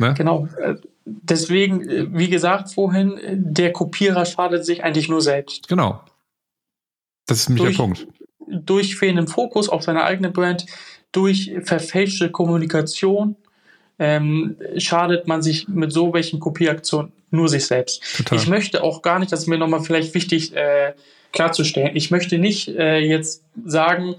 Ne? 0.00 0.14
Genau. 0.16 0.48
Äh, 0.60 0.76
deswegen, 1.04 1.88
äh, 1.88 2.06
wie 2.10 2.28
gesagt 2.28 2.72
vorhin, 2.72 3.18
äh, 3.18 3.36
der 3.36 3.72
Kopierer 3.72 4.24
schadet 4.24 4.64
sich 4.64 4.82
eigentlich 4.82 5.08
nur 5.08 5.20
selbst. 5.20 5.68
Genau. 5.68 6.00
Das 7.26 7.38
ist 7.38 7.48
nämlich 7.48 7.64
durch, 7.64 7.76
der 7.76 7.82
Punkt. 7.82 8.06
Durch 8.48 8.96
fehlenden 8.96 9.28
Fokus 9.28 9.68
auf 9.68 9.82
seine 9.82 10.04
eigene 10.04 10.30
Brand, 10.30 10.66
durch 11.12 11.52
verfälschte 11.64 12.30
Kommunikation 12.30 13.36
ähm, 13.98 14.56
schadet 14.78 15.28
man 15.28 15.42
sich 15.42 15.68
mit 15.68 15.92
so 15.92 16.12
welchen 16.14 16.40
Kopieraktionen 16.40 17.12
nur 17.30 17.48
sich 17.48 17.66
selbst. 17.66 18.02
Total. 18.16 18.38
Ich 18.38 18.48
möchte 18.48 18.82
auch 18.82 19.02
gar 19.02 19.18
nicht, 19.18 19.30
das 19.30 19.40
ist 19.40 19.46
mir 19.46 19.58
nochmal 19.58 19.82
vielleicht 19.82 20.14
wichtig 20.14 20.56
äh, 20.56 20.94
klarzustellen, 21.32 21.94
ich 21.94 22.10
möchte 22.10 22.38
nicht 22.38 22.68
äh, 22.68 22.98
jetzt 22.98 23.44
sagen, 23.64 24.16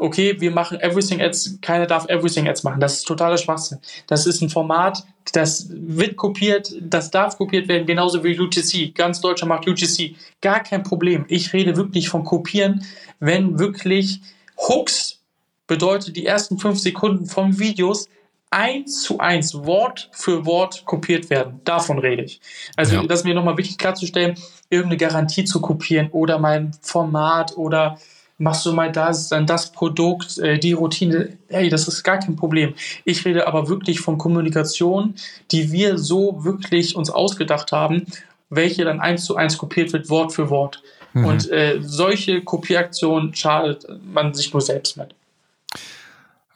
okay, 0.00 0.40
wir 0.40 0.50
machen 0.50 0.80
Everything 0.80 1.20
Ads, 1.20 1.58
keiner 1.60 1.86
darf 1.86 2.08
Everything 2.08 2.48
Ads 2.48 2.62
machen. 2.62 2.80
Das 2.80 2.94
ist 2.94 3.04
totaler 3.04 3.36
Schwachsinn. 3.36 3.78
Das 4.06 4.26
ist 4.26 4.40
ein 4.40 4.48
Format, 4.48 5.04
das 5.32 5.68
wird 5.70 6.16
kopiert, 6.16 6.74
das 6.80 7.10
darf 7.10 7.36
kopiert 7.36 7.68
werden, 7.68 7.86
genauso 7.86 8.24
wie 8.24 8.38
UGC. 8.38 8.94
Ganz 8.94 9.20
Deutschland 9.20 9.50
macht 9.50 9.68
UGC. 9.68 10.16
Gar 10.40 10.60
kein 10.60 10.82
Problem. 10.82 11.24
Ich 11.28 11.52
rede 11.52 11.76
wirklich 11.76 12.08
von 12.08 12.24
Kopieren, 12.24 12.84
wenn 13.20 13.58
wirklich 13.58 14.20
Hooks 14.56 15.20
bedeutet 15.66 16.16
die 16.16 16.26
ersten 16.26 16.58
fünf 16.58 16.80
Sekunden 16.80 17.26
von 17.26 17.58
Videos 17.58 18.08
eins 18.50 19.02
zu 19.02 19.18
eins, 19.20 19.54
Wort 19.54 20.10
für 20.12 20.44
Wort 20.44 20.84
kopiert 20.84 21.30
werden. 21.30 21.60
Davon 21.64 21.98
rede 22.00 22.24
ich. 22.24 22.40
Also 22.76 22.96
ja. 22.96 23.06
das 23.06 23.20
ist 23.20 23.24
mir 23.24 23.34
nochmal 23.34 23.56
wichtig 23.56 23.78
klarzustellen, 23.78 24.34
irgendeine 24.68 24.96
Garantie 24.96 25.44
zu 25.44 25.60
kopieren 25.60 26.08
oder 26.10 26.38
mein 26.38 26.72
Format 26.82 27.56
oder 27.56 27.98
machst 28.40 28.64
du 28.64 28.72
mal 28.72 28.90
das, 28.90 29.28
dann 29.28 29.46
das 29.46 29.70
Produkt, 29.70 30.38
äh, 30.38 30.58
die 30.58 30.72
Routine. 30.72 31.36
Hey, 31.48 31.68
das 31.68 31.86
ist 31.86 32.02
gar 32.02 32.18
kein 32.18 32.36
Problem. 32.36 32.74
Ich 33.04 33.24
rede 33.24 33.46
aber 33.46 33.68
wirklich 33.68 34.00
von 34.00 34.18
Kommunikation, 34.18 35.14
die 35.52 35.70
wir 35.72 35.98
so 35.98 36.42
wirklich 36.42 36.96
uns 36.96 37.10
ausgedacht 37.10 37.70
haben, 37.70 38.06
welche 38.48 38.84
dann 38.84 38.98
eins 38.98 39.24
zu 39.24 39.36
eins 39.36 39.58
kopiert 39.58 39.92
wird, 39.92 40.08
Wort 40.08 40.32
für 40.32 40.48
Wort. 40.48 40.82
Mhm. 41.12 41.24
Und 41.24 41.50
äh, 41.50 41.80
solche 41.82 42.40
Kopieraktionen 42.40 43.34
schadet 43.34 43.86
man 44.12 44.32
sich 44.32 44.52
nur 44.52 44.62
selbst 44.62 44.96
mit. 44.96 45.14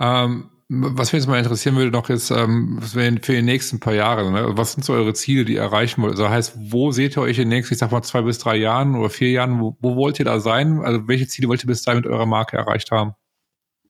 Ähm, 0.00 0.48
was 0.68 1.12
mich 1.12 1.20
jetzt 1.20 1.28
mal 1.28 1.38
interessieren 1.38 1.76
würde, 1.76 1.90
noch 1.90 2.08
ist 2.08 2.30
ähm, 2.30 2.80
für 2.80 3.32
die 3.32 3.42
nächsten 3.42 3.80
paar 3.80 3.92
Jahre. 3.92 4.30
Ne? 4.30 4.56
Was 4.56 4.72
sind 4.72 4.84
so 4.84 4.94
eure 4.94 5.12
Ziele, 5.12 5.44
die 5.44 5.54
ihr 5.54 5.60
erreichen 5.60 6.02
wollt? 6.02 6.12
Also 6.12 6.28
heißt, 6.28 6.54
wo 6.56 6.90
seht 6.90 7.16
ihr 7.16 7.22
euch 7.22 7.38
in 7.38 7.44
den 7.44 7.48
nächsten, 7.50 7.74
ich 7.74 7.80
sag 7.80 7.92
mal, 7.92 8.02
zwei 8.02 8.22
bis 8.22 8.38
drei 8.38 8.56
Jahren 8.56 8.94
oder 8.94 9.10
vier 9.10 9.30
Jahren? 9.30 9.60
Wo, 9.60 9.76
wo 9.80 9.96
wollt 9.96 10.18
ihr 10.18 10.24
da 10.24 10.40
sein? 10.40 10.80
Also 10.82 11.06
welche 11.06 11.28
Ziele 11.28 11.48
wollt 11.48 11.62
ihr 11.62 11.66
bis 11.66 11.82
dahin 11.82 12.00
mit 12.00 12.10
eurer 12.10 12.26
Marke 12.26 12.56
erreicht 12.56 12.90
haben? 12.90 13.12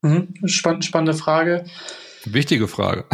Mhm, 0.03 0.35
spann 0.47 0.83
spannende 0.83 1.15
Frage. 1.15 1.65
Wichtige 2.27 2.69
Frage. 2.69 3.05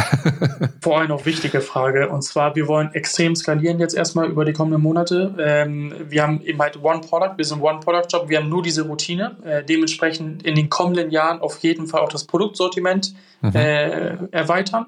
Vor 0.81 0.99
allem 0.99 1.11
auch 1.11 1.25
wichtige 1.25 1.61
Frage. 1.61 2.09
Und 2.09 2.21
zwar, 2.23 2.55
wir 2.55 2.67
wollen 2.67 2.93
extrem 2.93 3.35
skalieren 3.35 3.79
jetzt 3.79 3.93
erstmal 3.93 4.29
über 4.29 4.45
die 4.45 4.53
kommenden 4.53 4.81
Monate. 4.81 5.35
Ähm, 5.39 5.93
wir 6.09 6.23
haben 6.23 6.41
eben 6.41 6.59
halt 6.59 6.81
One 6.81 7.01
Product, 7.01 7.33
wir 7.37 7.45
sind 7.45 7.61
One 7.61 7.79
Product 7.79 8.07
Job, 8.09 8.29
wir 8.29 8.39
haben 8.39 8.49
nur 8.49 8.63
diese 8.63 8.83
Routine. 8.83 9.37
Äh, 9.43 9.63
dementsprechend 9.63 10.43
in 10.43 10.55
den 10.55 10.69
kommenden 10.69 11.11
Jahren 11.11 11.39
auf 11.41 11.59
jeden 11.59 11.87
Fall 11.87 12.01
auch 12.01 12.09
das 12.09 12.23
Produktsortiment 12.25 13.13
mhm. 13.41 13.55
äh, 13.55 14.27
erweitern 14.31 14.87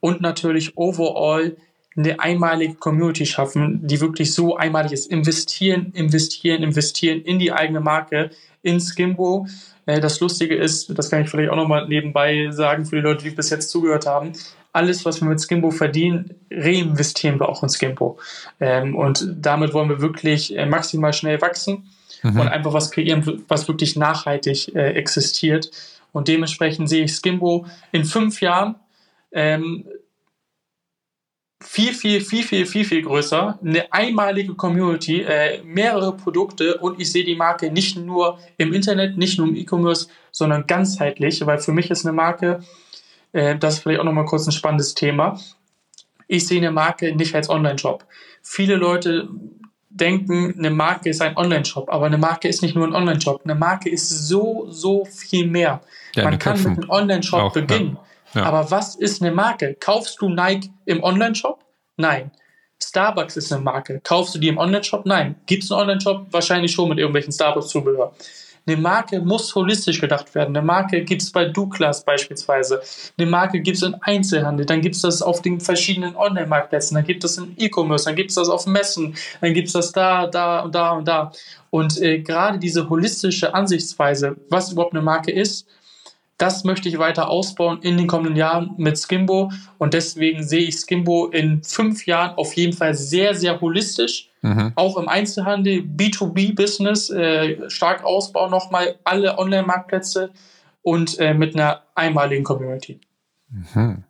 und 0.00 0.20
natürlich 0.20 0.76
overall 0.76 1.56
eine 1.96 2.20
einmalige 2.20 2.74
Community 2.74 3.24
schaffen, 3.24 3.86
die 3.86 4.00
wirklich 4.00 4.34
so 4.34 4.56
einmalig 4.56 4.92
ist. 4.92 5.10
Investieren, 5.10 5.92
investieren, 5.94 6.62
investieren 6.62 7.22
in 7.22 7.38
die 7.38 7.52
eigene 7.52 7.80
Marke, 7.80 8.30
in 8.66 8.80
Skimbo. 8.80 9.46
Äh, 9.86 10.00
das 10.00 10.20
Lustige 10.20 10.56
ist, 10.56 10.96
das 10.98 11.08
kann 11.08 11.22
ich 11.22 11.30
vielleicht 11.30 11.50
auch 11.50 11.56
nochmal 11.56 11.88
nebenbei 11.88 12.48
sagen 12.50 12.84
für 12.84 12.96
die 12.96 13.02
Leute, 13.02 13.24
die 13.24 13.30
bis 13.30 13.50
jetzt 13.50 13.70
zugehört 13.70 14.06
haben, 14.06 14.32
alles, 14.72 15.04
was 15.06 15.22
wir 15.22 15.28
mit 15.28 15.40
Skimbo 15.40 15.70
verdienen, 15.70 16.34
reinvestieren 16.50 17.40
wir 17.40 17.48
auch 17.48 17.62
in 17.62 17.70
Skimbo. 17.70 18.18
Ähm, 18.60 18.94
und 18.94 19.26
damit 19.40 19.72
wollen 19.72 19.88
wir 19.88 20.02
wirklich 20.02 20.54
äh, 20.56 20.66
maximal 20.66 21.14
schnell 21.14 21.40
wachsen 21.40 21.88
mhm. 22.22 22.40
und 22.40 22.48
einfach 22.48 22.74
was 22.74 22.90
kreieren, 22.90 23.44
was 23.48 23.68
wirklich 23.68 23.96
nachhaltig 23.96 24.74
äh, 24.74 24.90
existiert. 24.90 25.70
Und 26.12 26.28
dementsprechend 26.28 26.88
sehe 26.88 27.04
ich 27.04 27.14
Skimbo 27.14 27.66
in 27.92 28.04
fünf 28.04 28.40
Jahren 28.42 28.74
ähm, 29.32 29.86
viel, 31.62 31.94
viel, 31.94 32.20
viel, 32.20 32.42
viel, 32.42 32.66
viel, 32.66 32.84
viel 32.84 33.02
größer. 33.02 33.58
Eine 33.64 33.92
einmalige 33.92 34.54
Community, 34.54 35.22
äh, 35.22 35.62
mehrere 35.62 36.16
Produkte 36.16 36.78
und 36.78 37.00
ich 37.00 37.10
sehe 37.10 37.24
die 37.24 37.34
Marke 37.34 37.70
nicht 37.70 37.96
nur 37.96 38.38
im 38.58 38.72
Internet, 38.72 39.16
nicht 39.16 39.38
nur 39.38 39.48
im 39.48 39.56
E-Commerce, 39.56 40.08
sondern 40.32 40.66
ganzheitlich, 40.66 41.44
weil 41.46 41.58
für 41.58 41.72
mich 41.72 41.90
ist 41.90 42.04
eine 42.04 42.12
Marke, 42.12 42.60
äh, 43.32 43.56
das 43.56 43.74
ist 43.74 43.80
vielleicht 43.80 44.00
auch 44.00 44.04
nochmal 44.04 44.26
kurz 44.26 44.46
ein 44.46 44.52
spannendes 44.52 44.94
Thema. 44.94 45.40
Ich 46.28 46.46
sehe 46.46 46.58
eine 46.58 46.70
Marke 46.70 47.14
nicht 47.14 47.34
als 47.34 47.48
Online-Shop. 47.48 48.04
Viele 48.42 48.76
Leute 48.76 49.28
denken, 49.88 50.54
eine 50.58 50.70
Marke 50.70 51.08
ist 51.08 51.22
ein 51.22 51.36
Online-Shop, 51.36 51.88
aber 51.90 52.06
eine 52.06 52.18
Marke 52.18 52.48
ist 52.48 52.62
nicht 52.62 52.74
nur 52.74 52.86
ein 52.86 52.94
Online-Shop. 52.94 53.42
Eine 53.44 53.54
Marke 53.54 53.88
ist 53.88 54.08
so, 54.08 54.66
so 54.68 55.04
viel 55.06 55.46
mehr. 55.46 55.80
Ja, 56.14 56.24
Man 56.24 56.38
kann 56.38 56.58
mit 56.58 56.66
einem 56.66 56.90
Online-Shop 56.90 57.54
beginnen. 57.54 57.94
Ja. 57.94 58.06
Aber 58.44 58.70
was 58.70 58.94
ist 58.94 59.22
eine 59.22 59.32
Marke? 59.32 59.76
Kaufst 59.78 60.20
du 60.20 60.28
Nike 60.28 60.70
im 60.84 61.02
Online-Shop? 61.02 61.64
Nein. 61.96 62.30
Starbucks 62.82 63.36
ist 63.36 63.52
eine 63.52 63.62
Marke. 63.62 64.00
Kaufst 64.04 64.34
du 64.34 64.38
die 64.38 64.48
im 64.48 64.58
Online-Shop? 64.58 65.06
Nein. 65.06 65.36
Gibt 65.46 65.64
es 65.64 65.72
einen 65.72 65.82
Online-Shop? 65.82 66.26
Wahrscheinlich 66.30 66.72
schon 66.72 66.88
mit 66.88 66.98
irgendwelchen 66.98 67.32
Starbucks-Zubehör. 67.32 68.12
Eine 68.68 68.78
Marke 68.78 69.20
muss 69.20 69.54
holistisch 69.54 70.00
gedacht 70.00 70.34
werden. 70.34 70.56
Eine 70.56 70.66
Marke 70.66 71.04
gibt 71.04 71.22
es 71.22 71.30
bei 71.30 71.44
Douglas 71.44 72.04
beispielsweise. 72.04 72.82
Eine 73.16 73.30
Marke 73.30 73.60
gibt 73.60 73.76
es 73.76 73.84
in 73.84 73.94
Einzelhandel. 74.00 74.66
Dann 74.66 74.80
gibt 74.80 74.96
es 74.96 75.02
das 75.02 75.22
auf 75.22 75.40
den 75.40 75.60
verschiedenen 75.60 76.16
Online-Marktplätzen. 76.16 76.96
Dann 76.96 77.04
gibt 77.04 77.22
es 77.22 77.38
in 77.38 77.54
E-Commerce. 77.56 78.06
Dann 78.06 78.16
gibt 78.16 78.30
es 78.30 78.34
das 78.34 78.48
auf 78.48 78.66
Messen. 78.66 79.14
Dann 79.40 79.54
gibt 79.54 79.68
es 79.68 79.72
das 79.72 79.92
da, 79.92 80.26
da 80.26 80.60
und 80.60 80.74
da 80.74 80.90
und 80.90 81.06
da. 81.06 81.30
Und 81.70 82.00
äh, 82.02 82.18
gerade 82.18 82.58
diese 82.58 82.90
holistische 82.90 83.54
Ansichtsweise, 83.54 84.36
was 84.50 84.72
überhaupt 84.72 84.94
eine 84.94 85.02
Marke 85.02 85.30
ist, 85.30 85.68
das 86.38 86.64
möchte 86.64 86.88
ich 86.88 86.98
weiter 86.98 87.28
ausbauen 87.28 87.80
in 87.80 87.96
den 87.96 88.06
kommenden 88.06 88.36
Jahren 88.36 88.74
mit 88.76 88.98
Skimbo 88.98 89.52
und 89.78 89.94
deswegen 89.94 90.42
sehe 90.42 90.60
ich 90.60 90.76
Skimbo 90.76 91.26
in 91.26 91.62
fünf 91.62 92.06
Jahren 92.06 92.36
auf 92.36 92.52
jeden 92.54 92.74
Fall 92.74 92.94
sehr, 92.94 93.34
sehr 93.34 93.60
holistisch. 93.60 94.30
Mhm. 94.42 94.72
Auch 94.74 94.98
im 94.98 95.08
Einzelhandel, 95.08 95.80
B2B-Business, 95.80 97.10
äh, 97.10 97.70
stark 97.70 98.04
ausbauen 98.04 98.50
nochmal, 98.50 98.96
alle 99.04 99.38
Online-Marktplätze 99.38 100.30
und 100.82 101.18
äh, 101.18 101.32
mit 101.32 101.54
einer 101.54 101.82
einmaligen 101.94 102.44
Community. 102.44 103.00
Mhm. 103.48 104.04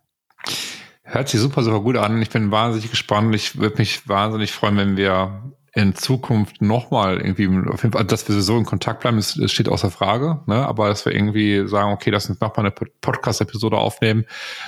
Hört 1.03 1.29
sich 1.29 1.39
super, 1.39 1.63
super 1.63 1.79
gut 1.79 1.95
an. 1.95 2.21
Ich 2.21 2.29
bin 2.29 2.51
wahnsinnig 2.51 2.89
gespannt. 2.89 3.33
Ich 3.33 3.57
würde 3.57 3.77
mich 3.77 4.09
wahnsinnig 4.09 4.51
freuen, 4.51 4.75
wenn 4.75 4.97
wir 4.97 5.53
in 5.77 5.93
Zukunft 5.93 6.59
nochmal 6.59 7.17
irgendwie, 7.17 7.47
auf 7.69 7.83
jeden 7.83 7.93
Fall, 7.93 8.03
dass 8.03 8.27
wir 8.27 8.41
so 8.41 8.57
in 8.57 8.65
Kontakt 8.65 9.01
bleiben, 9.01 9.17
das 9.17 9.51
steht 9.51 9.69
außer 9.69 9.91
Frage, 9.91 10.39
ne? 10.47 10.65
aber 10.65 10.87
dass 10.87 11.05
wir 11.05 11.13
irgendwie 11.13 11.67
sagen, 11.67 11.93
okay, 11.93 12.09
lass 12.09 12.27
uns 12.31 12.41
nochmal 12.41 12.65
eine 12.65 12.71
Podcast-Episode 12.71 13.77
aufnehmen, 13.77 14.25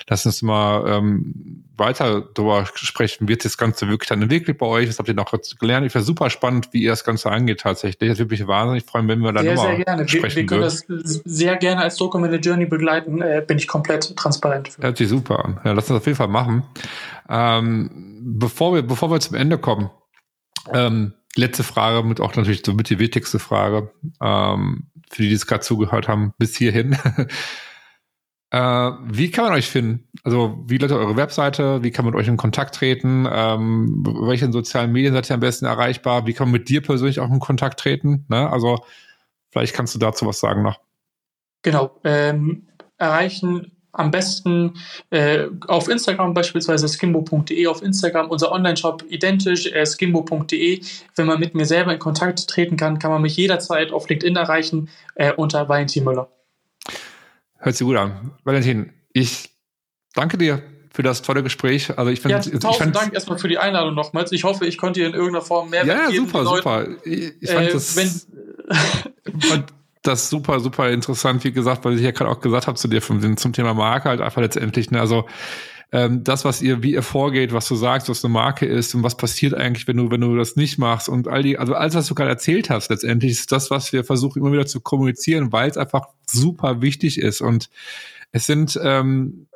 lass 0.07 0.27
uns 0.27 0.43
mal 0.43 0.87
ähm, 0.87 1.63
weiter 1.77 2.21
darüber 2.35 2.67
sprechen, 2.75 3.27
wird 3.27 3.43
das 3.43 3.57
Ganze 3.57 3.87
wirklich 3.87 4.07
dann 4.07 4.21
entwickelt 4.21 4.59
bei 4.59 4.67
euch, 4.67 4.87
was 4.87 4.99
habt 4.99 5.07
ihr 5.07 5.15
noch 5.15 5.33
gelernt? 5.59 5.87
Ich 5.87 5.93
finde 5.93 6.05
super 6.05 6.29
spannend, 6.29 6.69
wie 6.73 6.83
ihr 6.83 6.91
das 6.91 7.03
Ganze 7.03 7.31
angeht 7.31 7.61
tatsächlich. 7.61 8.07
Das 8.07 8.19
würde 8.19 8.29
mich 8.29 8.45
wahnsinnig 8.45 8.83
freuen, 8.83 9.07
wenn 9.07 9.19
wir 9.21 9.33
da 9.33 9.41
nochmal 9.41 9.77
sehr 9.77 9.85
gerne. 9.85 10.07
sprechen 10.07 10.35
Wir, 10.35 10.41
wir 10.43 10.45
können 10.45 10.61
würden. 10.61 11.01
das 11.01 11.21
sehr 11.25 11.55
gerne 11.55 11.81
als 11.81 11.97
Documented 11.97 12.45
Journey 12.45 12.67
begleiten, 12.67 13.23
äh, 13.23 13.43
bin 13.47 13.57
ich 13.57 13.67
komplett 13.67 14.15
transparent 14.15 14.67
für. 14.67 14.83
Hört 14.83 14.97
sich 14.97 15.09
super 15.09 15.43
an. 15.43 15.59
Ja, 15.63 15.71
lass 15.71 15.89
uns 15.89 16.01
auf 16.01 16.05
jeden 16.05 16.17
Fall 16.17 16.27
machen. 16.27 16.61
Ähm, 17.27 18.19
bevor 18.21 18.75
wir, 18.75 18.83
bevor 18.83 19.09
wir 19.09 19.19
zum 19.19 19.35
Ende 19.35 19.57
kommen, 19.57 19.89
ähm, 20.73 21.13
letzte 21.35 21.63
Frage, 21.63 22.05
mit 22.05 22.19
auch 22.19 22.35
natürlich 22.35 22.63
so 22.65 22.73
mit 22.73 22.89
die 22.89 22.99
wichtigste 22.99 23.39
Frage, 23.39 23.91
ähm, 24.21 24.87
für 25.09 25.23
die, 25.23 25.29
die 25.29 25.35
es 25.35 25.47
gerade 25.47 25.61
zugehört 25.61 26.07
haben, 26.07 26.33
bis 26.37 26.55
hierhin. 26.55 26.93
äh, 28.51 28.59
wie 28.59 29.31
kann 29.31 29.45
man 29.45 29.53
euch 29.53 29.67
finden? 29.67 30.07
Also, 30.23 30.63
wie 30.67 30.77
lautet 30.77 30.97
eure 30.97 31.15
Webseite? 31.15 31.83
Wie 31.83 31.91
kann 31.91 32.05
man 32.05 32.13
mit 32.13 32.21
euch 32.21 32.27
in 32.27 32.37
Kontakt 32.37 32.75
treten? 32.75 33.27
Ähm, 33.31 34.03
welchen 34.05 34.51
sozialen 34.51 34.91
Medien 34.91 35.13
seid 35.13 35.29
ihr 35.29 35.35
am 35.35 35.39
besten 35.39 35.65
erreichbar? 35.65 36.27
Wie 36.27 36.33
kann 36.33 36.47
man 36.47 36.59
mit 36.59 36.69
dir 36.69 36.81
persönlich 36.81 37.19
auch 37.19 37.29
in 37.29 37.39
Kontakt 37.39 37.79
treten? 37.79 38.25
Ne? 38.27 38.49
Also, 38.49 38.83
vielleicht 39.49 39.73
kannst 39.73 39.95
du 39.95 39.99
dazu 39.99 40.25
was 40.25 40.39
sagen 40.39 40.61
noch. 40.61 40.79
Genau. 41.61 41.99
Ähm, 42.03 42.67
erreichen 42.97 43.78
am 43.91 44.11
besten 44.11 44.73
äh, 45.09 45.47
auf 45.67 45.89
Instagram 45.89 46.33
beispielsweise 46.33 46.87
skimbo.de 46.87 47.67
auf 47.67 47.81
Instagram, 47.81 48.29
unser 48.29 48.51
Online-Shop 48.51 49.03
identisch, 49.09 49.67
äh, 49.67 49.85
skimbo.de. 49.85 50.81
Wenn 51.15 51.25
man 51.25 51.39
mit 51.39 51.55
mir 51.55 51.65
selber 51.65 51.93
in 51.93 51.99
Kontakt 51.99 52.47
treten 52.47 52.77
kann, 52.77 52.99
kann 52.99 53.11
man 53.11 53.21
mich 53.21 53.35
jederzeit 53.35 53.91
auf 53.91 54.07
LinkedIn 54.07 54.35
erreichen 54.35 54.89
äh, 55.15 55.33
unter 55.33 55.67
Valentin 55.67 56.03
Müller. 56.03 56.29
Hört 57.57 57.75
sich 57.75 57.85
gut 57.85 57.97
an. 57.97 58.31
Valentin, 58.43 58.93
ich 59.11 59.49
danke 60.13 60.37
dir 60.37 60.61
für 60.91 61.03
das 61.03 61.21
tolle 61.21 61.43
Gespräch. 61.43 61.97
Also 61.97 62.11
ich 62.11 62.19
finde, 62.19 62.41
ja, 62.43 62.59
tausend 62.59 62.95
Dank 62.95 63.13
erstmal 63.13 63.37
für 63.37 63.47
die 63.47 63.57
Einladung 63.57 63.95
nochmals. 63.95 64.31
Ich 64.31 64.43
hoffe, 64.43 64.65
ich 64.65 64.77
konnte 64.77 64.99
hier 64.99 65.07
in 65.07 65.13
irgendeiner 65.13 65.45
Form 65.45 65.69
mehr 65.69 65.85
Ja, 65.85 66.09
ja 66.09 66.11
super, 66.11 66.45
super. 66.45 66.87
Ich, 67.05 67.33
ich 67.41 67.49
fand 67.49 67.67
äh, 67.67 67.73
das. 67.73 67.95
Wenn, 67.95 69.63
das 70.09 70.29
super, 70.29 70.59
super 70.59 70.89
interessant, 70.89 71.43
wie 71.43 71.51
gesagt, 71.51 71.85
weil 71.85 71.95
ich 71.95 72.01
ja 72.01 72.11
gerade 72.11 72.29
auch 72.29 72.41
gesagt 72.41 72.67
habe 72.67 72.77
zu 72.77 72.87
dir 72.87 73.01
vom, 73.01 73.37
zum 73.37 73.53
Thema 73.53 73.73
Marke 73.73 74.09
halt 74.09 74.21
einfach 74.21 74.41
letztendlich, 74.41 74.91
ne, 74.91 74.99
also 74.99 75.25
ähm, 75.91 76.23
das, 76.23 76.45
was 76.45 76.61
ihr, 76.61 76.83
wie 76.83 76.93
ihr 76.93 77.01
vorgeht, 77.01 77.51
was 77.51 77.67
du 77.67 77.75
sagst, 77.75 78.09
was 78.09 78.23
eine 78.23 78.31
Marke 78.31 78.65
ist 78.65 78.93
und 78.93 79.01
was 79.01 79.17
passiert 79.17 79.55
eigentlich, 79.55 79.87
wenn 79.87 79.97
du, 79.97 80.11
wenn 80.11 80.21
du 80.21 80.35
das 80.35 80.55
nicht 80.55 80.77
machst 80.77 81.09
und 81.09 81.27
all 81.27 81.41
die, 81.41 81.57
also 81.57 81.73
alles, 81.73 81.95
was 81.95 82.07
du 82.07 82.15
gerade 82.15 82.29
erzählt 82.29 82.69
hast, 82.69 82.89
letztendlich 82.89 83.31
ist 83.31 83.51
das, 83.51 83.71
was 83.71 83.91
wir 83.91 84.03
versuchen 84.03 84.39
immer 84.39 84.51
wieder 84.51 84.67
zu 84.67 84.81
kommunizieren, 84.81 85.51
weil 85.51 85.69
es 85.69 85.77
einfach 85.77 86.07
super 86.27 86.81
wichtig 86.81 87.19
ist 87.19 87.41
und 87.41 87.69
es 88.31 88.45
sind 88.45 88.79
ähm, 88.83 89.47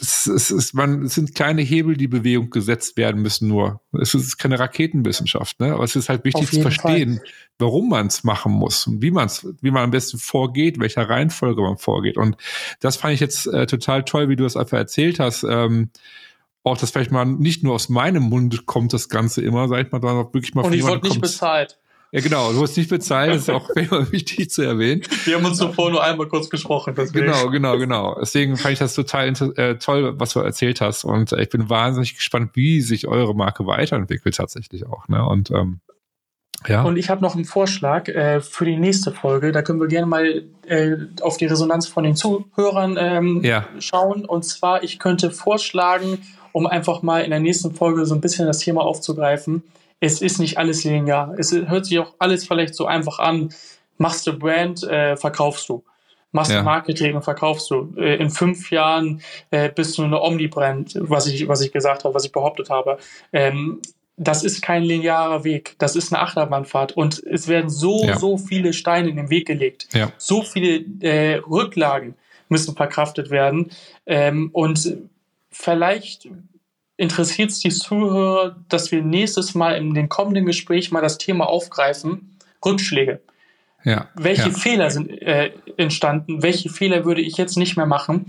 es, 0.00 0.26
es, 0.26 0.50
ist, 0.50 0.74
man, 0.74 1.02
es 1.02 1.14
sind 1.14 1.34
kleine 1.34 1.62
Hebel, 1.62 1.96
die 1.96 2.08
Bewegung 2.08 2.50
gesetzt 2.50 2.96
werden 2.96 3.22
müssen 3.22 3.48
nur. 3.48 3.80
Es 3.92 4.14
ist 4.14 4.38
keine 4.38 4.58
Raketenwissenschaft, 4.58 5.60
ne? 5.60 5.74
aber 5.74 5.84
es 5.84 5.96
ist 5.96 6.08
halt 6.08 6.24
wichtig 6.24 6.50
zu 6.50 6.60
verstehen, 6.60 7.16
Fall. 7.18 7.28
warum 7.58 7.88
man 7.88 8.06
es 8.06 8.24
machen 8.24 8.52
muss 8.52 8.86
und 8.86 9.02
wie 9.02 9.10
man 9.10 9.26
es, 9.26 9.46
wie 9.60 9.70
man 9.70 9.84
am 9.84 9.90
besten 9.90 10.18
vorgeht, 10.18 10.78
welcher 10.78 11.08
Reihenfolge 11.08 11.62
man 11.62 11.78
vorgeht. 11.78 12.16
Und 12.16 12.36
das 12.80 12.96
fand 12.96 13.14
ich 13.14 13.20
jetzt 13.20 13.46
äh, 13.46 13.66
total 13.66 14.04
toll, 14.04 14.28
wie 14.28 14.36
du 14.36 14.44
das 14.44 14.56
einfach 14.56 14.78
erzählt 14.78 15.20
hast. 15.20 15.44
Ähm, 15.44 15.90
auch, 16.64 16.76
dass 16.76 16.90
vielleicht 16.90 17.12
mal 17.12 17.24
nicht 17.24 17.62
nur 17.62 17.74
aus 17.74 17.88
meinem 17.88 18.24
Mund 18.24 18.66
kommt 18.66 18.92
das 18.92 19.08
Ganze 19.08 19.42
immer, 19.42 19.68
sag 19.68 19.86
ich 19.86 19.92
mal, 19.92 20.00
sondern 20.00 20.26
auch 20.26 20.34
wirklich 20.34 20.54
mal 20.54 20.64
Und 20.64 20.72
ich 20.74 20.82
wurde 20.82 21.06
nicht 21.06 21.20
bezahlt. 21.20 21.78
Ja, 22.10 22.20
genau, 22.20 22.52
du 22.52 22.62
hast 22.62 22.76
nicht 22.76 22.88
bezahlt, 22.88 23.30
das 23.30 23.42
ist 23.42 23.50
auch 23.50 23.68
immer 23.76 24.10
wichtig 24.10 24.50
zu 24.50 24.62
erwähnen. 24.62 25.02
Wir 25.24 25.36
haben 25.36 25.44
uns 25.44 25.58
zuvor 25.58 25.90
nur 25.90 26.02
einmal 26.02 26.26
kurz 26.28 26.48
gesprochen. 26.48 26.94
Deswegen. 26.96 27.26
Genau, 27.26 27.50
genau, 27.50 27.78
genau. 27.78 28.16
Deswegen 28.18 28.56
fand 28.56 28.74
ich 28.74 28.78
das 28.78 28.94
total 28.94 29.28
äh, 29.56 29.76
toll, 29.76 30.14
was 30.18 30.32
du 30.32 30.40
erzählt 30.40 30.80
hast. 30.80 31.04
Und 31.04 31.32
äh, 31.32 31.42
ich 31.42 31.50
bin 31.50 31.68
wahnsinnig 31.68 32.16
gespannt, 32.16 32.52
wie 32.54 32.80
sich 32.80 33.06
eure 33.06 33.34
Marke 33.34 33.66
weiterentwickelt 33.66 34.36
tatsächlich 34.36 34.86
auch. 34.86 35.08
Ne? 35.08 35.24
Und 35.24 35.50
ähm, 35.50 35.80
ja. 36.66 36.82
Und 36.82 36.96
ich 36.96 37.08
habe 37.08 37.22
noch 37.22 37.36
einen 37.36 37.44
Vorschlag 37.44 38.08
äh, 38.08 38.40
für 38.40 38.64
die 38.64 38.76
nächste 38.76 39.12
Folge. 39.12 39.52
Da 39.52 39.62
können 39.62 39.80
wir 39.80 39.86
gerne 39.86 40.06
mal 40.06 40.44
äh, 40.66 40.96
auf 41.20 41.36
die 41.36 41.46
Resonanz 41.46 41.86
von 41.86 42.02
den 42.02 42.16
Zuhörern 42.16 42.96
ähm, 42.98 43.44
ja. 43.44 43.68
schauen. 43.78 44.24
Und 44.24 44.44
zwar, 44.44 44.82
ich 44.82 44.98
könnte 44.98 45.30
vorschlagen, 45.30 46.18
um 46.52 46.66
einfach 46.66 47.02
mal 47.02 47.22
in 47.22 47.30
der 47.30 47.40
nächsten 47.40 47.74
Folge 47.74 48.06
so 48.06 48.14
ein 48.14 48.20
bisschen 48.20 48.46
das 48.46 48.58
Thema 48.58 48.82
aufzugreifen, 48.82 49.62
es 50.00 50.22
ist 50.22 50.38
nicht 50.38 50.58
alles 50.58 50.84
linear. 50.84 51.34
Es 51.38 51.52
hört 51.52 51.86
sich 51.86 51.98
auch 51.98 52.14
alles 52.18 52.46
vielleicht 52.46 52.74
so 52.74 52.86
einfach 52.86 53.18
an. 53.18 53.52
Machst 53.96 54.26
du 54.26 54.32
Brand, 54.32 54.82
äh, 54.84 55.16
verkaufst 55.16 55.68
du. 55.68 55.84
machst 56.30 56.52
ja. 56.52 56.62
Marketing 56.62 57.16
und 57.16 57.22
verkaufst 57.22 57.70
du. 57.70 57.94
Äh, 57.96 58.16
in 58.16 58.30
fünf 58.30 58.70
Jahren 58.70 59.22
äh, 59.50 59.70
bist 59.70 59.98
du 59.98 60.04
eine 60.04 60.20
Omnibrand, 60.20 60.94
was 61.00 61.26
ich, 61.26 61.48
was 61.48 61.60
ich 61.62 61.72
gesagt 61.72 62.04
habe, 62.04 62.14
was 62.14 62.24
ich 62.24 62.32
behauptet 62.32 62.70
habe. 62.70 62.98
Ähm, 63.32 63.80
das 64.18 64.42
ist 64.42 64.62
kein 64.62 64.82
linearer 64.82 65.44
Weg, 65.44 65.76
das 65.78 65.94
ist 65.94 66.12
eine 66.12 66.20
Achterbahnfahrt 66.20 66.92
und 66.92 67.22
es 67.24 67.46
werden 67.46 67.70
so, 67.70 68.04
ja. 68.04 68.18
so 68.18 68.36
viele 68.36 68.72
Steine 68.72 69.08
in 69.08 69.16
den 69.16 69.30
Weg 69.30 69.46
gelegt. 69.46 69.88
Ja. 69.94 70.12
So 70.18 70.42
viele 70.42 70.84
äh, 71.00 71.36
Rücklagen 71.36 72.16
müssen 72.48 72.74
verkraftet 72.74 73.30
werden. 73.30 73.70
Ähm, 74.06 74.50
und 74.52 74.98
vielleicht 75.50 76.28
interessiert 76.98 77.50
es 77.50 77.60
die 77.60 77.70
Zuhörer, 77.70 78.56
dass 78.68 78.92
wir 78.92 79.02
nächstes 79.02 79.54
Mal 79.54 79.76
in 79.76 79.94
den 79.94 80.10
kommenden 80.10 80.44
Gespräch 80.44 80.90
mal 80.90 81.00
das 81.00 81.16
Thema 81.16 81.48
aufgreifen, 81.48 82.36
Rückschläge. 82.62 83.20
Ja, 83.84 84.08
welche 84.14 84.50
ja. 84.50 84.54
Fehler 84.54 84.90
sind 84.90 85.10
äh, 85.22 85.52
entstanden? 85.78 86.42
Welche 86.42 86.68
Fehler 86.68 87.06
würde 87.06 87.22
ich 87.22 87.38
jetzt 87.38 87.56
nicht 87.56 87.76
mehr 87.76 87.86
machen? 87.86 88.26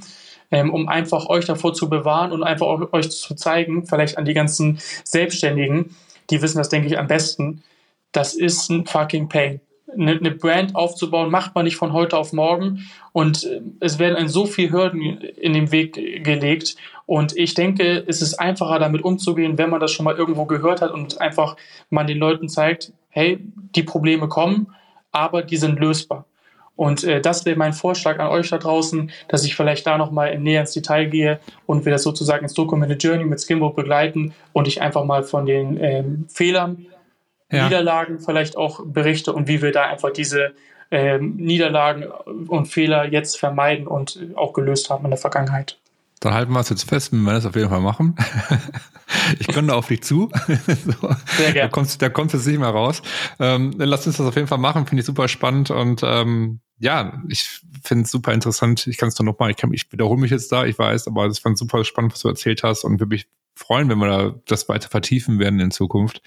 ähm, 0.52 0.74
um 0.74 0.88
einfach 0.88 1.28
euch 1.28 1.46
davor 1.46 1.74
zu 1.74 1.90
bewahren 1.90 2.32
und 2.32 2.44
einfach 2.44 2.68
euch 2.92 3.12
zu 3.12 3.36
zeigen, 3.36 3.86
vielleicht 3.86 4.18
an 4.18 4.26
die 4.26 4.34
ganzen 4.34 4.80
Selbstständigen, 5.04 5.96
die 6.30 6.42
wissen 6.42 6.58
das, 6.58 6.70
denke 6.70 6.88
ich, 6.88 6.98
am 6.98 7.08
besten. 7.08 7.64
Das 8.12 8.34
ist 8.34 8.70
ein 8.70 8.86
fucking 8.86 9.30
Pain. 9.30 9.62
Eine, 9.94 10.12
eine 10.12 10.32
Brand 10.32 10.76
aufzubauen, 10.76 11.32
macht 11.32 11.56
man 11.56 11.66
nicht 11.66 11.76
von 11.76 11.94
heute 11.94 12.18
auf 12.18 12.34
morgen 12.34 12.90
und 13.12 13.44
äh, 13.44 13.62
es 13.80 14.00
werden 14.00 14.28
so 14.28 14.46
viele 14.46 14.72
Hürden 14.72 15.02
in 15.02 15.54
den 15.54 15.72
Weg 15.72 16.24
gelegt 16.24 16.76
und 17.06 17.36
ich 17.36 17.56
denke, 17.56 18.04
es 18.06 18.22
ist 18.22 18.36
einfacher 18.36 18.78
damit 18.78 19.04
umzugehen, 19.04 19.58
wenn 19.58 19.72
man 19.72 19.80
das 19.80 19.92
schon 19.92 20.04
mal 20.04 20.16
irgendwo 20.16 20.46
gehört 20.46 20.82
hat 20.82 20.92
und 20.92 21.20
einfach 21.20 21.58
man 21.90 22.06
den 22.06 22.20
Leuten 22.20 22.50
zeigt, 22.50 22.94
hey, 23.10 23.40
die 23.76 23.82
Probleme 23.82 24.28
kommen, 24.28 24.68
aber 25.12 25.42
die 25.42 25.58
sind 25.58 25.80
lösbar. 25.80 26.26
Und 26.76 27.04
äh, 27.04 27.20
das 27.20 27.46
wäre 27.46 27.58
mein 27.58 27.74
Vorschlag 27.74 28.20
an 28.20 28.28
euch 28.28 28.52
da 28.52 28.58
draußen, 28.58 29.12
dass 29.28 29.44
ich 29.44 29.56
vielleicht 29.56 29.88
da 29.88 29.98
nochmal 29.98 30.38
näher 30.40 30.62
ins 30.62 30.74
Detail 30.74 31.08
gehe 31.08 31.40
und 31.66 31.84
wir 31.84 31.92
das 31.92 32.04
sozusagen 32.04 32.44
ins 32.44 32.54
Documented 32.54 33.04
Journey 33.04 33.26
mit 33.26 33.42
Skimbo 33.42 33.72
begleiten 33.72 34.34
und 34.54 34.68
ich 34.68 34.82
einfach 34.82 35.04
mal 35.04 35.24
von 35.24 35.46
den 35.46 35.84
ähm, 35.84 36.26
Fehlern, 36.30 36.86
ja. 37.52 37.66
Niederlagen 37.66 38.20
vielleicht 38.20 38.58
auch 38.58 38.82
berichte 38.86 39.34
und 39.34 39.48
wie 39.48 39.62
wir 39.62 39.72
da 39.72 39.84
einfach 39.84 40.12
diese 40.12 40.54
ähm, 40.92 41.36
Niederlagen 41.36 42.06
und 42.48 42.68
Fehler 42.68 43.06
jetzt 43.12 43.38
vermeiden 43.38 43.88
und 43.88 44.20
auch 44.36 44.54
gelöst 44.54 44.90
haben 44.90 45.06
in 45.06 45.12
der 45.12 45.20
Vergangenheit. 45.20 45.78
Dann 46.20 46.34
halten 46.34 46.52
wir 46.52 46.60
es 46.60 46.70
jetzt 46.70 46.84
fest, 46.84 47.14
wir 47.14 47.26
werden 47.26 47.38
es 47.38 47.46
auf 47.46 47.56
jeden 47.56 47.70
Fall 47.70 47.80
machen. 47.80 48.16
ich 49.40 49.48
komme 49.48 49.68
da 49.68 49.76
auf 49.76 49.88
dich 49.88 50.04
zu. 50.04 50.30
so. 50.48 51.16
Sehr 51.38 51.54
gerne. 51.54 51.54
Da 51.54 51.68
kommst, 51.70 52.02
da 52.02 52.10
kommst 52.10 52.34
du 52.34 52.38
jetzt 52.40 52.48
nicht 52.48 52.60
mehr 52.60 52.70
raus. 52.70 53.02
Ähm, 53.40 53.74
lass 53.78 54.06
uns 54.06 54.18
das 54.18 54.28
auf 54.28 54.36
jeden 54.36 54.48
Fall 54.48 54.58
machen, 54.58 54.86
finde 54.86 55.00
ich 55.02 55.06
super 55.06 55.28
spannend 55.28 55.72
und 55.72 56.02
ähm, 56.04 56.60
ja, 56.78 57.22
ich 57.28 57.62
finde 57.84 58.06
es 58.06 58.12
super 58.12 58.34
interessant. 58.34 58.88
Ich 58.88 58.98
kann 58.98 59.10
es 59.10 59.16
doch 59.16 59.24
nochmal, 59.24 59.52
ich, 59.52 59.58
kann, 59.58 59.74
ich 59.74 59.92
wiederhole 59.92 60.20
mich 60.20 60.32
jetzt 60.32 60.52
da, 60.52 60.66
ich 60.66 60.78
weiß, 60.78 61.08
aber 61.08 61.26
es 61.26 61.40
fand 61.40 61.58
super 61.58 61.84
spannend, 61.84 62.14
was 62.14 62.22
du 62.22 62.30
erzählt 62.30 62.64
hast 62.64 62.84
und 62.84 63.00
würde 63.00 63.16
mich 63.16 63.28
freuen, 63.60 63.90
wenn 63.90 64.00
wir 64.00 64.08
da 64.08 64.36
das 64.46 64.70
weiter 64.70 64.90
vertiefen 64.90 65.38
werden 65.40 65.60
in 65.60 65.72
Zukunft. 65.72 66.22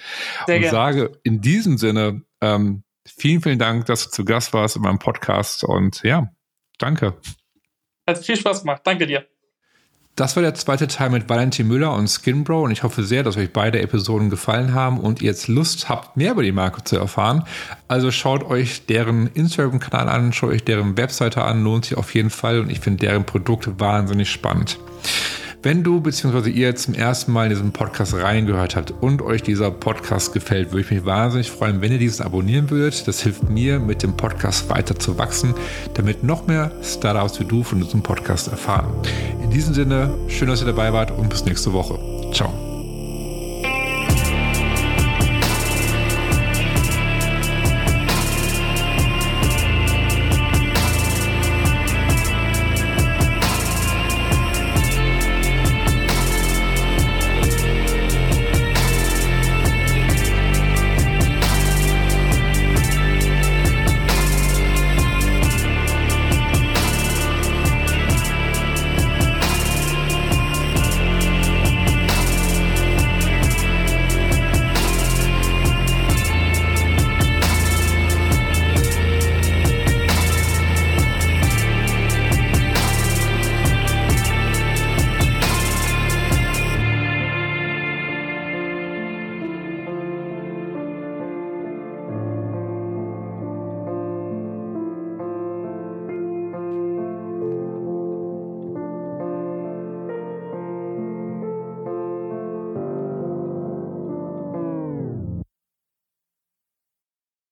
Sehr 0.46 0.56
und 0.56 0.62
gerne. 0.62 0.76
sage 0.76 1.18
in 1.22 1.40
diesem 1.40 1.78
Sinne, 1.78 2.22
ähm, 2.40 2.84
vielen, 3.06 3.40
vielen 3.40 3.58
Dank, 3.58 3.86
dass 3.86 4.04
du 4.04 4.10
zu 4.10 4.24
Gast 4.24 4.52
warst 4.52 4.76
in 4.76 4.82
meinem 4.82 4.98
Podcast 4.98 5.64
und 5.64 6.02
ja, 6.02 6.30
danke. 6.78 7.14
Hat 8.06 8.18
viel 8.18 8.36
Spaß 8.36 8.60
gemacht. 8.60 8.82
Danke 8.84 9.06
dir. 9.06 9.26
Das 10.14 10.36
war 10.36 10.42
der 10.42 10.54
zweite 10.54 10.88
Teil 10.88 11.08
mit 11.08 11.30
Valentin 11.30 11.66
Müller 11.66 11.94
und 11.94 12.06
Skinbro 12.06 12.64
und 12.64 12.70
ich 12.70 12.82
hoffe 12.82 13.02
sehr, 13.02 13.22
dass 13.22 13.38
euch 13.38 13.50
beide 13.50 13.80
Episoden 13.80 14.28
gefallen 14.28 14.74
haben 14.74 15.00
und 15.00 15.22
ihr 15.22 15.28
jetzt 15.28 15.48
Lust 15.48 15.88
habt, 15.88 16.18
mehr 16.18 16.32
über 16.32 16.42
die 16.42 16.52
Marke 16.52 16.84
zu 16.84 16.96
erfahren. 16.96 17.44
Also 17.88 18.10
schaut 18.10 18.44
euch 18.44 18.84
deren 18.84 19.28
Instagram-Kanal 19.28 20.10
an, 20.10 20.34
schaut 20.34 20.50
euch 20.50 20.64
deren 20.64 20.98
Webseite 20.98 21.42
an, 21.42 21.64
lohnt 21.64 21.86
sich 21.86 21.96
auf 21.96 22.14
jeden 22.14 22.28
Fall 22.28 22.60
und 22.60 22.70
ich 22.70 22.80
finde 22.80 23.06
deren 23.06 23.24
Produkt 23.24 23.80
wahnsinnig 23.80 24.30
spannend. 24.30 24.78
Wenn 25.64 25.84
du 25.84 26.00
bzw. 26.00 26.50
ihr 26.50 26.74
zum 26.74 26.94
ersten 26.94 27.30
Mal 27.30 27.44
in 27.44 27.50
diesen 27.50 27.70
Podcast 27.70 28.14
reingehört 28.14 28.74
habt 28.74 28.92
und 29.00 29.22
euch 29.22 29.44
dieser 29.44 29.70
Podcast 29.70 30.32
gefällt, 30.32 30.72
würde 30.72 30.80
ich 30.80 30.90
mich 30.90 31.04
wahnsinnig 31.04 31.52
freuen, 31.52 31.80
wenn 31.80 31.92
ihr 31.92 31.98
diesen 31.98 32.26
abonnieren 32.26 32.68
würdet. 32.68 33.06
Das 33.06 33.22
hilft 33.22 33.48
mir, 33.48 33.78
mit 33.78 34.02
dem 34.02 34.16
Podcast 34.16 34.68
weiter 34.70 34.98
zu 34.98 35.18
wachsen, 35.18 35.54
damit 35.94 36.24
noch 36.24 36.48
mehr 36.48 36.72
Startups 36.82 37.38
wie 37.38 37.44
du 37.44 37.62
von 37.62 37.80
diesem 37.80 38.02
Podcast 38.02 38.48
erfahren. 38.48 38.92
In 39.40 39.50
diesem 39.50 39.72
Sinne, 39.72 40.12
schön, 40.26 40.48
dass 40.48 40.62
ihr 40.62 40.66
dabei 40.66 40.92
wart 40.92 41.12
und 41.12 41.30
bis 41.30 41.44
nächste 41.44 41.72
Woche. 41.72 41.96
Ciao. 42.34 42.71